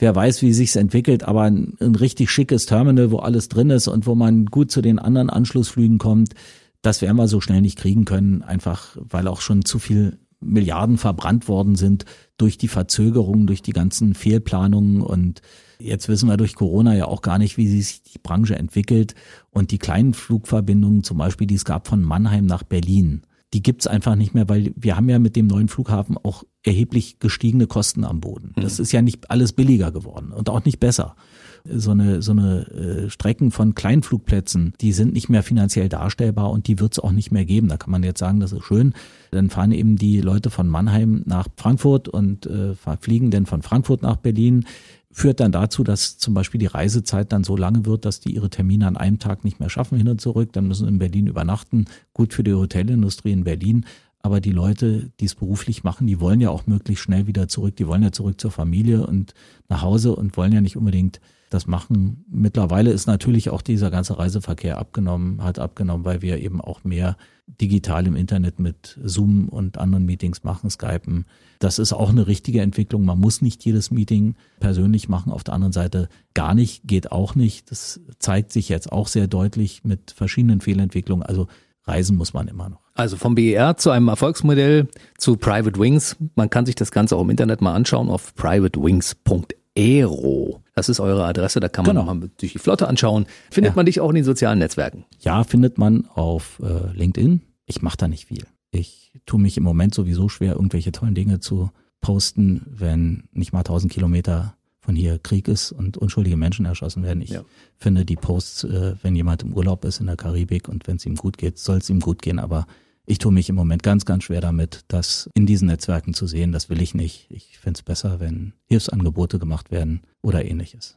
wer 0.00 0.14
weiß, 0.14 0.42
wie 0.42 0.52
sich's 0.52 0.76
entwickelt, 0.76 1.22
aber 1.22 1.42
ein, 1.42 1.74
ein 1.80 1.94
richtig 1.94 2.30
schickes 2.30 2.66
Terminal, 2.66 3.10
wo 3.10 3.18
alles 3.18 3.48
drin 3.48 3.70
ist 3.70 3.88
und 3.88 4.06
wo 4.06 4.14
man 4.14 4.46
gut 4.46 4.70
zu 4.70 4.82
den 4.82 4.98
anderen 4.98 5.30
Anschlussflügen 5.30 5.98
kommt, 5.98 6.34
das 6.82 7.02
werden 7.02 7.16
wir 7.16 7.28
so 7.28 7.40
schnell 7.40 7.60
nicht 7.60 7.78
kriegen 7.78 8.04
können, 8.04 8.42
einfach 8.42 8.96
weil 8.98 9.28
auch 9.28 9.40
schon 9.40 9.64
zu 9.64 9.78
viel 9.78 10.18
Milliarden 10.40 10.96
verbrannt 10.96 11.48
worden 11.48 11.76
sind 11.76 12.06
durch 12.38 12.56
die 12.56 12.68
Verzögerungen, 12.68 13.46
durch 13.46 13.60
die 13.62 13.72
ganzen 13.72 14.14
Fehlplanungen 14.14 15.02
und 15.02 15.42
Jetzt 15.80 16.08
wissen 16.08 16.28
wir 16.28 16.36
durch 16.36 16.54
Corona 16.54 16.94
ja 16.94 17.06
auch 17.06 17.22
gar 17.22 17.38
nicht, 17.38 17.56
wie 17.56 17.66
sich 17.68 18.02
die 18.02 18.18
Branche 18.18 18.54
entwickelt. 18.54 19.14
Und 19.50 19.70
die 19.70 19.78
kleinen 19.78 20.12
Flugverbindungen, 20.14 21.02
zum 21.02 21.16
Beispiel, 21.18 21.46
die 21.46 21.54
es 21.54 21.64
gab 21.64 21.88
von 21.88 22.02
Mannheim 22.02 22.46
nach 22.46 22.62
Berlin, 22.62 23.22
die 23.52 23.62
gibt's 23.62 23.86
einfach 23.86 24.14
nicht 24.14 24.34
mehr, 24.34 24.48
weil 24.48 24.72
wir 24.76 24.96
haben 24.96 25.08
ja 25.08 25.18
mit 25.18 25.34
dem 25.34 25.46
neuen 25.46 25.68
Flughafen 25.68 26.16
auch 26.16 26.44
erheblich 26.62 27.18
gestiegene 27.18 27.66
Kosten 27.66 28.04
am 28.04 28.20
Boden. 28.20 28.52
Das 28.56 28.78
mhm. 28.78 28.82
ist 28.82 28.92
ja 28.92 29.02
nicht 29.02 29.30
alles 29.30 29.52
billiger 29.52 29.90
geworden 29.90 30.30
und 30.32 30.48
auch 30.48 30.64
nicht 30.64 30.78
besser. 30.78 31.16
So 31.64 31.90
eine, 31.90 32.22
so 32.22 32.32
eine 32.32 32.66
äh, 32.68 33.10
Strecken 33.10 33.50
von 33.50 33.74
Kleinflugplätzen, 33.74 34.72
die 34.80 34.92
sind 34.92 35.12
nicht 35.12 35.28
mehr 35.28 35.42
finanziell 35.42 35.88
darstellbar 35.88 36.50
und 36.50 36.68
die 36.68 36.78
wird's 36.78 36.98
auch 36.98 37.12
nicht 37.12 37.32
mehr 37.32 37.44
geben. 37.44 37.68
Da 37.68 37.76
kann 37.76 37.90
man 37.90 38.02
jetzt 38.02 38.20
sagen, 38.20 38.40
das 38.40 38.52
ist 38.52 38.64
schön. 38.64 38.94
Dann 39.30 39.50
fahren 39.50 39.72
eben 39.72 39.96
die 39.96 40.20
Leute 40.20 40.48
von 40.50 40.68
Mannheim 40.68 41.22
nach 41.26 41.48
Frankfurt 41.56 42.08
und 42.08 42.46
äh, 42.46 42.74
fliegen 43.00 43.30
dann 43.30 43.46
von 43.46 43.62
Frankfurt 43.62 44.02
nach 44.02 44.16
Berlin 44.16 44.64
führt 45.12 45.40
dann 45.40 45.52
dazu, 45.52 45.82
dass 45.82 46.18
zum 46.18 46.34
Beispiel 46.34 46.60
die 46.60 46.66
Reisezeit 46.66 47.32
dann 47.32 47.44
so 47.44 47.56
lange 47.56 47.84
wird, 47.84 48.04
dass 48.04 48.20
die 48.20 48.34
ihre 48.34 48.50
Termine 48.50 48.86
an 48.86 48.96
einem 48.96 49.18
Tag 49.18 49.44
nicht 49.44 49.58
mehr 49.58 49.70
schaffen 49.70 49.98
hin 49.98 50.08
und 50.08 50.20
zurück. 50.20 50.52
Dann 50.52 50.68
müssen 50.68 50.84
sie 50.84 50.92
in 50.92 50.98
Berlin 50.98 51.26
übernachten. 51.26 51.86
Gut 52.14 52.32
für 52.32 52.44
die 52.44 52.54
Hotelindustrie 52.54 53.32
in 53.32 53.44
Berlin. 53.44 53.86
Aber 54.22 54.40
die 54.40 54.52
Leute, 54.52 55.10
die 55.18 55.24
es 55.24 55.34
beruflich 55.34 55.82
machen, 55.82 56.06
die 56.06 56.20
wollen 56.20 56.40
ja 56.40 56.50
auch 56.50 56.66
möglichst 56.66 57.04
schnell 57.04 57.26
wieder 57.26 57.48
zurück. 57.48 57.76
Die 57.76 57.86
wollen 57.86 58.02
ja 58.02 58.12
zurück 58.12 58.40
zur 58.40 58.50
Familie 58.50 59.06
und 59.06 59.34
nach 59.68 59.82
Hause 59.82 60.14
und 60.14 60.36
wollen 60.36 60.52
ja 60.52 60.60
nicht 60.60 60.76
unbedingt 60.76 61.20
das 61.50 61.66
machen. 61.66 62.24
Mittlerweile 62.30 62.90
ist 62.90 63.06
natürlich 63.06 63.50
auch 63.50 63.62
dieser 63.62 63.90
ganze 63.90 64.18
Reiseverkehr 64.18 64.78
abgenommen, 64.78 65.42
hat 65.42 65.58
abgenommen, 65.58 66.04
weil 66.04 66.22
wir 66.22 66.38
eben 66.38 66.60
auch 66.60 66.84
mehr 66.84 67.16
digital 67.60 68.06
im 68.06 68.16
Internet 68.16 68.58
mit 68.58 68.98
Zoom 69.02 69.48
und 69.48 69.78
anderen 69.78 70.06
Meetings 70.06 70.44
machen, 70.44 70.70
Skypen. 70.70 71.26
Das 71.58 71.78
ist 71.78 71.92
auch 71.92 72.10
eine 72.10 72.26
richtige 72.26 72.62
Entwicklung. 72.62 73.04
Man 73.04 73.18
muss 73.18 73.42
nicht 73.42 73.64
jedes 73.64 73.90
Meeting 73.90 74.36
persönlich 74.60 75.08
machen. 75.08 75.32
Auf 75.32 75.44
der 75.44 75.54
anderen 75.54 75.72
Seite 75.72 76.08
gar 76.32 76.54
nicht, 76.54 76.86
geht 76.86 77.12
auch 77.12 77.34
nicht. 77.34 77.70
Das 77.70 78.00
zeigt 78.18 78.52
sich 78.52 78.68
jetzt 78.68 78.92
auch 78.92 79.08
sehr 79.08 79.26
deutlich 79.26 79.84
mit 79.84 80.12
verschiedenen 80.12 80.60
Fehlentwicklungen. 80.60 81.26
Also 81.26 81.48
reisen 81.84 82.16
muss 82.16 82.32
man 82.32 82.48
immer 82.48 82.68
noch. 82.68 82.80
Also 82.94 83.16
vom 83.16 83.34
BER 83.34 83.76
zu 83.76 83.90
einem 83.90 84.08
Erfolgsmodell 84.08 84.88
zu 85.18 85.36
Private 85.36 85.80
Wings. 85.80 86.16
Man 86.34 86.50
kann 86.50 86.66
sich 86.66 86.76
das 86.76 86.92
Ganze 86.92 87.16
auch 87.16 87.22
im 87.22 87.30
Internet 87.30 87.60
mal 87.60 87.74
anschauen 87.74 88.08
auf 88.08 88.34
privatewings.aero. 88.34 90.62
Das 90.80 90.88
ist 90.88 90.98
eure 90.98 91.26
Adresse, 91.26 91.60
da 91.60 91.68
kann 91.68 91.84
man 91.84 91.94
genau. 91.94 92.14
mal 92.14 92.30
durch 92.38 92.52
die 92.52 92.58
Flotte 92.58 92.88
anschauen. 92.88 93.26
Findet 93.50 93.72
ja. 93.72 93.76
man 93.76 93.84
dich 93.84 94.00
auch 94.00 94.08
in 94.08 94.14
den 94.14 94.24
sozialen 94.24 94.60
Netzwerken? 94.60 95.04
Ja, 95.18 95.44
findet 95.44 95.76
man 95.76 96.06
auf 96.14 96.58
äh, 96.62 96.96
LinkedIn. 96.96 97.42
Ich 97.66 97.82
mache 97.82 97.98
da 97.98 98.08
nicht 98.08 98.24
viel. 98.24 98.46
Ich 98.70 99.12
tue 99.26 99.38
mich 99.38 99.58
im 99.58 99.62
Moment 99.62 99.94
sowieso 99.94 100.30
schwer, 100.30 100.54
irgendwelche 100.54 100.90
tollen 100.90 101.14
Dinge 101.14 101.38
zu 101.38 101.70
posten, 102.00 102.62
wenn 102.66 103.24
nicht 103.30 103.52
mal 103.52 103.58
1000 103.58 103.92
Kilometer 103.92 104.54
von 104.78 104.96
hier 104.96 105.18
Krieg 105.18 105.48
ist 105.48 105.70
und 105.70 105.98
unschuldige 105.98 106.38
Menschen 106.38 106.64
erschossen 106.64 107.02
werden. 107.02 107.20
Ich 107.20 107.28
ja. 107.28 107.42
finde 107.76 108.06
die 108.06 108.16
Posts, 108.16 108.64
äh, 108.64 108.94
wenn 109.02 109.14
jemand 109.14 109.42
im 109.42 109.52
Urlaub 109.52 109.84
ist 109.84 110.00
in 110.00 110.06
der 110.06 110.16
Karibik 110.16 110.66
und 110.66 110.86
wenn 110.86 110.96
es 110.96 111.04
ihm 111.04 111.16
gut 111.16 111.36
geht, 111.36 111.58
soll 111.58 111.76
es 111.76 111.90
ihm 111.90 112.00
gut 112.00 112.22
gehen, 112.22 112.38
aber 112.38 112.66
ich 113.10 113.18
tue 113.18 113.32
mich 113.32 113.48
im 113.48 113.56
Moment 113.56 113.82
ganz, 113.82 114.04
ganz 114.04 114.24
schwer 114.24 114.40
damit, 114.40 114.84
das 114.88 115.28
in 115.34 115.44
diesen 115.44 115.66
Netzwerken 115.66 116.14
zu 116.14 116.26
sehen. 116.26 116.52
Das 116.52 116.70
will 116.70 116.80
ich 116.80 116.94
nicht. 116.94 117.26
Ich 117.28 117.58
finde 117.58 117.78
es 117.78 117.82
besser, 117.82 118.20
wenn 118.20 118.52
Hilfsangebote 118.66 119.38
gemacht 119.38 119.70
werden 119.70 120.02
oder 120.22 120.44
ähnliches. 120.44 120.96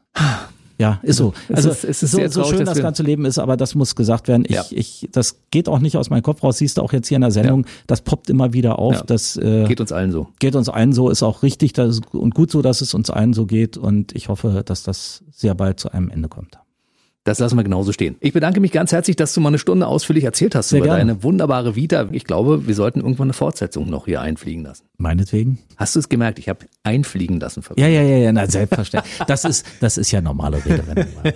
Ja, 0.79 0.99
ist 1.03 1.17
so. 1.17 1.33
Also 1.49 1.69
es 1.69 1.83
ist, 1.83 2.03
es 2.03 2.03
ist 2.03 2.33
so, 2.33 2.43
so 2.43 2.49
schön 2.49 2.65
das 2.65 2.81
ganze 2.81 3.03
Leben 3.03 3.25
ist, 3.25 3.37
aber 3.37 3.57
das 3.57 3.75
muss 3.75 3.95
gesagt 3.95 4.27
werden. 4.27 4.43
Ich, 4.45 4.55
ja. 4.55 4.65
ich, 4.71 5.07
das 5.11 5.37
geht 5.51 5.69
auch 5.69 5.79
nicht 5.79 5.97
aus 5.97 6.09
meinem 6.09 6.23
Kopf 6.23 6.43
raus. 6.43 6.57
Siehst 6.57 6.77
du 6.77 6.81
auch 6.81 6.91
jetzt 6.93 7.07
hier 7.07 7.15
in 7.15 7.21
der 7.21 7.31
Sendung, 7.31 7.65
ja. 7.65 7.71
das 7.87 8.01
poppt 8.01 8.29
immer 8.29 8.53
wieder 8.53 8.79
auf. 8.79 8.95
Ja. 8.95 9.03
Das 9.03 9.37
äh, 9.37 9.65
geht 9.65 9.79
uns 9.79 9.91
allen 9.91 10.11
so. 10.11 10.29
Geht 10.39 10.55
uns 10.55 10.69
allen 10.69 10.91
so, 10.91 11.09
ist 11.09 11.21
auch 11.21 11.43
richtig 11.43 11.73
dass, 11.73 12.01
und 12.11 12.33
gut 12.33 12.49
so, 12.51 12.61
dass 12.61 12.81
es 12.81 12.93
uns 12.93 13.11
allen 13.11 13.33
so 13.33 13.45
geht. 13.45 13.77
Und 13.77 14.15
ich 14.15 14.29
hoffe, 14.29 14.63
dass 14.65 14.83
das 14.83 15.23
sehr 15.31 15.53
bald 15.55 15.79
zu 15.79 15.91
einem 15.91 16.09
Ende 16.09 16.27
kommt. 16.27 16.57
Das 17.25 17.39
lassen 17.39 17.55
wir 17.55 17.63
genauso 17.63 17.93
stehen. 17.93 18.17
Ich 18.19 18.33
bedanke 18.33 18.59
mich 18.59 18.73
ganz 18.73 18.91
herzlich, 18.91 19.15
dass 19.15 19.33
du 19.33 19.39
mal 19.39 19.47
eine 19.49 19.57
Stunde 19.57 19.87
ausführlich 19.87 20.25
erzählt 20.25 20.55
hast 20.55 20.69
Sehr 20.69 20.79
über 20.79 20.87
gerne. 20.87 20.99
deine 20.99 21.23
wunderbare 21.23 21.75
Vita. 21.75 22.09
Ich 22.11 22.25
glaube, 22.25 22.67
wir 22.67 22.75
sollten 22.75 22.99
irgendwann 22.99 23.27
eine 23.27 23.33
Fortsetzung 23.33 23.89
noch 23.89 24.05
hier 24.05 24.19
einfliegen 24.19 24.63
lassen. 24.63 24.83
Meinetwegen. 24.97 25.59
Hast 25.77 25.95
du 25.95 25.99
es 25.99 26.09
gemerkt? 26.09 26.37
Ich 26.39 26.49
habe 26.49 26.65
einfliegen 26.83 27.39
lassen. 27.39 27.63
Ja, 27.77 27.87
ja, 27.87 28.01
ja, 28.01 28.17
ja, 28.17 28.33
na, 28.33 28.45
selbstverständlich. 28.47 29.13
das 29.25 29.45
ist, 29.45 29.65
das 29.79 29.97
ist 29.97 30.11
ja 30.11 30.19
normale 30.21 30.57
Redewendung. 30.65 31.07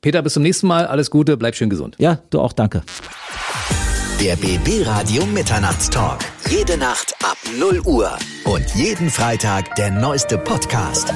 Peter, 0.00 0.22
bis 0.22 0.32
zum 0.32 0.42
nächsten 0.42 0.68
Mal. 0.68 0.86
Alles 0.86 1.10
Gute, 1.10 1.36
bleib 1.36 1.54
schön 1.54 1.68
gesund. 1.68 1.96
Ja, 1.98 2.20
du 2.30 2.40
auch, 2.40 2.54
danke. 2.54 2.82
Der 4.20 4.36
BB 4.36 4.86
Radio 4.86 5.26
Mitternachtstalk. 5.26 6.20
Jede 6.48 6.78
Nacht 6.78 7.14
ab 7.22 7.36
0 7.58 7.80
Uhr. 7.84 8.10
Und 8.44 8.64
jeden 8.74 9.10
Freitag 9.10 9.74
der 9.76 9.90
neueste 9.90 10.38
Podcast. 10.38 11.12